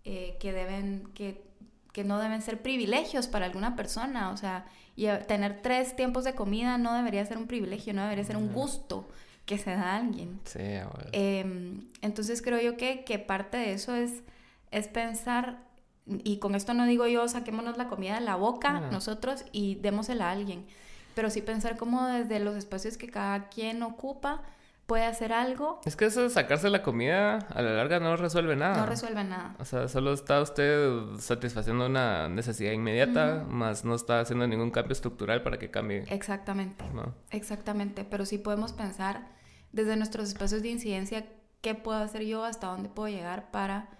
[0.04, 1.44] eh, que deben, que,
[1.92, 4.66] que no deben ser privilegios para alguna persona, o sea,
[5.00, 8.52] y tener tres tiempos de comida no debería ser un privilegio, no debería ser un
[8.52, 9.08] gusto
[9.46, 10.38] que se da a alguien.
[10.44, 14.22] Sí, eh, entonces creo yo que, que, parte de eso es,
[14.70, 15.62] es pensar,
[16.06, 20.28] y con esto no digo yo, saquémonos la comida de la boca nosotros y démosela
[20.28, 20.66] a alguien,
[21.14, 24.42] pero sí pensar como desde los espacios que cada quien ocupa,
[24.90, 25.80] puede hacer algo.
[25.84, 28.76] Es que eso de sacarse la comida a la larga no resuelve nada.
[28.76, 29.54] No resuelve nada.
[29.60, 34.94] O sea, solo está usted satisfaciendo una necesidad inmediata, más no está haciendo ningún cambio
[34.94, 36.06] estructural para que cambie.
[36.08, 36.84] Exactamente.
[37.30, 38.04] Exactamente.
[38.04, 39.28] Pero sí podemos pensar
[39.70, 41.24] desde nuestros espacios de incidencia
[41.60, 43.90] qué puedo hacer yo, hasta dónde puedo llegar para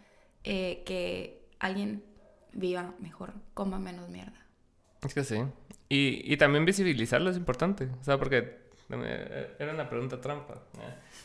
[0.42, 2.02] eh, que alguien
[2.52, 4.44] viva mejor, coma menos mierda.
[5.06, 5.36] Es que sí.
[5.88, 7.90] Y, y también visibilizarlo es importante.
[8.00, 10.54] O sea, porque Era una pregunta trampa.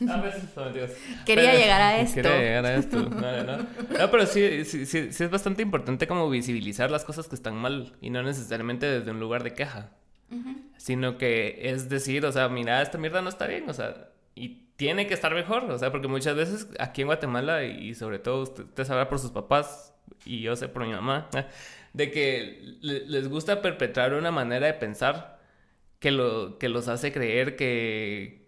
[0.08, 2.14] Ah, pues, Quería llegar a esto.
[2.16, 2.98] Quería llegar a esto.
[2.98, 3.56] No, no.
[3.56, 7.56] no pero sí, sí, sí, sí, es bastante importante como visibilizar las cosas que están
[7.56, 9.90] mal y no necesariamente desde un lugar de queja.
[10.76, 14.66] Sino que es decir, o sea, mira, esta mierda no está bien, o sea, y
[14.76, 18.42] tiene que estar mejor, o sea, porque muchas veces aquí en Guatemala y, sobre todo
[18.42, 19.94] usted, usted sabrá por sus papás
[20.24, 21.28] y yo sé por mi mamá,
[21.92, 25.35] de que les gusta perpetrar una manera de pensar
[25.98, 28.46] que, lo, que los hace creer que,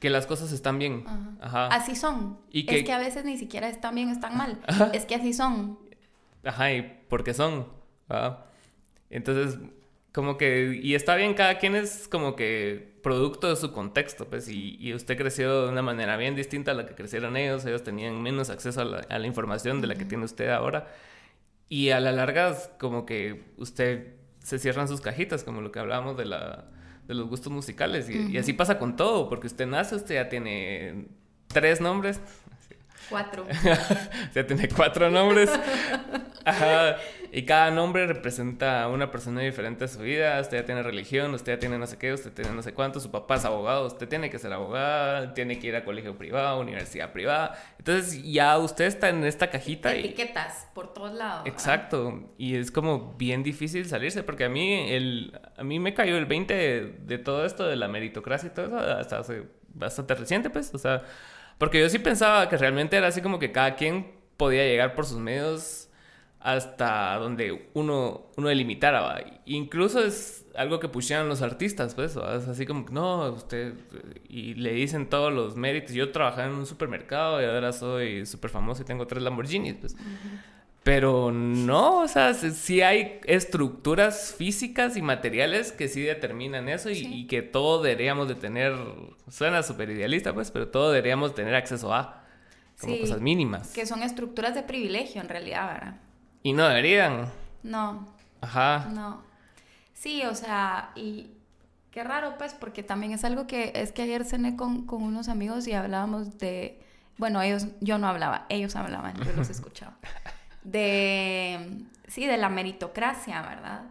[0.00, 1.04] que las cosas están bien.
[1.40, 1.66] Ajá.
[1.68, 2.38] Así son.
[2.50, 2.78] Y que...
[2.78, 4.60] Es que a veces ni siquiera están bien, están mal.
[4.92, 5.78] Es que así son.
[6.44, 7.66] Ajá, y porque son.
[9.10, 9.58] Entonces,
[10.12, 14.48] como que, y está bien, cada quien es como que producto de su contexto, pues,
[14.48, 17.84] y, y, usted creció de una manera bien distinta a la que crecieron ellos, ellos
[17.84, 20.88] tenían menos acceso a la, a la información de la que tiene usted ahora,
[21.68, 24.17] y a la larga, como que usted
[24.48, 26.64] se cierran sus cajitas, como lo que hablábamos de la
[27.06, 30.28] de los gustos musicales, y, y así pasa con todo, porque usted nace, usted ya
[30.28, 31.06] tiene
[31.46, 32.20] tres nombres,
[33.08, 33.46] Cuatro.
[34.34, 35.50] ya tiene cuatro nombres.
[36.44, 36.96] Ajá.
[37.32, 40.40] Y cada nombre representa a una persona diferente a su vida.
[40.40, 43.00] Usted ya tiene religión, usted ya tiene no sé qué, usted tiene no sé cuánto,
[43.00, 46.60] su papá es abogado, usted tiene que ser abogada, tiene que ir a colegio privado,
[46.60, 47.58] universidad privada.
[47.78, 49.94] Entonces ya usted está en esta cajita.
[49.94, 51.46] Etiquetas por todos lados.
[51.46, 52.32] Exacto.
[52.38, 56.26] Y es como bien difícil salirse porque a mí, el, a mí me cayó el
[56.26, 59.44] 20 de, de todo esto de la meritocracia y todo eso hasta hace
[59.74, 60.74] bastante reciente, pues.
[60.74, 61.02] O sea
[61.58, 65.04] porque yo sí pensaba que realmente era así como que cada quien podía llegar por
[65.04, 65.87] sus medios
[66.40, 69.00] hasta donde uno, uno delimitara.
[69.00, 69.20] ¿va?
[69.46, 73.74] Incluso es algo que pusieron los artistas, pues, es así como no, usted,
[74.28, 75.92] y le dicen todos los méritos.
[75.92, 79.96] Yo trabajaba en un supermercado y ahora soy súper famoso y tengo tres Lamborghinis, pues.
[80.84, 87.26] Pero no, o sea, sí hay estructuras físicas y materiales que sí determinan eso y,
[87.26, 88.74] que todo deberíamos de tener,
[89.28, 92.24] suena súper idealista pues, pero todo deberíamos tener acceso a,
[92.80, 93.74] como cosas mínimas.
[93.74, 95.96] Que son estructuras de privilegio en realidad, ¿verdad?
[96.48, 97.30] Y no deberían.
[97.62, 98.08] No.
[98.40, 98.88] Ajá.
[98.90, 99.20] No.
[99.92, 101.32] Sí, o sea, y
[101.90, 105.28] qué raro pues, porque también es algo que, es que ayer cené con, con unos
[105.28, 106.80] amigos y hablábamos de,
[107.18, 109.98] bueno, ellos, yo no hablaba, ellos hablaban, yo los escuchaba
[110.62, 113.82] de, sí, de la meritocracia, ¿verdad?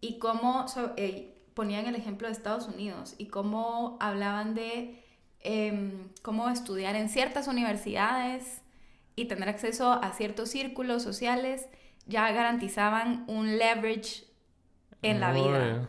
[0.00, 0.66] Y cómo
[0.96, 5.04] eh, ponían el ejemplo de Estados Unidos y cómo hablaban de
[5.40, 8.62] em, cómo estudiar en ciertas universidades
[9.16, 11.66] y tener acceso a ciertos círculos sociales
[12.06, 14.24] ya garantizaban un leverage
[15.02, 15.88] en la vida.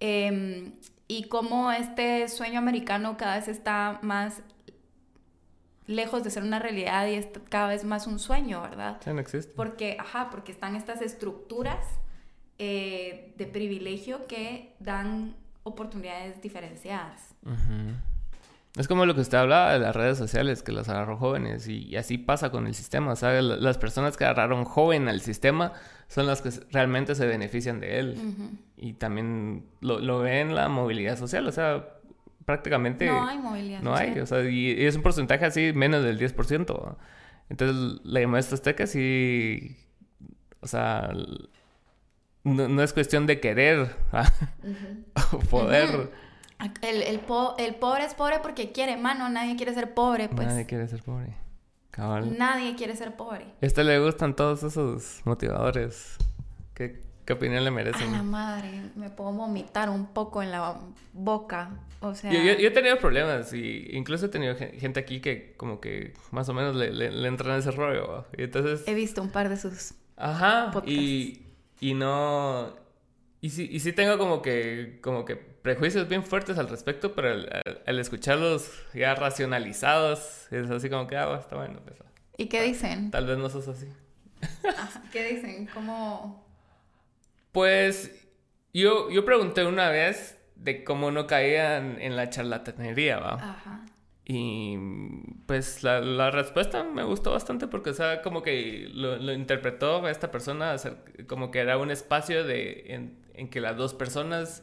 [0.00, 0.72] Em,
[1.08, 4.42] y cómo este sueño americano cada vez está más
[5.86, 9.00] lejos de ser una realidad y es cada vez más un sueño, ¿verdad?
[9.04, 9.52] Ya no existe.
[9.54, 11.86] Porque, ajá, porque están estas estructuras
[12.58, 17.34] eh, de privilegio que dan oportunidades diferenciadas.
[18.76, 21.96] Es como lo que usted hablaba de las redes sociales, que las agarró jóvenes, y,
[21.96, 23.12] así pasa con el sistema.
[23.12, 25.72] O sea, las personas que agarraron joven al sistema
[26.08, 28.18] son las que realmente se benefician de él.
[28.76, 31.46] Y también lo, lo ve en la movilidad social.
[31.46, 31.86] O sea,
[32.44, 33.06] prácticamente...
[33.06, 33.80] No hay movilidad.
[33.82, 36.96] No hay, o sea, y, es un porcentaje así menos del 10%.
[37.48, 39.76] Entonces, la maestra azteca sí...
[40.60, 41.12] O sea,
[42.44, 43.96] no, es cuestión de querer
[45.32, 46.10] o poder.
[46.82, 49.28] El, el, pobre es pobre porque quiere, mano.
[49.28, 50.46] Nadie quiere ser pobre, pues.
[50.48, 51.34] Nadie quiere ser pobre.
[52.36, 53.44] Nadie quiere ser pobre.
[53.44, 56.16] A este le gustan todos esos motivadores.
[56.74, 58.08] ¿Qué, qué opinión le merecen?
[58.14, 60.78] A la madre, me puedo vomitar un poco en la
[61.12, 61.70] boca
[62.00, 62.32] o sea...
[62.32, 66.54] Yo, he tenido problemas y incluso he tenido gente aquí que como que más o
[66.54, 68.26] menos le, le, entran en ese rollo.
[68.36, 68.86] Y entonces...
[68.86, 69.94] He visto un par de sus...
[70.16, 70.70] Ajá.
[70.84, 71.42] Y,
[71.80, 72.74] y no...
[73.40, 75.36] Y sí, y sí tengo como que, como que
[75.66, 77.44] prejuicios bien fuertes al respecto, pero
[77.86, 81.80] al, escucharlos ya racionalizados, es así como que, ah, está bueno.
[81.82, 81.98] Pues,
[82.36, 83.10] ¿Y qué dicen?
[83.10, 83.88] Tal vez no sos así.
[85.12, 85.66] ¿Qué dicen?
[85.74, 86.46] ¿Cómo...?
[87.50, 88.14] Pues
[88.72, 93.32] yo, yo pregunté una vez de cómo no caían en la charlatanería, ¿va?
[93.32, 93.84] Ajá.
[94.24, 94.78] Y
[95.46, 100.06] pues la, la, respuesta me gustó bastante porque, o sea, como que lo, lo interpretó
[100.06, 100.76] esta persona
[101.26, 104.62] como que era un espacio de, en, en que las dos personas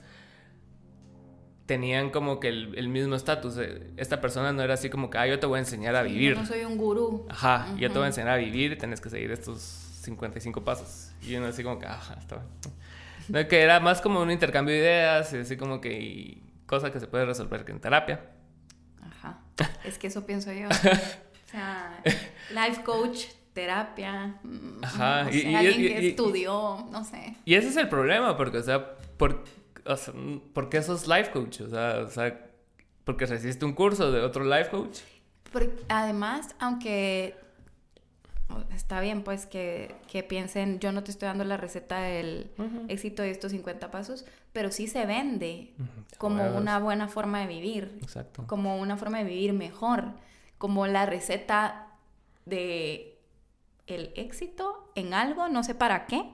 [1.65, 3.57] tenían como que el, el mismo estatus.
[3.97, 6.35] Esta persona no era así como que, ah, yo te voy a enseñar a vivir.
[6.35, 7.25] Yo no soy un gurú.
[7.29, 11.11] Ajá, yo te voy a enseñar a vivir y tienes que seguir estos 55 pasos.
[11.21, 12.47] Y uno así como que, ajá, está bien
[13.47, 17.07] que era más como un intercambio de ideas, y así como que cosa que se
[17.07, 18.21] puede resolver que en terapia.
[19.01, 19.39] Ajá.
[19.83, 20.69] Es que eso pienso yo.
[21.45, 22.01] O sea,
[22.49, 24.39] life coach, terapia.
[24.41, 25.31] Mm, Ajá.
[25.31, 27.35] y, alguien que estudió, no sé.
[27.45, 29.43] Y ese es el problema, porque, o sea, por,
[29.85, 30.13] o sea,
[30.53, 31.61] ¿por qué sos life coach?
[31.61, 32.49] O sea, o sea
[33.03, 34.99] porque recibiste un curso de otro life coach.
[35.51, 37.35] Porque además, aunque
[38.73, 42.51] está bien pues que, que, piensen, yo no te estoy dando la receta del
[42.87, 45.73] éxito de estos 50 pasos, pero sí se vende
[46.17, 48.45] como una buena forma de vivir, Exacto.
[48.47, 50.13] como una forma de vivir mejor,
[50.57, 51.87] como la receta
[52.45, 53.19] de
[53.87, 56.31] el éxito en algo, no sé para qué,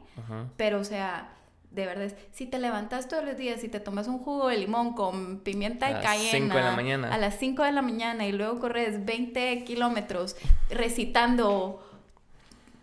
[0.58, 1.34] pero o sea,
[1.72, 4.94] de verdad, si te levantas todos los días y te tomas un jugo de limón
[4.94, 7.14] con pimienta de cayena de la mañana.
[7.14, 10.36] a las 5 de la mañana y luego corres 20 kilómetros
[10.70, 11.84] recitando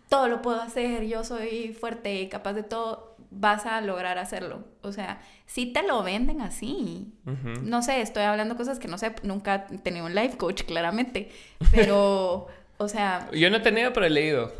[0.09, 4.63] todo lo puedo hacer, yo soy fuerte y capaz de todo, vas a lograr hacerlo.
[4.81, 7.13] O sea, si te lo venden así.
[7.61, 11.29] No sé, estoy hablando cosas que no sé, nunca he tenido un life coach, claramente.
[11.71, 12.47] Pero,
[12.77, 13.29] o sea...
[13.33, 14.53] Yo no he tenido, pero he leído.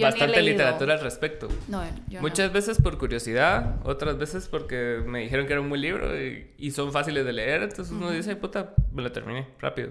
[0.00, 1.48] Bastante literatura al respecto.
[1.68, 5.80] No, yo Muchas veces por curiosidad, otras veces porque me dijeron que era un buen
[5.80, 9.90] libro y, son fáciles de leer, entonces uno dice, puta, me lo terminé rápido.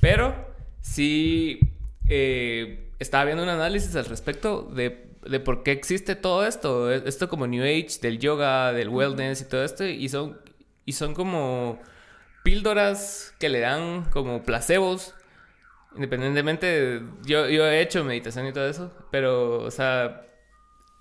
[0.00, 0.34] Pero
[0.80, 1.60] sí
[2.08, 6.90] eh, estaba viendo un análisis al respecto de, de, por qué existe todo esto.
[6.90, 9.84] Esto como New Age, del yoga, del wellness y todo esto.
[9.84, 10.38] Y son,
[10.84, 11.80] y son como
[12.42, 15.14] píldoras que le dan como placebos.
[15.94, 20.22] Independientemente, yo, yo he hecho meditación y todo eso, pero, o sea,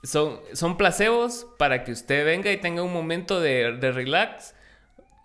[0.04, 4.54] son, son placebos para que usted venga y tenga un momento de, de relax,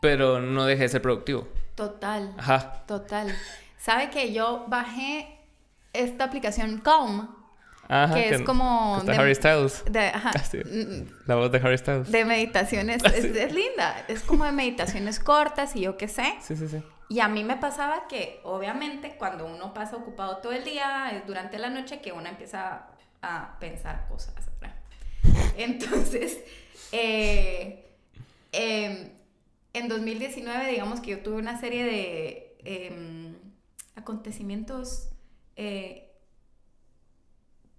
[0.00, 1.48] pero no deje de ser productivo.
[1.74, 2.34] Total.
[2.38, 2.84] Ajá.
[2.86, 3.34] Total.
[3.78, 5.38] ¿Sabe que yo bajé
[5.92, 7.28] esta aplicación Calm.
[8.12, 9.00] que, es como...
[9.04, 9.84] de, Harry Styles.
[10.12, 10.42] ajá, ah,
[11.26, 12.10] La voz de Harry Styles.
[12.10, 13.02] De meditaciones.
[13.04, 14.04] Es, linda.
[14.08, 16.34] Es como de meditaciones cortas y yo qué sé.
[16.40, 16.82] Sí, sí, sí.
[17.08, 21.26] Y a mí me pasaba que, obviamente, cuando uno pasa ocupado todo el día, es
[21.26, 22.86] durante la noche que uno empieza
[23.22, 24.34] a pensar cosas.
[25.56, 26.38] Entonces,
[26.92, 27.96] eh,
[28.52, 29.10] em,
[29.72, 33.34] en 2019, digamos que yo tuve una serie de em,
[33.96, 35.08] acontecimientos
[35.56, 36.04] eh,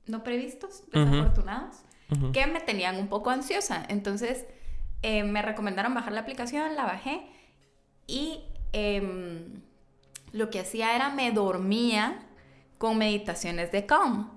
[0.06, 1.77] no previstos, desafortunados,
[2.34, 3.85] que me tenían un poco ansiosa.
[3.88, 4.45] Entonces
[5.03, 7.22] eh, me recomendaron bajar la aplicación, la bajé
[8.07, 8.43] y
[8.74, 9.62] em,
[10.32, 12.20] lo que hacía era me dormía
[12.78, 14.30] con meditaciones de calm.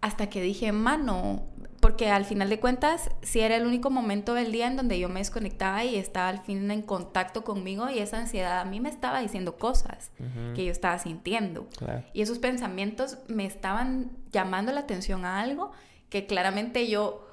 [0.00, 1.44] Hasta que dije, mano,
[1.80, 5.08] porque al final de cuentas, si era el único momento del día en donde yo
[5.08, 8.88] me desconectaba y estaba al fin en contacto conmigo y esa ansiedad a mí me
[8.88, 10.10] estaba diciendo cosas
[10.54, 11.68] que yo estaba sintiendo.
[12.12, 15.72] Y esos pensamientos me estaban llamando la atención a algo
[16.08, 17.26] que claramente yo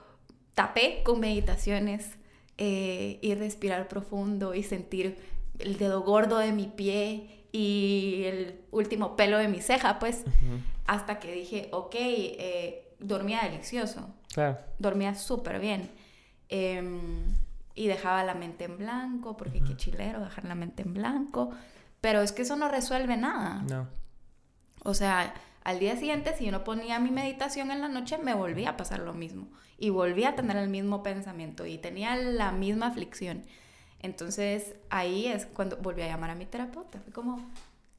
[0.54, 2.18] tapé con meditaciones
[2.58, 5.18] eh, y respirar profundo y sentir
[5.64, 10.24] el dedo gordo de mi pie y el último pelo de mi ceja, pues,
[10.88, 14.10] hasta que dije, ok, eh, dormía delicioso.
[14.80, 15.90] Dormía súper bien.
[16.50, 17.24] Em,
[17.76, 21.52] y dejaba la mente en blanco, porque qué chilero dejar la mente en blanco.
[22.02, 23.64] Pero es que eso no resuelve nada.
[23.70, 23.88] No.
[24.84, 25.34] O sea,
[25.64, 28.78] al día siguiente, si yo no ponía mi meditación en la noche, me volvía a
[28.78, 29.48] pasar lo mismo.
[29.78, 33.44] Y volvía a tener el mismo pensamiento y tenía la misma aflicción.
[34.02, 37.00] Entonces ahí es cuando volví a llamar a mi terapeuta.
[37.00, 37.40] Fue como,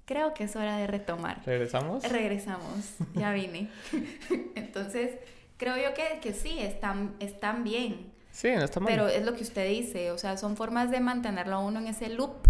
[0.05, 1.43] creo que es hora de retomar.
[1.47, 2.03] ¿Regresamos?
[2.09, 3.69] Regresamos, ya vine.
[4.55, 5.13] Entonces,
[5.57, 8.13] creo yo que, que sí, están, están bien.
[8.31, 8.91] Sí, no está mal.
[8.91, 11.87] Pero es lo que usted dice, o sea, son formas de mantenerlo a uno en
[11.87, 12.49] ese loop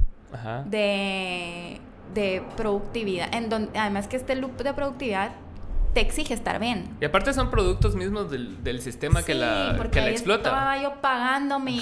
[0.66, 1.80] De,
[2.14, 3.34] de productividad.
[3.34, 5.32] En donde, además que este loop de productividad
[5.92, 6.96] te exige estar bien.
[7.00, 10.48] Y aparte son productos mismos del, del sistema que la, porque que la explota.
[10.48, 11.80] Estaba yo pagando mi,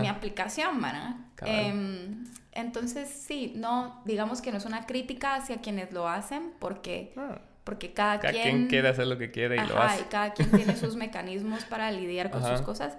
[0.00, 1.16] mi aplicación, ¿verdad?
[1.44, 2.08] Eh,
[2.52, 7.40] entonces, sí, no, digamos que no es una crítica hacia quienes lo hacen, porque, ah.
[7.64, 10.02] porque cada, cada quien, quiere hacer lo que quiere y lo hace.
[10.02, 12.96] Y cada quien tiene sus mecanismos para lidiar con sus cosas.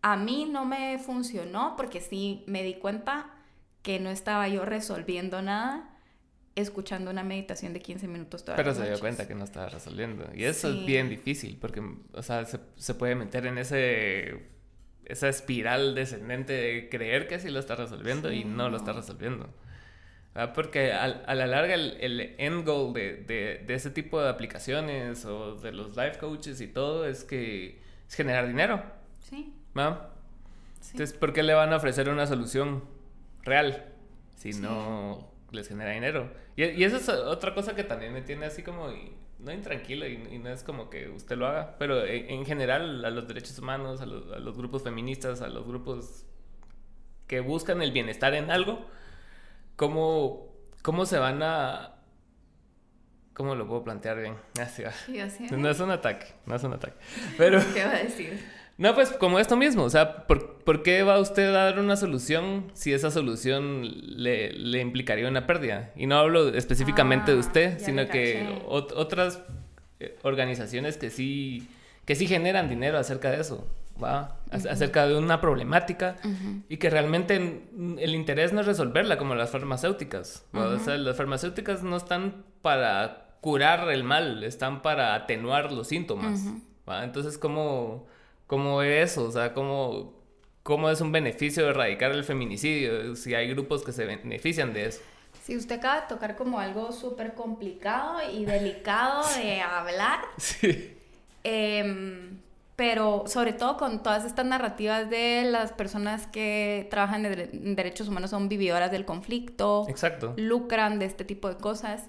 [0.00, 3.26] A mí no me funcionó porque sí me di cuenta
[3.82, 5.88] que no estaba yo resolviendo nada
[6.62, 10.28] escuchando una meditación de 15 minutos todas Pero se dio cuenta que no estaba resolviendo.
[10.34, 11.82] Y eso es bien difícil porque,
[12.12, 14.58] o sea, se, se puede meter en ese
[15.04, 19.48] esa espiral descendente de creer que sí lo está resolviendo y no lo está resolviendo.
[20.54, 24.28] Porque a, a, la larga el, el end goal de, de, de, ese tipo de
[24.28, 28.82] aplicaciones o de los life coaches y todo es que es generar dinero.
[29.18, 29.52] Sí.
[29.76, 30.14] ¿Va?
[30.92, 32.84] Entonces, ¿por qué le van a ofrecer una solución
[33.42, 33.86] real
[34.36, 36.30] si no les genera dinero?
[36.56, 38.90] Y, y eso es otra cosa que también me tiene así como
[39.38, 43.10] no intranquilo y, y, no es como que usted lo haga, pero en, general a
[43.10, 46.26] los derechos humanos, a los, grupos feministas, a los grupos
[47.26, 48.86] que buscan el bienestar en algo,
[49.76, 50.52] ¿cómo,
[50.82, 51.94] cómo se van a...
[53.32, 54.34] ¿Cómo lo puedo plantear bien?
[54.60, 54.82] Así
[55.52, 56.96] No es un ataque, no es un ataque.
[57.36, 58.44] Pero, ¿Qué va a decir?
[58.78, 61.96] No, pues como esto mismo, o sea, ¿por, ¿por, qué va usted a dar una
[61.96, 65.90] solución si esa solución le, le implicaría una pérdida?
[65.96, 69.42] Y no hablo específicamente de Ah, usted, sino que ot- otras
[69.98, 71.68] eh, organizaciones que sí,
[72.04, 73.66] que sí generan dinero acerca de eso,
[74.00, 74.38] ¿va?
[74.52, 76.14] Ac- Acerca de una problemática
[76.68, 77.34] y que realmente
[77.98, 80.46] el interés no es resolverla como las farmacéuticas.
[80.52, 86.44] O sea, las farmacéuticas no están para curar el mal, están para atenuar los síntomas.
[86.88, 87.02] ¿va?
[87.02, 88.06] Entonces, ¿cómo,
[88.48, 89.24] ¿cómo es eso?
[89.26, 90.14] O sea, ¿cómo,
[90.64, 94.86] ¿cómo es un beneficio de erradicar el feminicidio si hay grupos que se benefician de
[94.86, 95.00] eso?
[95.44, 100.96] Si usted acaba de tocar como algo súper complicado y delicado de hablar, Sí.
[101.44, 102.40] Em,
[102.76, 108.30] pero sobre todo con todas estas narrativas de las personas que trabajan en derechos humanos
[108.30, 110.34] son vividoras del conflicto, Exacto.
[110.36, 112.04] lucran de este tipo de cosas.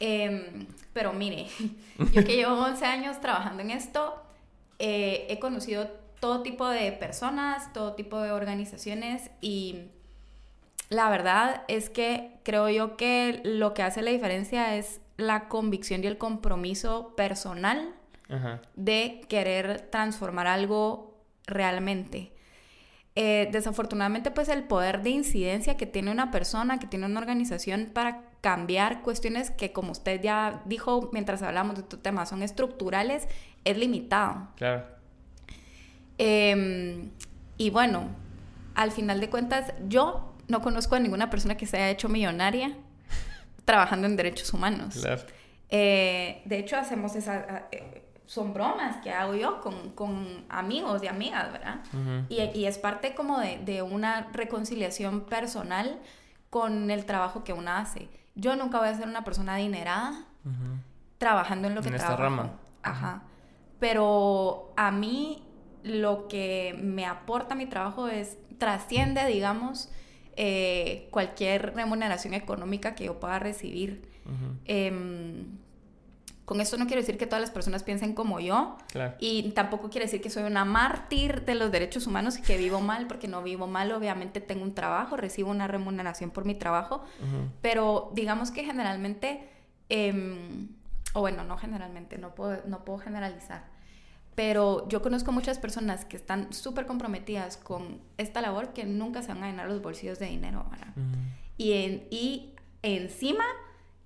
[0.00, 1.46] Em, pero mire,
[2.12, 4.22] yo que llevo 11 años trabajando en esto,
[4.78, 5.88] eh, he conocido
[6.20, 9.88] todo tipo de personas, todo tipo de organizaciones y
[10.88, 16.04] la verdad es que creo yo que lo que hace la diferencia es la convicción
[16.04, 17.94] y el compromiso personal
[18.28, 18.60] Ajá.
[18.76, 21.16] de querer transformar algo
[21.46, 22.32] realmente.
[23.14, 27.90] Eh, desafortunadamente, pues el poder de incidencia que tiene una persona, que tiene una organización
[27.92, 33.28] para cambiar cuestiones que, como usted ya dijo mientras hablamos de tu tema, son estructurales,
[33.64, 34.48] es limitado.
[34.56, 34.84] Claro.
[36.18, 37.08] Eh,
[37.58, 38.08] y bueno,
[38.74, 42.76] al final de cuentas, yo no conozco a ninguna persona que se haya hecho millonaria
[43.64, 44.96] trabajando en derechos humanos.
[45.00, 45.22] Claro.
[45.70, 47.44] Eh, de hecho, hacemos esas...
[47.72, 51.80] eh, son bromas que hago yo con, con amigos y amigas, ¿verdad?
[52.30, 55.98] Y, y es parte como de, de una reconciliación personal
[56.48, 58.08] con el trabajo que uno hace.
[58.34, 60.24] Yo nunca voy a ser una persona adinerada
[61.18, 62.36] trabajando en lo que En esta trabajo.
[62.36, 62.52] rama.
[62.82, 63.22] Ajá.
[63.82, 65.42] Pero a mí
[65.82, 69.90] lo que me aporta mi trabajo es, trasciende, digamos,
[70.36, 74.08] eh, cualquier remuneración económica que yo pueda recibir.
[74.66, 75.46] Em,
[76.44, 79.14] con esto no quiero decir que todas las personas piensen como yo Claro.
[79.18, 82.80] y tampoco quiere decir que soy una mártir de los derechos humanos y que vivo
[82.80, 87.02] mal, porque no vivo mal, obviamente tengo un trabajo, recibo una remuneración por mi trabajo,
[87.62, 89.48] pero digamos que generalmente,
[89.88, 90.68] em,
[91.14, 93.71] o bueno, no generalmente, no puedo, no puedo generalizar,
[94.34, 99.28] pero yo conozco muchas personas que están súper comprometidas con esta labor que nunca se
[99.28, 100.88] van a llenar los bolsillos de dinero, ¿verdad?
[100.96, 101.18] Ujú.
[101.58, 103.44] Y, en, y encima,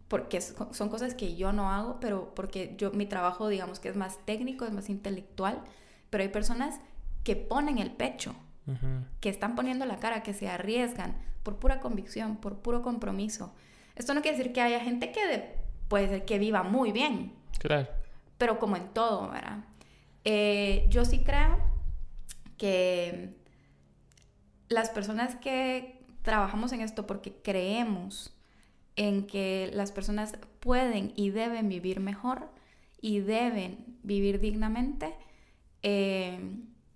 [0.09, 3.97] porque son cosas que yo no hago, pero porque yo, mi trabajo, digamos que es
[3.97, 5.61] más técnico, es más intelectual,
[6.11, 6.81] pero hay personas
[7.25, 8.35] que ponen el pecho,
[8.67, 9.05] Ujú.
[9.21, 13.55] que están poniendo la cara, que se arriesgan por pura convicción, por puro compromiso.
[13.95, 15.55] Esto no quiere decir que haya gente que de-
[15.89, 17.87] puede ser que viva muy bien, Claro.
[18.39, 19.59] pero como en todo, ¿verdad?
[20.29, 21.57] Eh, yo sí creo
[22.59, 23.37] que
[24.69, 28.35] las personas que trabajamos en esto porque creemos
[28.97, 32.51] en que las personas pueden y deben vivir mejor
[33.01, 35.15] y deben vivir dignamente,
[35.85, 36.41] eh,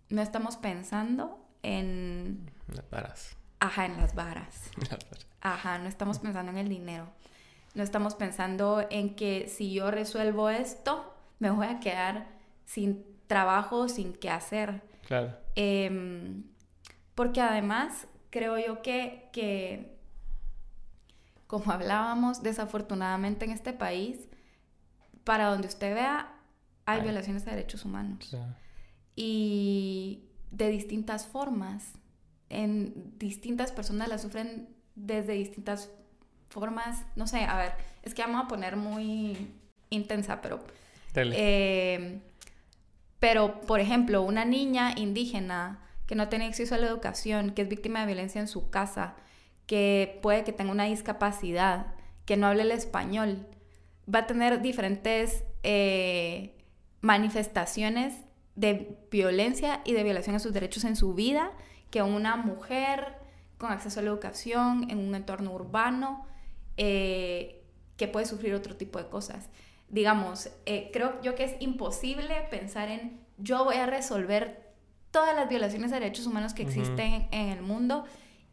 [0.09, 3.37] no estamos pensando en, Las varas.
[3.61, 4.73] ajá, en las varas.
[4.77, 5.27] Las varas.
[5.41, 7.07] Ajá, no estamos pensando en el dinero.
[7.75, 12.27] No estamos pensando en que si yo resuelvo esto, me voy a quedar
[12.65, 14.83] sin trabajo, sin qué hacer.
[15.07, 15.37] Claro.
[15.55, 16.43] Em,
[17.15, 19.97] porque además creo yo que, que,
[21.47, 24.19] como hablábamos, desafortunadamente en este país,
[25.23, 26.35] para donde usted vea,
[26.87, 27.05] hay Ay.
[27.05, 28.53] violaciones de derechos humanos Claro.
[29.15, 31.93] y de distintas formas.
[32.49, 35.89] En distintas personas las sufren desde distintas
[36.49, 37.05] formas.
[37.15, 39.53] No sé, a ver, es que vamos a poner muy
[39.89, 40.59] intensa, pero...
[41.15, 41.37] Dale.
[41.39, 42.23] eh,
[43.21, 47.69] pero, por ejemplo, una niña indígena que no tiene acceso a la educación, que es
[47.69, 49.15] víctima de violencia en su casa,
[49.67, 51.95] que puede que tenga una discapacidad,
[52.25, 53.47] que no hable el español,
[54.13, 56.57] va a tener diferentes eh,
[57.01, 58.15] manifestaciones
[58.57, 61.53] de violencia y de violación a sus derechos en su vida
[61.91, 63.19] que una mujer
[63.59, 66.27] con acceso a la educación en un entorno urbano
[66.77, 67.63] eh,
[67.97, 69.51] que puede sufrir otro tipo de cosas.
[69.91, 74.71] Digamos, eh, creo yo que es imposible pensar en yo voy a resolver
[75.11, 78.05] todas las violaciones de derechos humanos que existen en el mundo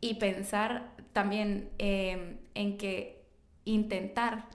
[0.02, 3.24] y pensar también eh, en que
[3.66, 4.46] intentar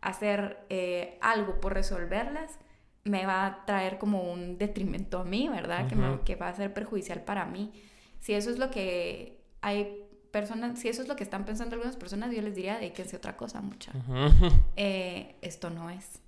[0.00, 2.58] hacer eh, algo por resolverlas
[3.04, 5.88] me va a traer como un detrimento a mí, ¿verdad?
[5.88, 7.72] que, me- que va a ser perjudicial para mí.
[8.20, 11.96] Si eso es lo que hay personas, si eso es lo que están pensando algunas
[11.96, 13.92] personas, yo les diría, dedíquense a otra cosa, mucha.
[14.76, 16.21] Eh, esto no es.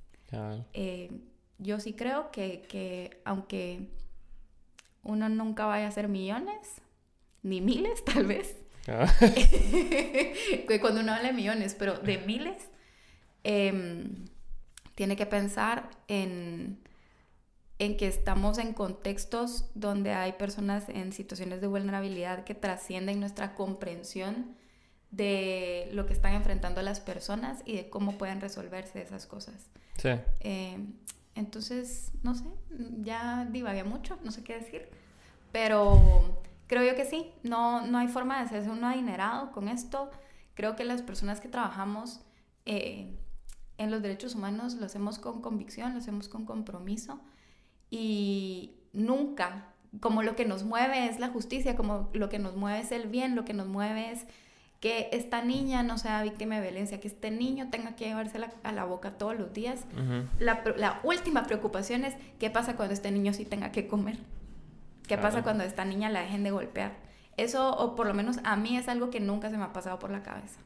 [0.72, 1.10] Eh,
[1.58, 3.88] yo sí creo que, que aunque
[5.02, 6.80] uno nunca vaya a hacer millones,
[7.42, 8.56] ni miles tal vez.
[8.88, 9.12] Ah.
[10.80, 12.68] Cuando uno habla de millones, pero de miles,
[13.44, 14.26] em,
[14.94, 16.78] tiene que pensar en,
[17.78, 23.54] en que estamos en contextos donde hay personas en situaciones de vulnerabilidad que trascienden nuestra
[23.54, 24.54] comprensión
[25.10, 29.70] de lo que están enfrentando las personas y de cómo pueden resolverse esas cosas.
[29.96, 30.10] Sí.
[30.40, 30.92] Em,
[31.34, 32.44] entonces, no sé,
[33.00, 34.88] ya divagué mucho, no sé qué decir,
[35.52, 40.10] pero creo yo que sí, no, no hay forma de hacerse uno adinerado con esto.
[40.54, 42.20] Creo que las personas que trabajamos
[42.66, 43.16] eh,
[43.78, 47.20] en los derechos humanos lo hacemos con convicción, lo hacemos con compromiso
[47.90, 52.80] y nunca, como lo que nos mueve es la justicia, como lo que nos mueve
[52.80, 54.26] es el bien, lo que nos mueve es
[54.84, 58.70] que esta niña no sea víctima de violencia, que este niño tenga que llevársela a
[58.70, 59.86] la boca todos los días.
[60.38, 64.18] la, última preocupación es qué pasa cuando este niño sí tenga que comer.
[65.08, 66.98] ¿Qué pasa cuando esta niña la dejen de golpear?
[67.38, 69.98] Eso, o por lo menos a mí, es algo que nunca se me ha pasado
[69.98, 70.60] por la cabeza.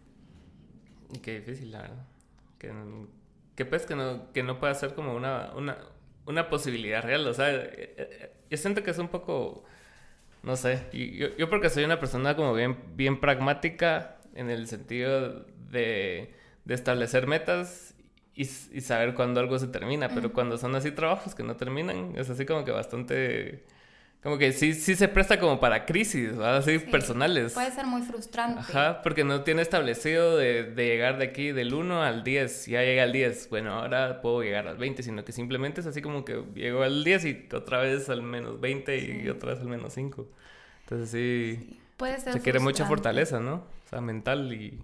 [1.13, 2.07] Y qué difícil, la verdad.
[2.59, 2.75] Que,
[3.55, 5.79] que pues que no, que no pueda ser como una, una,
[6.27, 7.25] una posibilidad real.
[7.29, 9.63] O sea, eh, eh, yo siento que es un poco
[10.43, 15.47] no sé, yo, yo porque soy una persona como bien, bien pragmática en el sentido
[15.71, 16.35] de,
[16.65, 17.95] de establecer metas
[18.35, 22.13] y, y, saber cuándo algo se termina, pero cuando son así trabajos que no terminan,
[22.17, 23.65] es así como que bastante...
[24.23, 27.53] Como que sí, sí se presta como para crisis, así personales.
[27.53, 28.61] Puede ser muy frustrante.
[28.61, 32.67] Ajá, porque no tiene establecido de, de, llegar de aquí del 1 al 10.
[32.67, 36.03] Ya llega al 10, bueno, ahora puedo llegar al 20, sino que simplemente es así
[36.03, 39.69] como que llego al 10 y otra vez al menos 20 y otra vez al
[39.69, 40.29] menos 5.
[40.83, 43.55] Entonces sí, Puede ser se quiere mucha fortaleza, ¿no?
[43.55, 44.81] O sea, mental y...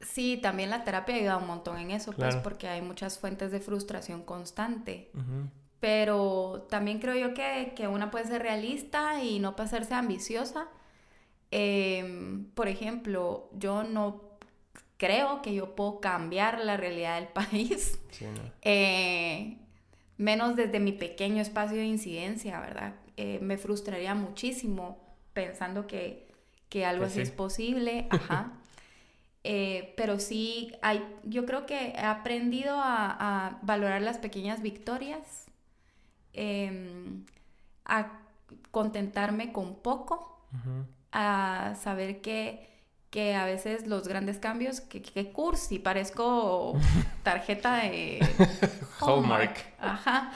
[0.00, 3.60] Sí, también la terapia ayuda un montón en eso, pues porque hay muchas fuentes de
[3.60, 5.10] frustración constante.
[5.80, 10.68] Pero también creo yo que, que, una puede ser realista y no pasarse ambiciosa.
[11.50, 14.22] Em, por ejemplo, yo no
[14.96, 17.98] creo que yo puedo cambiar la realidad del país.
[18.62, 19.56] Eh,
[20.16, 22.94] menos desde mi pequeño espacio de incidencia, ¿verdad?
[23.16, 24.98] Eh, me frustraría muchísimo
[25.32, 26.28] pensando que,
[26.68, 28.08] que algo así es posible.
[28.10, 28.52] Ajá.
[29.44, 35.46] Eh, pero sí, hay, yo creo que he aprendido a, valorar las pequeñas victorias,
[36.32, 37.24] em,
[37.84, 38.20] a
[38.70, 40.46] contentarme con poco,
[41.12, 42.68] a saber que
[43.10, 46.78] que a veces los grandes cambios, que, que cursi, parezco
[47.22, 48.20] tarjeta de
[49.00, 49.56] Hallmark.
[49.80, 50.32] Ajá,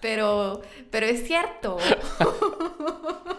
[0.00, 1.78] pero, pero es cierto.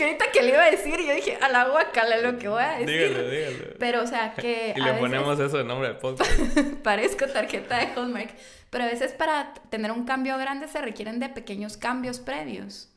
[0.00, 2.62] que ahorita que le iba a decir, yo dije, a la guacala lo que voy
[2.62, 2.88] a decir.
[2.88, 3.74] Dígalo, dígalo.
[3.78, 4.72] Pero, o sea, que.
[4.76, 6.30] Y le ponemos eso de nombre al podcast.
[6.82, 8.30] parezco tarjeta de Hallmark.
[8.70, 12.88] Pero a veces para tener un cambio grande se requieren de pequeños cambios previos.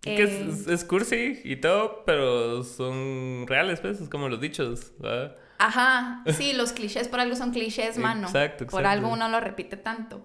[0.00, 0.30] Que es,
[0.66, 5.36] eh, es, cursi y todo, pero son reales, pues, es como los dichos, ¿verdad?
[5.58, 8.28] Ajá, sí, los clichés por algo son clichés, mano.
[8.28, 8.76] Exacto, exacto.
[8.78, 10.24] Por algo uno lo repite tanto.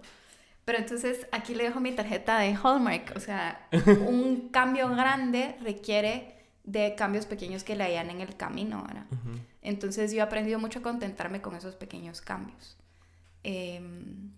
[0.65, 3.13] Pero entonces aquí le dejo mi tarjeta de Hallmark.
[3.15, 3.67] O sea,
[4.07, 9.05] un cambio grande requiere de cambios pequeños que le hayan en el camino, ¿verdad?
[9.61, 12.77] Entonces yo he aprendido mucho a contentarme con esos pequeños cambios.
[13.43, 14.31] Em,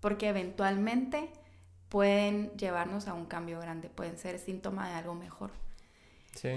[0.00, 1.28] porque eventualmente
[1.88, 5.50] pueden llevarnos a un cambio grande, pueden ser síntoma de algo mejor.
[6.34, 6.50] Sí,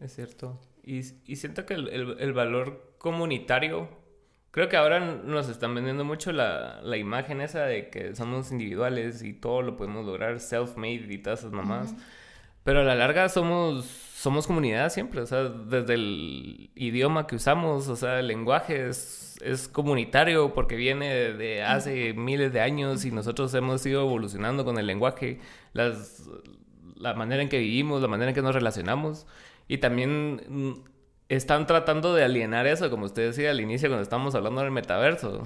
[0.00, 0.58] es cierto.
[0.82, 1.88] Y, y siento que el,
[2.18, 3.88] el, valor comunitario,
[4.50, 9.22] creo que ahora nos están vendiendo mucho la, la, imagen esa de que somos individuales
[9.22, 11.94] y todo lo podemos lograr, self-made y todas esas mamás.
[12.64, 17.88] Pero a la larga somos, somos comunidad siempre, o sea, desde el idioma que usamos,
[17.88, 23.10] o sea, el lenguaje es es comunitario porque viene de hace miles de años y
[23.10, 25.40] nosotros hemos ido evolucionando con el lenguaje,
[25.72, 26.28] las,
[26.96, 29.26] la manera en que vivimos, la manera en que nos relacionamos.
[29.68, 30.72] Y también mm,
[31.30, 35.42] están tratando de alienar eso, como usted decía al inicio cuando estábamos hablando del metaverso.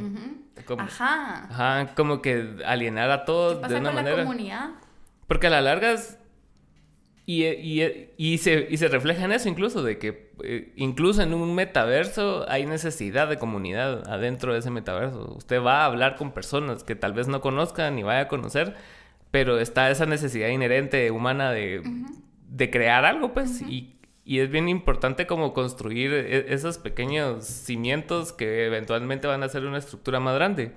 [0.78, 1.44] ajá.
[1.51, 4.16] Ajá, como que alienar a todos de una manera.
[4.16, 4.70] La comunidad?
[5.27, 6.19] Porque a la larga es
[7.27, 11.32] y, y, y, se, y se refleja en eso incluso, de que eh, incluso en
[11.32, 15.35] un metaverso hay necesidad de comunidad adentro de ese metaverso.
[15.36, 18.74] Usted va a hablar con personas que tal vez no conozcan ni vaya a conocer,
[19.31, 21.82] pero está esa necesidad inherente humana de,
[22.48, 23.93] de crear algo, pues, y,
[24.24, 29.64] y, es bien importante como construir e, esos pequeños cimientos que eventualmente van a ser
[29.64, 30.72] una estructura más grande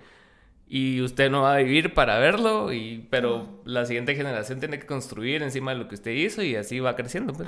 [0.69, 4.86] y usted no va a vivir para verlo, y, pero la siguiente generación tiene que
[4.86, 7.34] construir encima de lo que usted hizo y así va creciendo.
[7.34, 7.48] Pues,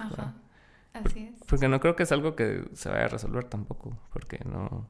[0.94, 1.46] Así es.
[1.48, 4.88] Porque no creo que es algo que se vaya a resolver tampoco, porque no,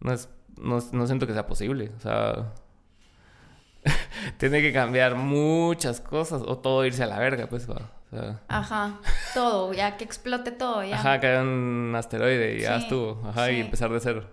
[0.00, 1.90] no, es, no, no siento que sea posible.
[1.96, 2.54] O sea,
[4.38, 7.68] tiene que cambiar muchas cosas o todo irse a la verga, pues.
[7.68, 7.97] Va.
[8.10, 8.98] O sea, Ajá,
[9.34, 10.96] todo, ya que explote todo, ya.
[10.96, 13.20] ajá, cae un asteroide y ya estuvo.
[13.28, 14.26] Ajá, y empezar de cero.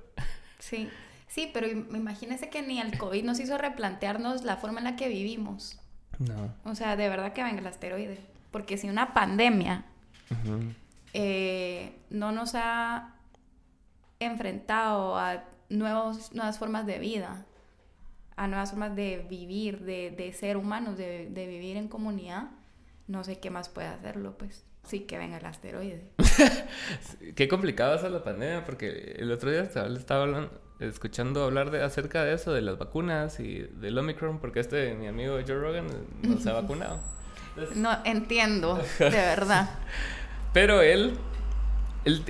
[0.59, 0.89] Sí,
[1.27, 4.95] sí, pero im- imagínese que ni el COVID nos hizo replantearnos la forma en la
[4.95, 5.79] que vivimos.
[6.19, 6.53] No.
[6.63, 8.17] O sea, de verdad que venga el asteroide.
[8.51, 9.83] Porque si una pandemia
[11.13, 13.13] eh, no nos ha
[14.19, 17.45] enfrentado a nuevos, nuevas formas de vida,
[18.37, 22.47] a nuevas formas de vivir, de, de ser humanos, de, de vivir en comunidad,
[23.07, 24.63] no sé qué más puede hacerlo, pues.
[24.83, 26.03] Sí, que venga el asteroide.
[27.35, 31.81] Qué complicado es la pandemia, porque el otro día estaba, estaba hablando- escuchando hablar de,
[31.83, 35.87] acerca de eso, de las vacunas y del Omicron, porque este, mi amigo Joe Rogan,
[36.21, 36.99] no se ha vacunado.
[37.55, 39.69] Entonces, No entiendo, de verdad.
[40.53, 41.17] Pero él,
[42.03, 42.23] él,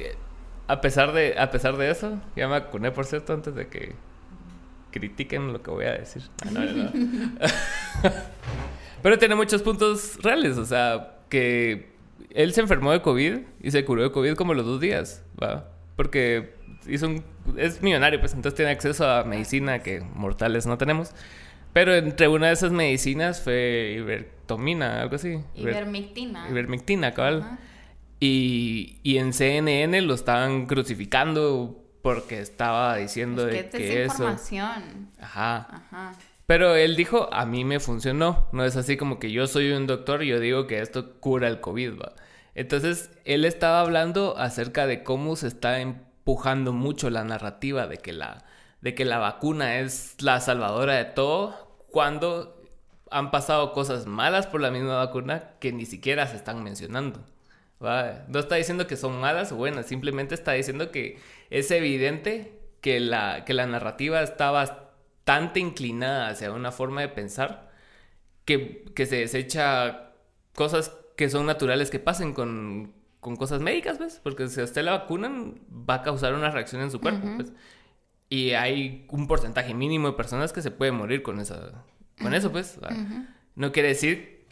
[0.69, 3.95] a pesar de, a pesar de eso, ya me vacuné, por cierto, antes de que
[4.91, 6.23] critiquen lo que voy a decir.
[6.45, 7.39] Ah, no, no, no.
[9.05, 11.91] Pero tiene muchos puntos reales, o sea, que
[12.31, 15.69] él se enfermó de COVID y se curó de COVID como los dos días, ¿va?
[15.95, 16.55] Porque
[16.87, 17.23] hizo un,
[17.55, 21.11] es millonario, pues entonces tiene acceso a medicina que mortales no tenemos.
[21.71, 25.37] Pero entre una de esas medicinas fue ivermectina, algo así.
[25.53, 26.49] Ivermectina.
[26.49, 27.43] Ivermectina, cabal.
[27.43, 27.59] Ajá.
[28.19, 34.13] Y, y en CNN lo estaban crucificando porque estaba diciendo Es de que eso.
[34.13, 35.11] desinformación.
[35.19, 35.67] Ajá.
[35.91, 36.13] Ajá.
[36.45, 38.47] Pero él dijo, a mí me funcionó.
[38.51, 41.47] No es así como que yo soy un doctor y yo digo que esto cura
[41.47, 42.13] el COVID, ¿va?
[42.53, 48.13] Entonces, él estaba hablando acerca de cómo se está empujando mucho la narrativa de que
[48.13, 48.45] la,
[48.81, 52.61] de que la vacuna es la salvadora de todo cuando
[53.11, 57.25] han pasado cosas malas por la misma vacuna que ni siquiera se están mencionando.
[57.83, 58.25] ¿va?
[58.27, 61.19] No está diciendo que son malas o buenas, simplemente está diciendo que
[61.49, 64.84] es evidente que la, que la narrativa está bastante
[65.55, 67.71] inclinada hacia una forma de pensar
[68.45, 70.11] que, que se desecha
[70.53, 74.19] cosas que son naturales que pasen con, con cosas médicas, ¿ves?
[74.23, 77.53] Porque si a usted la vacunan, va a causar una reacción en su cuerpo, pues.
[78.29, 81.83] Y hay un porcentaje mínimo de personas que se pueden morir con, esa,
[82.21, 82.79] con eso, pues.
[83.55, 84.45] No quiere decir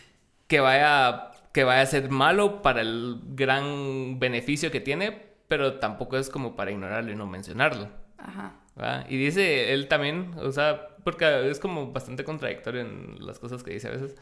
[0.47, 6.17] que vaya, que vaya a ser malo para el gran beneficio que tiene, pero tampoco
[6.17, 7.89] es como para ignorarlo y no mencionarlo.
[8.17, 8.53] Ajá.
[8.79, 9.05] ¿Va?
[9.09, 13.71] Y dice él también, o sea, porque es como bastante contradictorio en las cosas que
[13.73, 14.15] dice a veces,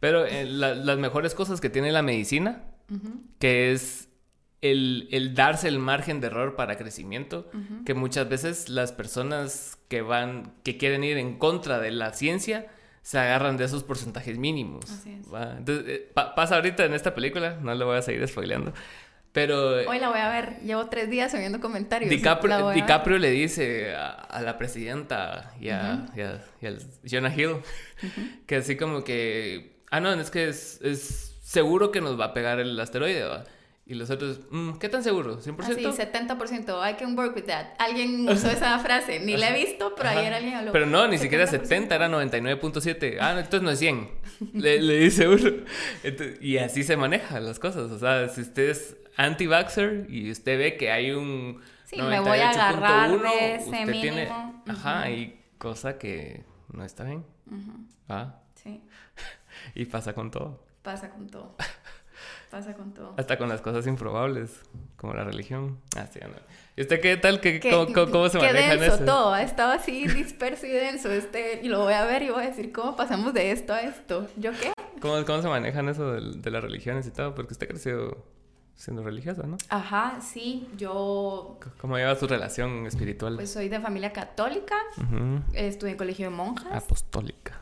[0.00, 3.20] pero eh, la- las mejores cosas que tiene la medicina, Ujú.
[3.38, 4.08] que es
[4.60, 7.84] el, el darse el margen de error para crecimiento, Ujú.
[7.84, 12.66] que muchas veces las personas que van, que quieren ir en contra de la ciencia,
[13.02, 14.90] se agarran de esos porcentajes mínimos.
[14.90, 15.26] Así es.
[15.58, 18.72] Entonces, eh, pa- pasa ahorita en esta película, no le voy a seguir spoileando,
[19.32, 19.76] pero...
[19.88, 20.60] Hoy la voy a ver.
[20.60, 22.10] Llevo tres días subiendo comentarios.
[22.10, 22.72] DiCaprio, a.
[22.72, 26.18] DiCaprio le dice a, a la presidenta y a, Ujú.
[26.18, 26.78] y a- y al
[27.08, 27.56] Jonah Hill
[28.46, 32.34] que así como que, ah, no, es que es, es seguro que nos va a
[32.34, 33.44] pegar el asteroide, ¿va?
[33.90, 35.40] Y los otros, "Mm, ¿qué tan seguro?
[35.40, 35.88] ¿100%?
[35.88, 36.90] Así, 70%.
[36.90, 37.68] I can work with that.
[37.78, 39.18] Alguien usó esa frase.
[39.20, 40.18] Ni la he visto, pero Ajá.
[40.18, 40.72] ayer alguien habló.
[40.72, 41.62] Pero no, ni siquiera 70%.
[41.62, 43.16] 70, era 99.7.
[43.18, 44.10] Ah, no, entonces no es 100.
[44.52, 45.50] Le, le dice uno.
[46.02, 47.90] Entonces, y así se manejan las cosas.
[47.90, 52.38] O sea, si usted es anti-vaxxer y usted ve que hay un Sí, me voy
[52.38, 54.28] a agarrar de ese usted tiene...
[54.66, 55.04] Ajá, Ujú.
[55.04, 57.24] hay cosa que no está bien.
[57.46, 57.72] Ujú.
[58.08, 58.82] Ah, Sí,
[59.74, 60.64] y pasa con todo.
[60.82, 61.54] pasa con todo.
[62.50, 63.14] Pasa con todo.
[63.18, 64.62] Hasta con las cosas improbables,
[64.96, 65.78] como la religión.
[65.98, 66.30] Ah, sí, no.
[66.76, 67.42] ¿Y usted qué tal?
[67.42, 69.04] ¿Qué, Qué- cómo, cómo- se qué maneja en denso eso?
[69.04, 69.36] todo.
[69.36, 71.10] Estaba así disperso y denso.
[71.12, 73.82] Este, y lo voy a ver y voy a decir cómo pasamos de esto a
[73.82, 74.26] esto.
[74.38, 74.72] ¿Yo qué?
[75.02, 77.34] ¿Cómo, cómo se manejan eso del- de, las religiones y todo?
[77.34, 78.16] Porque usted creció
[78.78, 79.58] siendo religiosa, ¿no?
[79.68, 80.68] Ajá, sí.
[80.76, 83.34] Yo ¿Cómo lleva su relación espiritual?
[83.34, 84.76] pues soy de familia católica.
[84.96, 85.42] Ujú.
[85.52, 86.72] Estuve en colegio de monjas.
[86.84, 87.60] Apostólica.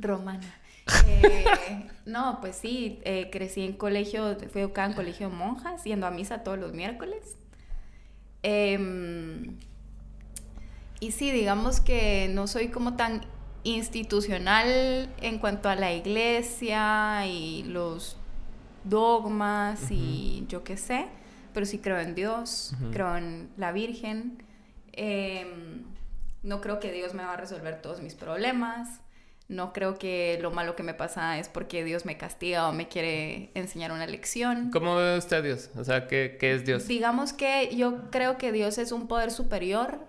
[0.00, 0.60] Romana.
[1.08, 6.06] Eh, no, pues sí, eh, crecí en colegio, fui educada en colegio de monjas, yendo
[6.06, 7.36] a misa todos los miércoles.
[8.44, 9.56] Em,
[11.00, 13.22] y sí, digamos que no soy como tan
[13.64, 18.16] institucional en cuanto a la iglesia y los
[18.88, 21.06] dogmas y yo qué sé,
[21.52, 24.42] pero sí creo en Dios, creo en la Virgen.
[24.92, 25.84] Em,
[26.42, 29.00] no creo que Dios me va a resolver todos mis problemas.
[29.48, 32.88] No creo que lo malo que me pasa es porque Dios me castiga o me
[32.88, 34.70] quiere enseñar una lección.
[34.70, 35.70] ¿Cómo ve usted a Dios?
[35.76, 36.88] O sea, ¿qué, qué es Dios?
[36.88, 40.00] Digamos que yo creo que Dios es un poder superior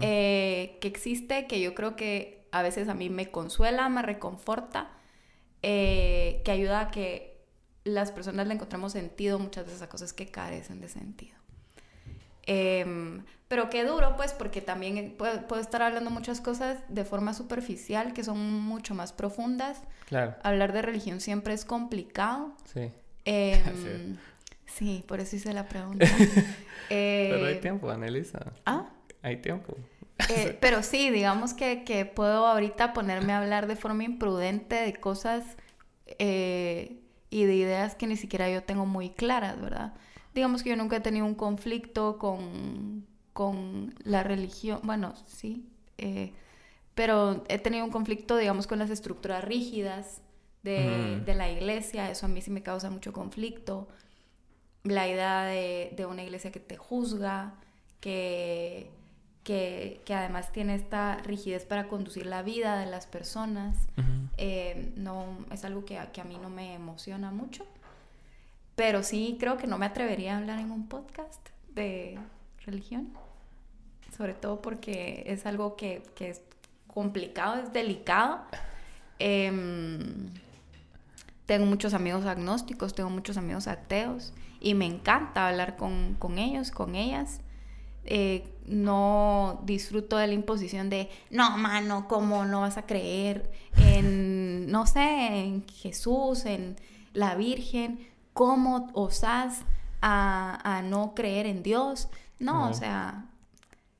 [0.00, 4.90] eh, que existe, que yo creo que a veces a mí me consuela, me reconforta,
[5.62, 7.35] eh, que ayuda a que
[7.86, 11.36] las personas le encontremos sentido muchas veces a cosas que carecen de sentido.
[12.42, 17.32] Em, pero qué duro, pues, porque también puedo, puedo, estar hablando muchas cosas de forma
[17.32, 19.82] superficial que son mucho más profundas.
[20.06, 20.34] Claro.
[20.42, 22.54] Hablar de religión siempre es complicado.
[22.72, 22.92] Sí.
[23.24, 24.16] Em,
[24.66, 25.04] sí.
[25.06, 26.06] por eso hice la pregunta.
[26.88, 28.52] pero hay eh, tiempo, Anelisa.
[28.64, 28.90] ¿Ah?
[29.22, 29.76] Hay tiempo.
[30.30, 34.94] Eh, pero sí, digamos que, que, puedo ahorita ponerme a hablar de forma imprudente de
[34.94, 35.44] cosas
[36.18, 37.00] eh,
[37.36, 39.92] y de ideas que ni siquiera yo tengo muy claras, ¿verdad?
[40.34, 45.68] Digamos que yo nunca he tenido un conflicto con, con la religión, bueno, sí,
[45.98, 46.32] eh,
[46.94, 50.22] pero he tenido un conflicto, digamos, con las estructuras rígidas
[50.62, 53.86] de, de, la iglesia, eso a mí sí me causa mucho conflicto.
[54.82, 57.52] La idea de, de una iglesia que te juzga,
[58.00, 58.90] que
[59.46, 63.76] que, además tiene esta rigidez para conducir la vida de las personas.
[64.36, 67.64] Eh, no, es algo que, que, a mí no me emociona mucho.
[68.74, 71.40] Pero sí creo que no me atrevería a hablar en un podcast
[71.76, 72.18] de
[72.64, 73.12] religión.
[74.16, 76.42] Sobre todo porque es algo que, que es
[76.88, 78.40] complicado, es delicado.
[79.20, 80.28] Em,
[81.46, 86.72] tengo muchos amigos agnósticos, tengo muchos amigos ateos y me encanta hablar con, con ellos,
[86.72, 87.42] con ellas.
[88.06, 94.70] Eh, no disfruto de la imposición de, no, mano, ¿cómo no vas a creer en,
[94.70, 96.76] no sé, en Jesús, en
[97.12, 98.08] la Virgen?
[98.32, 99.62] ¿Cómo osas
[100.02, 102.08] a, no creer en Dios?
[102.38, 103.26] No, o sea,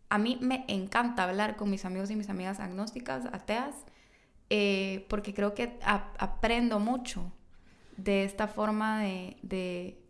[0.09, 3.75] a mí me encanta hablar con mis amigos y mis amigas agnósticas, ateas,
[4.51, 7.33] eh, porque creo que aprendo mucho
[7.97, 10.06] de esta forma de de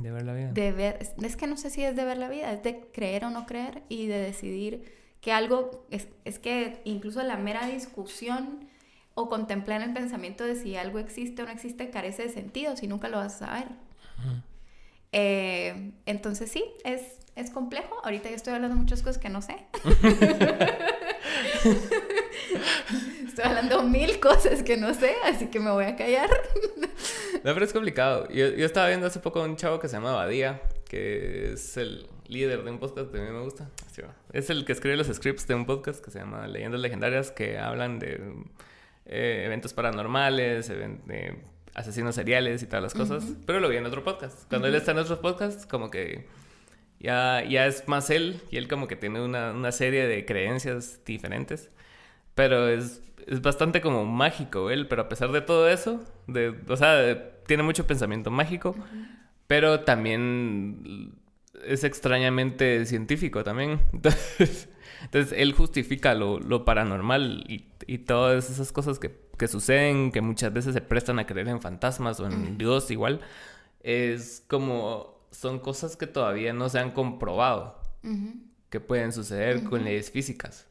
[0.00, 0.52] ver la vida.
[0.52, 3.24] De ver, es que no sé si es de ver la vida, es de creer
[3.24, 8.68] o no creer y de decidir que algo, es, es que incluso la mera discusión
[9.14, 12.86] o contemplar el pensamiento de si algo existe o no existe carece de sentido si
[12.86, 13.68] nunca lo vas a saber.
[15.12, 17.96] Eh, entonces sí, es, es complejo.
[18.02, 19.56] Ahorita yo estoy hablando de muchas cosas que no sé.
[23.32, 26.30] estoy hablando mil cosas que no sé, así que me voy a callar.
[27.44, 28.28] No, pero es complicado.
[28.28, 32.06] Yo, yo estaba viendo hace poco un chavo que se llama Badía, que es el
[32.28, 33.68] líder de un podcast que a mí me gusta.
[34.32, 37.58] Es el que escribe los scripts de un podcast que se llama Leyendas Legendarias, que
[37.58, 38.20] hablan de
[39.06, 41.38] eh, eventos paranormales, de
[41.74, 43.24] asesinos seriales y todas las cosas.
[43.46, 44.48] Pero lo vi en otro podcast.
[44.48, 46.26] Cuando él está en otros podcasts, como que
[47.00, 51.00] ya, ya es más él, y él como que tiene una, una serie de creencias
[51.04, 51.70] diferentes.
[52.34, 56.76] Pero es, es bastante como mágico él, pero a pesar de todo eso, de, o
[56.76, 58.74] sea, tiene mucho pensamiento mágico,
[59.46, 61.14] pero también
[61.64, 63.80] es extrañamente científico también.
[63.92, 70.20] Entonces, él justifica lo, lo paranormal y, y, todas esas cosas que, que, suceden, que
[70.20, 73.20] muchas veces se prestan a creer en fantasmas o en Dios igual,
[73.82, 77.80] es como son cosas que todavía no se han comprobado
[78.70, 80.66] que pueden suceder con leyes físicas.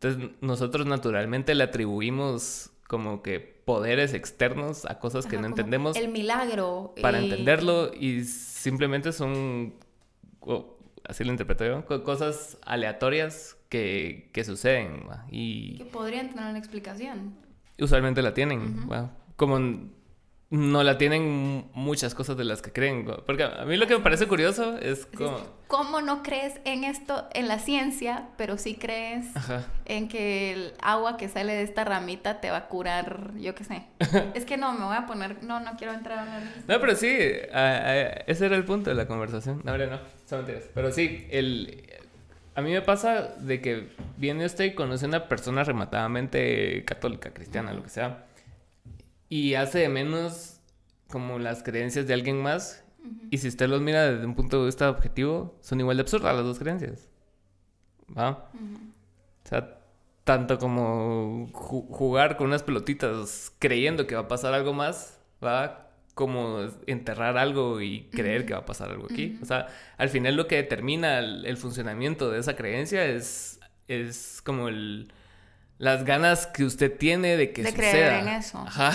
[0.00, 5.96] Entonces nosotros naturalmente le atribuimos como que poderes externos a cosas que no entendemos.
[5.96, 6.94] El milagro.
[7.02, 9.74] Para entenderlo y simplemente son,
[11.04, 15.04] así lo interpreto yo, cosas aleatorias que, que suceden.
[15.30, 17.34] Y que podrían tener una explicación.
[17.80, 18.88] Usualmente la tienen.
[19.36, 19.58] Como
[20.50, 23.06] no la tienen muchas cosas de las que creen.
[23.26, 25.38] Porque a mí lo que me parece curioso es como...
[25.66, 29.26] ¿Cómo no crees en esto, en la ciencia, pero sí crees
[29.84, 33.64] en que el agua que sale de esta ramita te va a curar, yo qué
[33.64, 33.82] sé?
[34.34, 35.42] es que no, me voy a poner...
[35.42, 39.60] No, no quiero entrar a No, pero sí, ese era el punto de la conversación.
[39.64, 40.64] No, no, son mentiras.
[40.72, 41.84] Pero sí, el...
[42.54, 47.30] A mí me pasa de que viene usted y conoce a una persona rematadamente católica,
[47.30, 48.24] cristiana, lo que sea
[49.28, 50.60] y hace de menos
[51.08, 52.84] como las creencias de alguien más.
[53.30, 56.34] Y si usted los mira desde un punto de vista objetivo, son igual de absurdas
[56.34, 57.08] las dos creencias.
[58.16, 58.50] ¿Va?
[59.44, 59.78] O sea,
[60.24, 65.90] tanto como jugar con unas pelotitas creyendo que va a pasar algo más, ¿va?
[66.14, 69.38] Como enterrar algo y creer que va a pasar algo aquí.
[69.40, 74.68] O sea, al final lo que determina el, funcionamiento de esa creencia es, es como
[74.68, 75.10] el,
[75.78, 77.90] las ganas que usted tiene de que de suceda.
[77.90, 78.58] creer en eso.
[78.58, 78.92] Ajá.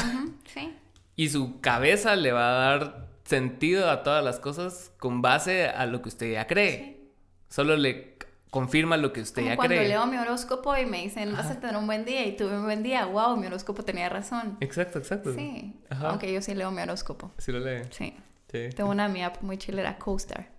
[0.53, 0.73] Sí.
[1.15, 5.85] Y su cabeza le va a dar sentido a todas las cosas con base a
[5.85, 7.10] lo que usted ya cree.
[7.49, 8.18] Solo le
[8.49, 9.89] confirma lo que usted ya cuando cree.
[9.89, 12.57] Cuando leo mi horóscopo y me dicen, vas a tener un buen día y tuve
[12.57, 14.57] un buen día, wow, mi horóscopo tenía razón.
[14.60, 15.34] Exacto, exacto.
[15.34, 15.73] Sí.
[15.89, 17.31] Aunque yo sí leo mi horóscopo.
[17.38, 17.84] Sí lo lee.
[17.91, 18.15] Sí.
[18.51, 18.69] sí.
[18.76, 20.49] Tengo una mía muy chilera, CoStar.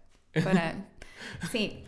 [0.43, 0.75] Para...
[1.53, 1.85] sí.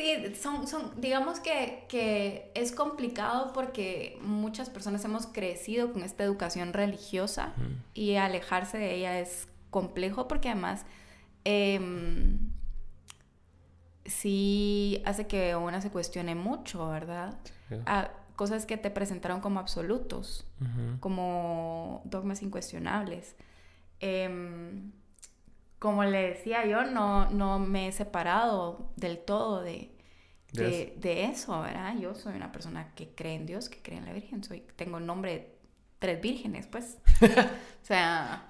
[0.00, 6.24] Sí, son, son digamos que, que, es complicado porque muchas personas hemos crecido con esta
[6.24, 7.52] educación religiosa
[7.92, 10.86] y alejarse de ella es complejo porque además
[11.44, 12.38] em,
[14.06, 17.38] sí hace que una se cuestione mucho, ¿verdad?
[17.84, 20.46] A cosas que te presentaron como absolutos,
[21.00, 23.36] como dogmas incuestionables.
[24.00, 24.92] Em,
[25.80, 29.90] como le decía yo, no, no me he separado del todo de,
[30.52, 31.96] de, eso, ¿verdad?
[31.98, 34.98] Yo soy una persona que cree en Dios, que cree en la Virgen, soy, tengo
[34.98, 35.54] el nombre de
[35.98, 36.98] tres vírgenes, pues.
[37.22, 38.46] o sea,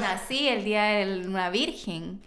[0.00, 2.22] nací el día de una virgen.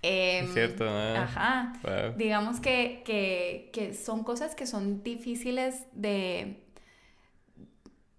[0.00, 1.16] es em, cierto, ¿eh?
[1.16, 1.72] Ajá.
[2.16, 6.64] Digamos que, que, que, son cosas que son difíciles de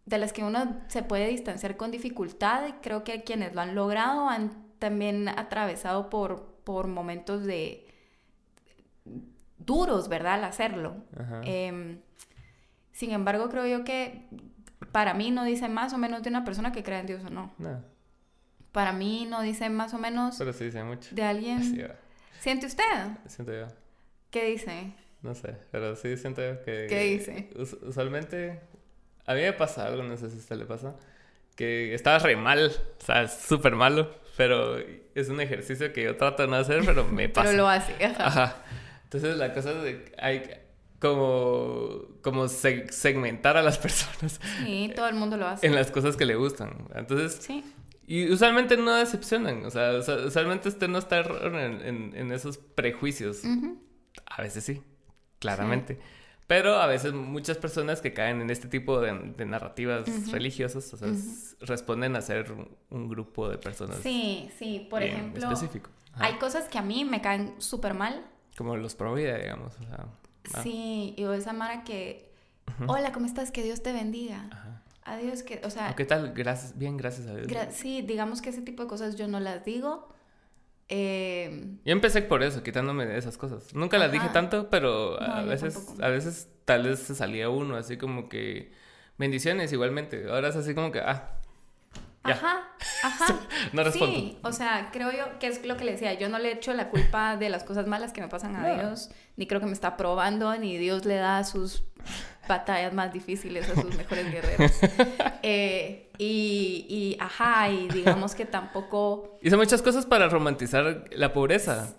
[0.06, 3.76] de las que uno se puede distanciar con dificultad y creo que quienes lo han
[3.76, 7.86] logrado han también atravesado por, por momentos de
[9.58, 10.36] duros, ¿verdad?
[10.36, 10.96] Al hacerlo.
[11.44, 12.00] Em,
[12.92, 14.28] sin embargo, creo yo que
[14.92, 17.30] para mí no dice más o menos de una persona que cree en Dios o
[17.30, 17.54] no.
[17.58, 17.84] No.
[18.72, 20.36] Para mí no dice más o menos...
[20.38, 21.14] Pero sí dice mucho.
[21.14, 21.62] De alguien...
[22.40, 22.84] ¿Siente usted?
[23.28, 23.68] Siento yo.
[24.30, 24.94] ¿Qué dice?
[25.22, 26.88] No sé, pero sí siento yo que...
[26.88, 27.50] ¿Qué dice?
[27.84, 28.62] usualmente...
[29.26, 30.96] A mí me pasa algo, no sé si a usted le pasa,
[31.60, 34.78] que estaba re mal, o sea, súper malo, pero
[35.14, 37.50] es un ejercicio que yo trato de no hacer, pero me pasa.
[37.50, 38.64] pero lo hace, ajá.
[39.04, 40.42] Entonces la cosa es de hay
[41.00, 44.40] como, como segmentar a las personas.
[44.64, 45.68] Sí, todo el mundo lo hace.
[45.68, 46.88] En las cosas que le gustan.
[46.96, 47.62] Entonces, sí.
[48.08, 53.42] Y usualmente no decepcionan, o sea, usualmente usted no está en, en, esos prejuicios.
[54.26, 54.82] A veces sí,
[55.40, 56.00] claramente.
[56.50, 59.14] Pero a veces muchas personas que caen en este tipo de,
[59.46, 61.10] narrativas religiosas, o sea,
[61.60, 62.52] responden a ser
[62.90, 64.00] un grupo de personas.
[64.02, 65.44] Sí, sí, por ejemplo.
[65.44, 65.92] Específico.
[66.16, 68.26] Hay cosas que a mí me caen súper mal.
[68.58, 69.76] Como los pro vida, digamos.
[69.80, 72.32] O sea, Sí, y esa Mara que,
[72.88, 73.52] hola, ¿cómo estás?
[73.52, 74.48] Que Dios te bendiga.
[74.52, 74.82] Ajá.
[75.04, 75.96] Adiós, que, o sea...
[75.96, 76.34] ¿Qué tal?
[76.34, 77.48] Gracias, bien, gracias a Dios.
[77.74, 80.10] sí, digamos que ese tipo de cosas yo no las digo.
[80.90, 81.78] Eh...
[81.86, 83.74] Yo empecé por eso, quitándome de esas cosas.
[83.74, 87.98] Nunca las dije tanto, pero a veces, a veces tal vez se salía uno así
[87.98, 88.72] como que
[89.18, 90.28] bendiciones igualmente.
[90.30, 91.39] Ahora es así como que, ah.
[92.24, 92.68] Ajá,
[93.04, 93.40] ajá.
[93.74, 94.16] no respondo.
[94.16, 96.14] Sí, o sea, creo yo que es lo que le decía.
[96.14, 99.10] Yo no le echo la culpa de las cosas malas que me pasan a Dios,
[99.38, 101.84] ni creo que me está probando, ni Dios le da sus
[102.48, 104.72] batallas más difíciles a sus mejores guerreros.
[105.44, 109.40] Eh, y, y, ajá, y digamos que tampoco...
[109.42, 111.94] Hizo muchas cosas para romantizar la pobreza.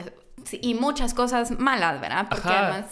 [0.45, 2.27] Sí, y muchas cosas malas, ¿verdad?
[2.29, 2.87] Porque además...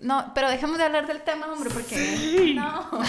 [0.00, 2.54] No, pero dejemos de hablar del tema, hombre, porque...
[2.56, 2.90] No.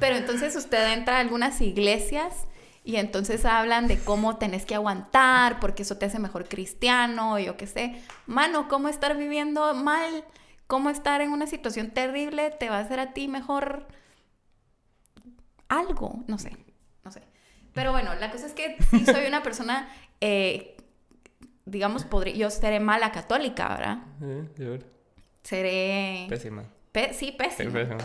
[0.00, 2.46] pero entonces usted entra a algunas iglesias
[2.82, 7.56] y entonces hablan de cómo tenés que aguantar porque eso te hace mejor cristiano, yo
[7.56, 8.02] qué sé.
[8.26, 10.24] Mano, ¿cómo estar viviendo mal?
[10.66, 13.86] ¿Cómo estar en una situación terrible te va a hacer a ti mejor
[15.68, 16.24] algo?
[16.26, 16.56] No sé,
[17.04, 17.22] no sé.
[17.74, 19.88] Pero bueno, la cosa es que soy una persona,
[20.20, 20.76] eh,
[21.66, 23.98] digamos, podría, yo seré mala católica, ¿verdad?
[24.22, 24.80] Eh,
[25.42, 26.26] seré...
[26.28, 26.64] Pésima.
[27.12, 27.80] sí, pésima.
[27.80, 27.98] Ah.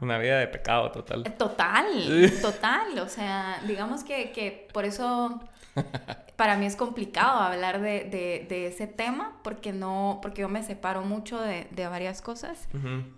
[0.00, 1.24] Una vida de pecado total.
[1.36, 2.98] Total, total.
[2.98, 5.40] O sea, digamos que, que por eso
[6.36, 11.40] para mí es complicado hablar de, ese tema porque no, porque yo me separo mucho
[11.40, 12.68] de, varias cosas.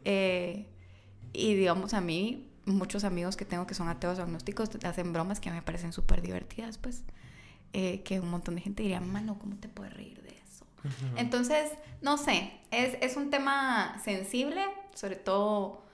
[0.04, 0.66] Eh,
[1.32, 5.50] y digamos a mí, muchos amigos que tengo que son ateos agnósticos hacen bromas que
[5.50, 7.04] me parecen súper divertidas, pues.
[7.74, 10.64] Eh, que un montón de gente diría, mano, ¿cómo te puedes reír de eso?
[11.16, 14.62] Entonces, no sé, es, es, un tema sensible,
[14.94, 15.84] sobre todo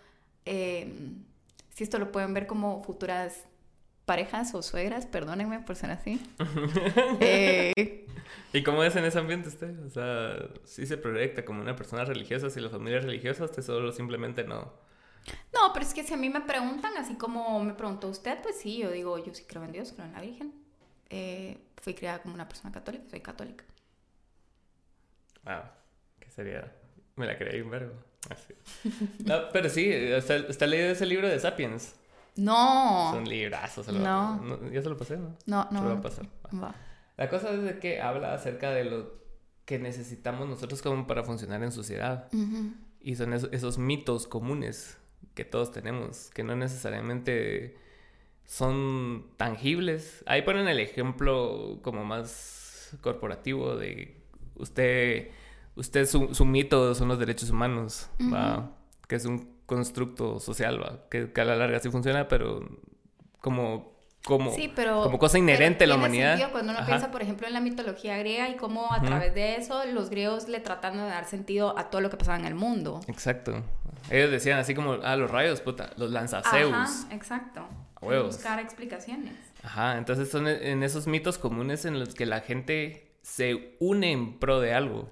[0.44, 0.92] eh,
[1.74, 3.44] si esto lo pueden ver como futuras
[4.04, 6.20] parejas o suegras, perdónenme por ser así.
[7.20, 8.06] Eh,
[8.52, 9.78] ¿Y cómo es en ese ambiente usted?
[9.84, 13.62] O sea, ¿sí se proyecta como una persona religiosa, si la familia es religiosa, usted
[13.62, 14.72] solo simplemente no?
[15.52, 18.58] No, pero es que si a mí me preguntan, así como me preguntó usted, pues
[18.58, 20.52] sí, yo digo, yo sí creo en Dios, creo en la Virgen.
[21.10, 23.64] Eh, fui criada como una persona católica, soy católica.
[25.44, 25.62] Wow,
[26.20, 26.72] ¿qué sería?
[27.16, 27.94] Me la creí un verbo.
[28.30, 28.54] Así.
[29.24, 31.94] No, pero sí, ¿está leído ese libro de Sapiens?
[32.36, 33.10] No.
[33.12, 33.88] Son librazos.
[33.88, 34.70] no.
[34.70, 35.36] Ya se lo pasé, ¿no?
[35.46, 35.78] No, no.
[35.78, 36.26] Se lo va a pasar.
[37.16, 39.24] La cosa es de que habla acerca de lo
[39.64, 42.28] que necesitamos nosotros como para funcionar en sociedad.
[43.00, 44.98] Y son esos, mitos comunes
[45.34, 47.76] que todos tenemos, que no necesariamente
[48.44, 50.22] son tangibles.
[50.26, 54.22] Ahí ponen el ejemplo como más corporativo de
[54.56, 55.30] usted,
[55.76, 58.08] usted su, su mito son los derechos humanos,
[59.08, 62.68] que es un constructo social, Que, a la larga sí funciona, pero
[63.40, 63.94] como
[64.24, 64.52] como,
[65.02, 66.50] como cosa inherente a la humanidad.
[66.50, 69.84] cuando uno piensa, por ejemplo, en la mitología griega y cómo a través de eso
[69.84, 73.02] los griegos le tratan de dar sentido a todo lo que pasaba en el mundo.
[73.06, 73.62] Exacto.
[74.10, 76.72] Ellos decían así como, ah, los rayos, puta, los lanza Zeus.
[76.72, 77.66] Ajá, exacto.
[78.00, 78.36] Huevos.
[78.36, 79.34] Buscar explicaciones.
[79.62, 84.38] Ajá, entonces son en esos mitos comunes en los que la gente se une en
[84.38, 85.10] pro de algo.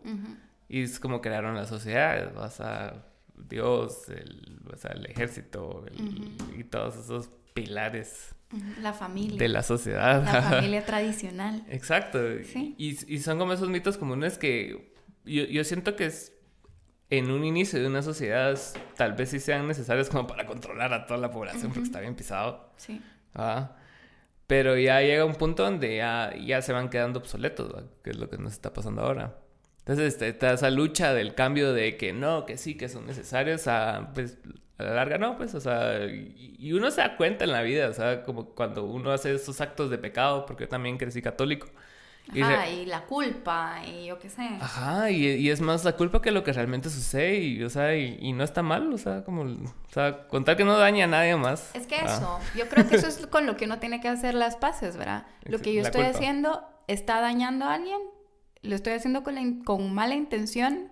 [0.73, 3.05] Y es como crearon la sociedad, o sea,
[3.37, 8.35] Dios, el, o sea, el ejército el, y todos esos pilares.
[8.81, 9.39] La familia.
[9.39, 10.25] De la sociedad.
[10.25, 11.63] La familia tradicional.
[11.69, 12.19] Exacto.
[12.43, 12.75] ¿Sí?
[12.79, 14.95] Y, y, son como esos mitos comunes que
[15.27, 16.33] yo, yo siento que es
[17.11, 18.59] en un inicio de una sociedad
[18.97, 22.15] tal vez sí sean necesarios como para controlar a toda la población porque está bien
[22.15, 22.73] pisado.
[22.79, 22.99] Sí.
[23.35, 23.77] Ah,
[24.47, 28.31] pero ya llega un punto donde ya, ya se van quedando obsoletos, que es lo
[28.31, 29.42] que nos está pasando ahora.
[29.83, 33.67] Entonces está, está, esa lucha del cambio de que no, que sí, que son necesarios,
[33.67, 34.39] a, pues
[34.79, 37.63] a la larga no, pues, o sea, y, y uno se da cuenta en la
[37.63, 41.21] vida, o sea, como cuando uno hace esos actos de pecado, porque yo también crecí
[41.21, 41.69] católico.
[42.41, 44.49] Ajá, y, la culpa, y yo qué sé.
[44.61, 47.95] Ajá, y, y, es más la culpa que lo que realmente sucede, y, o sea,
[47.97, 51.37] y, no está mal, o sea, como, o sea, contar que no daña a nadie
[51.37, 51.75] más.
[51.75, 52.05] Es que ah.
[52.07, 54.97] eso, yo creo que eso es con lo que uno tiene que hacer las paces,
[54.97, 55.27] ¿verdad?
[55.45, 58.01] Lo que yo estoy haciendo está dañando a alguien,
[58.63, 60.91] lo estoy haciendo con, con mala intención,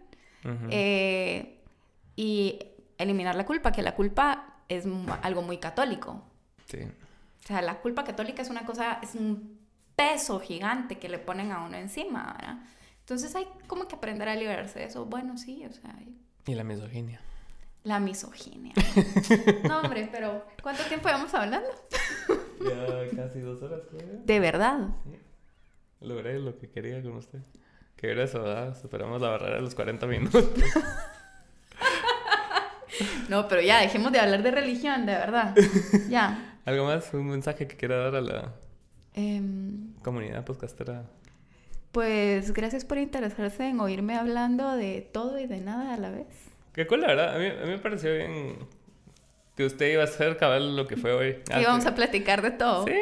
[0.70, 1.58] eh,
[2.16, 2.58] y
[2.98, 4.84] eliminar la culpa, que la culpa es
[5.22, 6.22] algo muy católico.
[6.66, 6.78] Sí.
[6.82, 9.58] O sea, la culpa católica es una cosa, es un
[9.96, 12.58] peso gigante que le ponen a uno encima, ¿verdad?
[13.00, 15.04] Entonces hay como que aprender a liberarse de eso.
[15.04, 15.94] Bueno, sí, o sea.
[16.46, 17.20] Y la misoginia.
[17.82, 18.74] La misoginia.
[19.68, 21.68] no, hombre, pero ¿cuánto tiempo llevamos hablando?
[22.60, 24.20] ya casi dos horas, creo.
[24.24, 24.90] ¿De verdad?
[25.04, 25.18] Sí.
[26.00, 27.40] Logré lo que quería con usted.
[28.00, 28.76] Que era eso, ¿verdad?
[28.80, 30.42] Superamos la barrera de los 40 minutos.
[33.28, 35.54] no, pero ya, dejemos de hablar de religión, de verdad.
[36.08, 36.58] Ya.
[36.64, 37.12] ¿Algo más?
[37.12, 38.54] ¿Un mensaje que quiera dar a la
[39.14, 41.04] Em, Comunidad podcastera.
[41.92, 46.26] Pues gracias por interesarse en oírme hablando de todo y de nada a la vez.
[46.72, 47.34] Qué cool, la verdad.
[47.34, 48.56] A mí, a mí me pareció bien
[49.60, 51.36] que usted iba a hacer cabal lo que fue hoy.
[51.54, 52.86] Y vamos a platicar de todo.
[52.86, 52.94] Sí.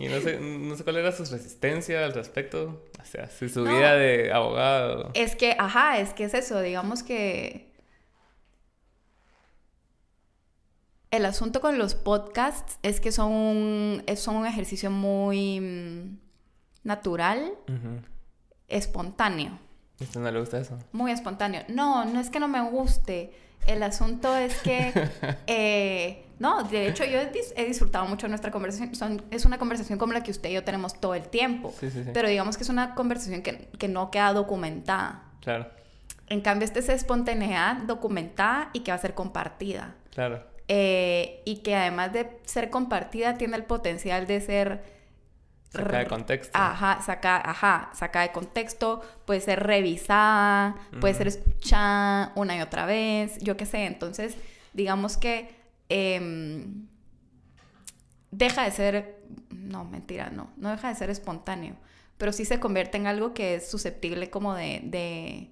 [0.00, 2.82] Y no sé, no sé cuál era su resistencia al respecto.
[3.00, 5.10] O sea, si su vida de abogado.
[5.14, 6.60] Es que, ajá, es que es eso.
[6.60, 7.70] Digamos que
[11.12, 16.18] el asunto con los podcasts es que son un, son un ejercicio muy mm,
[16.82, 17.52] natural,
[18.66, 19.56] espontáneo.
[20.00, 20.76] ¿A usted no le gusta eso?
[20.90, 21.62] Muy espontáneo.
[21.68, 23.32] No, no es que no me guste.
[23.66, 24.92] El asunto es que,
[25.46, 29.22] eh, no, de hecho yo he, disfrutado mucho nuestra conversación.
[29.30, 31.72] es una conversación como la que usted y yo tenemos todo el tiempo.
[31.78, 32.10] Sí, sí, sí.
[32.12, 35.22] Pero digamos que es una conversación que, que no queda documentada.
[35.40, 35.68] Claro.
[36.28, 39.94] En cambio, esta es espontaneidad documentada y que va a ser compartida.
[40.14, 40.44] Claro.
[40.68, 44.99] Eh, y que además de ser compartida tiene el potencial de ser...
[45.70, 46.58] Saca de contexto.
[46.58, 52.86] Ajá, saca, ajá, saca de contexto, puede ser revisada, puede ser escuchada una y otra
[52.86, 53.86] vez, yo qué sé.
[53.86, 54.36] Entonces,
[54.72, 55.54] digamos que
[55.88, 56.86] em,
[58.30, 61.76] deja de ser, no, mentira, no, no deja de ser espontáneo,
[62.18, 65.50] pero sí se convierte en algo que es susceptible como de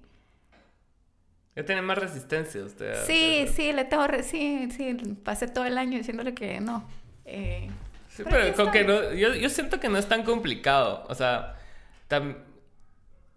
[1.59, 3.05] ya tiene más resistencia usted.
[3.05, 4.05] Sí, sí, le tengo...
[4.23, 6.85] Sí, sí, pasé todo el año diciéndole que no.
[7.25, 7.69] Eh,
[8.09, 9.13] sí, pero, con que no...
[9.13, 11.05] Yo, yo, siento que no es tan complicado.
[11.07, 11.55] O sea,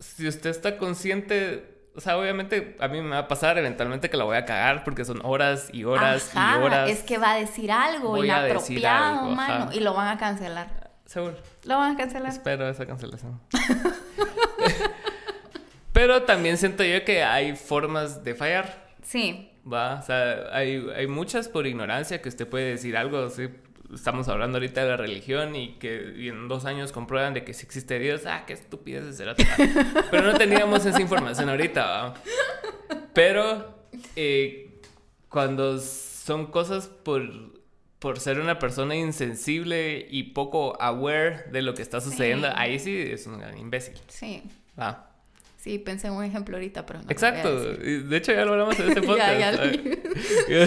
[0.01, 1.69] si usted está consciente...
[1.95, 4.83] O sea, obviamente a mí me va a pasar eventualmente que la voy a cagar
[4.83, 6.91] porque son horas y horas y horas.
[6.91, 10.91] Es que va a decir algo inapropiado, mano, y lo van a cancelar.
[11.05, 11.37] Seguro.
[11.65, 12.33] Lo van a cancelar.
[12.33, 13.39] Espero esa cancelación.
[15.93, 18.87] Pero también siento yo que hay formas de fallar.
[19.03, 19.51] Sí.
[19.71, 23.49] Va, o sea, hay, hay muchas por ignorancia que usted puede decir algo, ¿sí?
[23.95, 27.67] Estamos hablando ahorita de la religión y que en dos años comprueban de que si
[27.67, 29.37] existe Dios, ah, qué estupidez de ser
[30.11, 32.15] Pero no teníamos esa información ahorita, ¿va?
[33.13, 33.87] Pero
[34.17, 34.81] eh,
[35.29, 37.23] cuando son cosas por,
[37.99, 42.97] por ser una persona insensible y poco aware de lo que está sucediendo, ahí sí
[42.97, 43.99] es un imbécil.
[44.09, 44.43] Sí.
[44.79, 45.12] ¿va?
[45.63, 47.09] Sí, pensé en un ejemplo ahorita, pero no.
[47.09, 47.57] Exacto.
[47.75, 49.63] De hecho, ya lo hablamos en este podcast.
[50.49, 50.67] ya,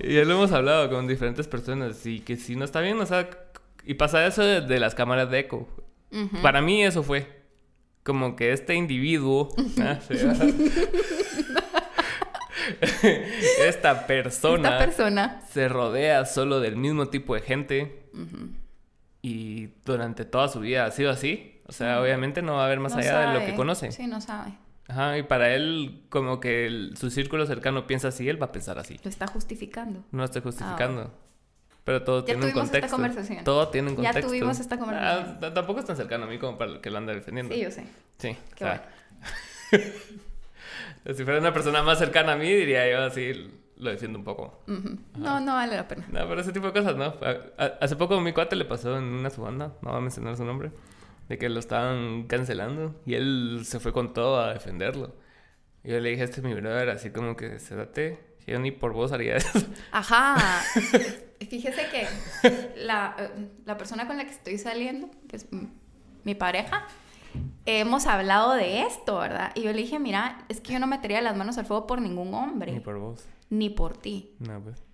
[0.00, 3.28] ya, lo hemos hablado con diferentes personas y que si no está bien, o sea,
[3.84, 5.68] y pasa eso de, las cámaras de eco.
[6.40, 7.26] Para mí eso fue
[8.04, 9.48] como que este individuo,
[9.80, 9.98] ah,
[13.66, 18.04] esta persona, esta persona se rodea solo del mismo tipo de gente
[19.20, 21.60] y durante toda su vida ha sido así.
[21.72, 23.90] O sea, obviamente no va a ver más allá de lo que conoce.
[23.92, 24.52] Sí, no sabe.
[24.88, 28.78] Ajá, y para él, como que su círculo cercano piensa así, él va a pensar
[28.78, 29.00] así.
[29.02, 30.04] Lo está justificando.
[30.10, 31.00] No estoy justificando.
[31.04, 32.76] Ah, Pero todo tiene un contexto.
[32.76, 33.42] Esta conversación.
[33.42, 34.20] Todo tiene un contexto.
[34.20, 35.38] Ya tuvimos esta conversación.
[35.42, 37.54] Ah, tampoco es tan cercano a mí como para que lo ande defendiendo.
[37.54, 37.86] Sí, yo sé.
[38.18, 38.36] Sí.
[38.54, 38.82] Qué bueno.
[41.16, 44.62] si fuera una persona más cercana a mí, diría yo así, lo defiendo un poco.
[45.16, 46.06] No, no vale la pena.
[46.12, 47.14] No, pero ese tipo de cosas, ¿no?
[47.80, 50.44] Hace poco a mi cuate le pasó en una subanda, no voy a mencionar su
[50.44, 50.70] nombre
[51.32, 55.14] de que lo estaban cancelando y él se fue con todo a defenderlo.
[55.82, 58.92] Y yo le dije, este es mi brother, así como que, sedate, yo ni por
[58.92, 59.58] vos haría eso.
[59.92, 60.36] Ajá.
[61.48, 62.06] Fíjese que
[62.76, 63.30] la, eh,
[63.64, 65.46] la persona con la que estoy saliendo, pues
[66.24, 66.86] mi pareja,
[67.64, 69.52] hemos hablado de esto, ¿verdad?
[69.54, 72.02] Y yo le dije, mira, es que yo no metería las manos al fuego por
[72.02, 73.24] ningún hombre, Ni por vos.
[73.48, 74.34] ni por ti.
[74.38, 74.84] No, pues.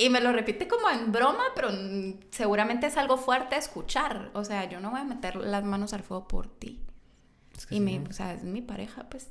[0.00, 1.70] Y me lo repite como en broma, pero
[2.30, 4.30] seguramente es algo fuerte escuchar.
[4.32, 6.80] O sea, yo no voy a meter las manos al fuego por ti.
[7.56, 8.08] Es que Y sí, mi, ¿no?
[8.08, 9.28] o sea, es mi pareja, pues.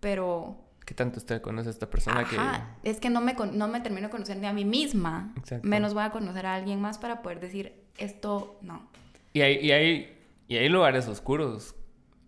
[0.00, 0.56] Pero,
[0.86, 4.06] ¿Qué tanto usted conoce a esta persona ajá, es que no me, no me termino
[4.06, 5.34] de conocer ni a mí misma.
[5.36, 5.66] Exacto.
[5.68, 8.88] Menos voy a conocer a alguien más para poder decir, esto no.
[9.32, 9.38] que...
[9.38, 10.18] Y hay, y hay,
[10.48, 11.74] y hay lugares oscuros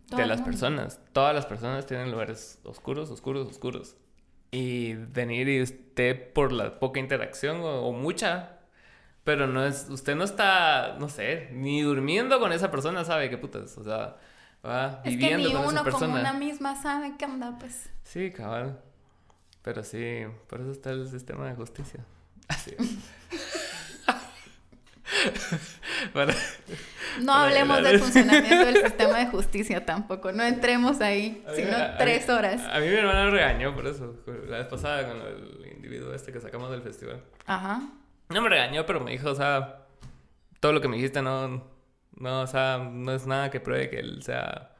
[0.08, 0.50] Todo de las mundo.
[0.50, 1.00] personas.
[1.12, 3.96] Todas las personas tienen lugares oscuros, oscuros, oscuros.
[4.50, 8.58] Y venir y usted por la poca interacción o, o mucha,
[9.24, 13.36] pero no es, usted no está, no sé, ni durmiendo con esa persona, sabe qué
[13.36, 14.16] putas, o sea,
[14.64, 16.20] va Es que viviendo ni con esa uno como persona.
[16.20, 17.90] una misma sabe qué onda, pues.
[18.04, 18.80] Sí, cabal.
[19.62, 22.04] Pero sí, por eso está el sistema de justicia.
[22.48, 22.74] Así.
[27.22, 30.30] No hablemos del funcionamiento del sistema de justicia tampoco.
[30.32, 32.60] No entremos ahí, A sino a- a tres mí- horas.
[32.70, 34.16] A mí mi hermana me regañó por eso.
[34.48, 37.22] La vez pasada con el individuo este que sacamos del festival.
[37.46, 37.82] Ajá.
[38.28, 39.86] No me regañó, pero me dijo, o sea,
[40.60, 41.64] todo lo que me dijiste no,
[42.16, 44.72] no, o sea, no es nada que pruebe que él sea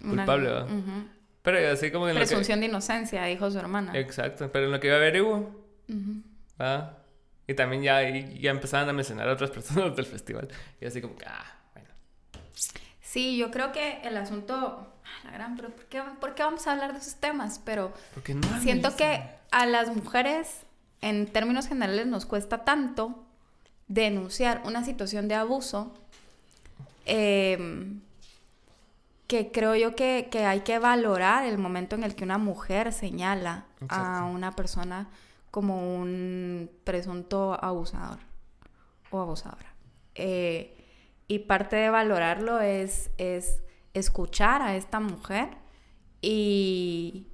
[0.00, 0.64] Una- culpable, ¿va?
[0.64, 1.08] Ujú.
[1.42, 3.90] Pero así como en Presunción de inocencia, dijo su hermana.
[3.92, 3.98] que...
[4.00, 6.22] Exacto, pero en lo que yo averiguo, Ujú.
[6.60, 6.98] ¿va?
[7.46, 10.48] Y también ya, ya empezaban a mencionar a otras personas del festival.
[10.80, 11.88] Y así como que, ah, bueno.
[13.00, 14.86] Sí, yo creo que el asunto.
[15.04, 17.60] ah, La gran, pero ¿por qué, por qué vamos a hablar de esos temas?
[17.64, 17.92] Pero
[18.34, 20.62] no siento que a las mujeres,
[21.00, 23.24] en términos generales, nos cuesta tanto
[23.88, 25.92] denunciar una situación de abuso
[27.04, 27.92] eh,
[29.26, 32.92] que creo yo que, que hay que valorar el momento en el que una mujer
[32.92, 35.08] señala a una persona
[35.52, 38.18] como un presunto abusador
[39.10, 39.72] o abusadora.
[40.16, 40.76] Eh,
[41.28, 43.62] y parte de valorarlo es, es
[43.94, 45.50] escuchar a esta mujer
[46.22, 47.26] y,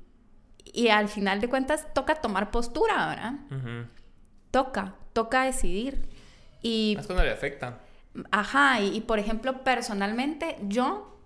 [0.64, 3.88] y al final de cuentas toca tomar postura, ¿verdad?
[4.50, 6.08] Toca, toca decidir.
[6.60, 7.78] Y, Más cuando le afecta.
[8.32, 11.20] ajá, y, y por ejemplo, personalmente, yo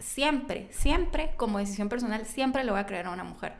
[0.00, 3.52] siempre, siempre, como decisión personal, siempre le voy a creer a una mujer.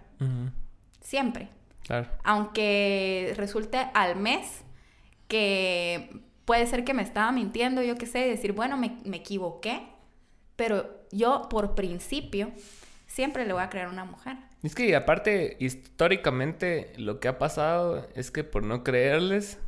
[1.01, 1.49] Siempre.
[1.87, 2.09] Claro.
[2.23, 4.63] Aunque resulte al mes
[5.29, 9.19] que puede ser que me estaba mintiendo, yo qué sé, y decir, bueno, me, me
[9.19, 9.87] equivoqué,
[10.57, 12.53] pero yo por principio
[13.07, 14.37] siempre le voy a creer a una mujer.
[14.63, 19.59] Es que aparte, históricamente, lo que ha pasado es que por no creerles,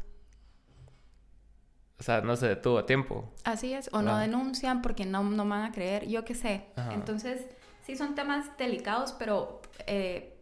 [1.99, 3.31] o sea, no se detuvo a tiempo.
[3.45, 6.67] Así es, o no denuncian porque no, no van a creer, yo qué sé.
[6.77, 6.95] Ajá.
[6.95, 7.47] Entonces,
[7.85, 10.36] sí son temas delicados, pero eh,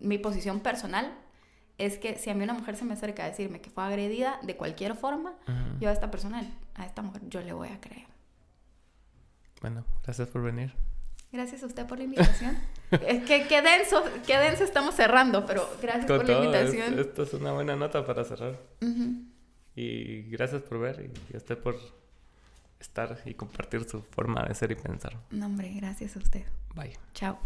[0.00, 1.12] mi posición personal
[1.78, 4.38] es que si a mí una mujer se me acerca a decirme que fue agredida
[4.42, 5.78] de cualquier forma, Ujú.
[5.80, 6.42] yo a esta persona,
[6.74, 8.06] a esta mujer, yo le voy a creer.
[9.60, 10.72] Bueno, gracias por venir.
[11.30, 12.56] Gracias a usted por la invitación.
[12.90, 16.72] es que qué denso, qué denso estamos cerrando, pero gracias Con por la todo, es-
[16.74, 16.98] invitación.
[16.98, 18.58] esto es una buena nota para cerrar.
[18.80, 19.24] Ujú.
[19.76, 21.76] Y gracias por ver y, y a usted por
[22.80, 25.16] estar y compartir su forma de ser y pensar.
[25.30, 26.44] No, hombre, gracias a usted.
[26.74, 26.96] Bye.
[27.14, 27.38] Chao.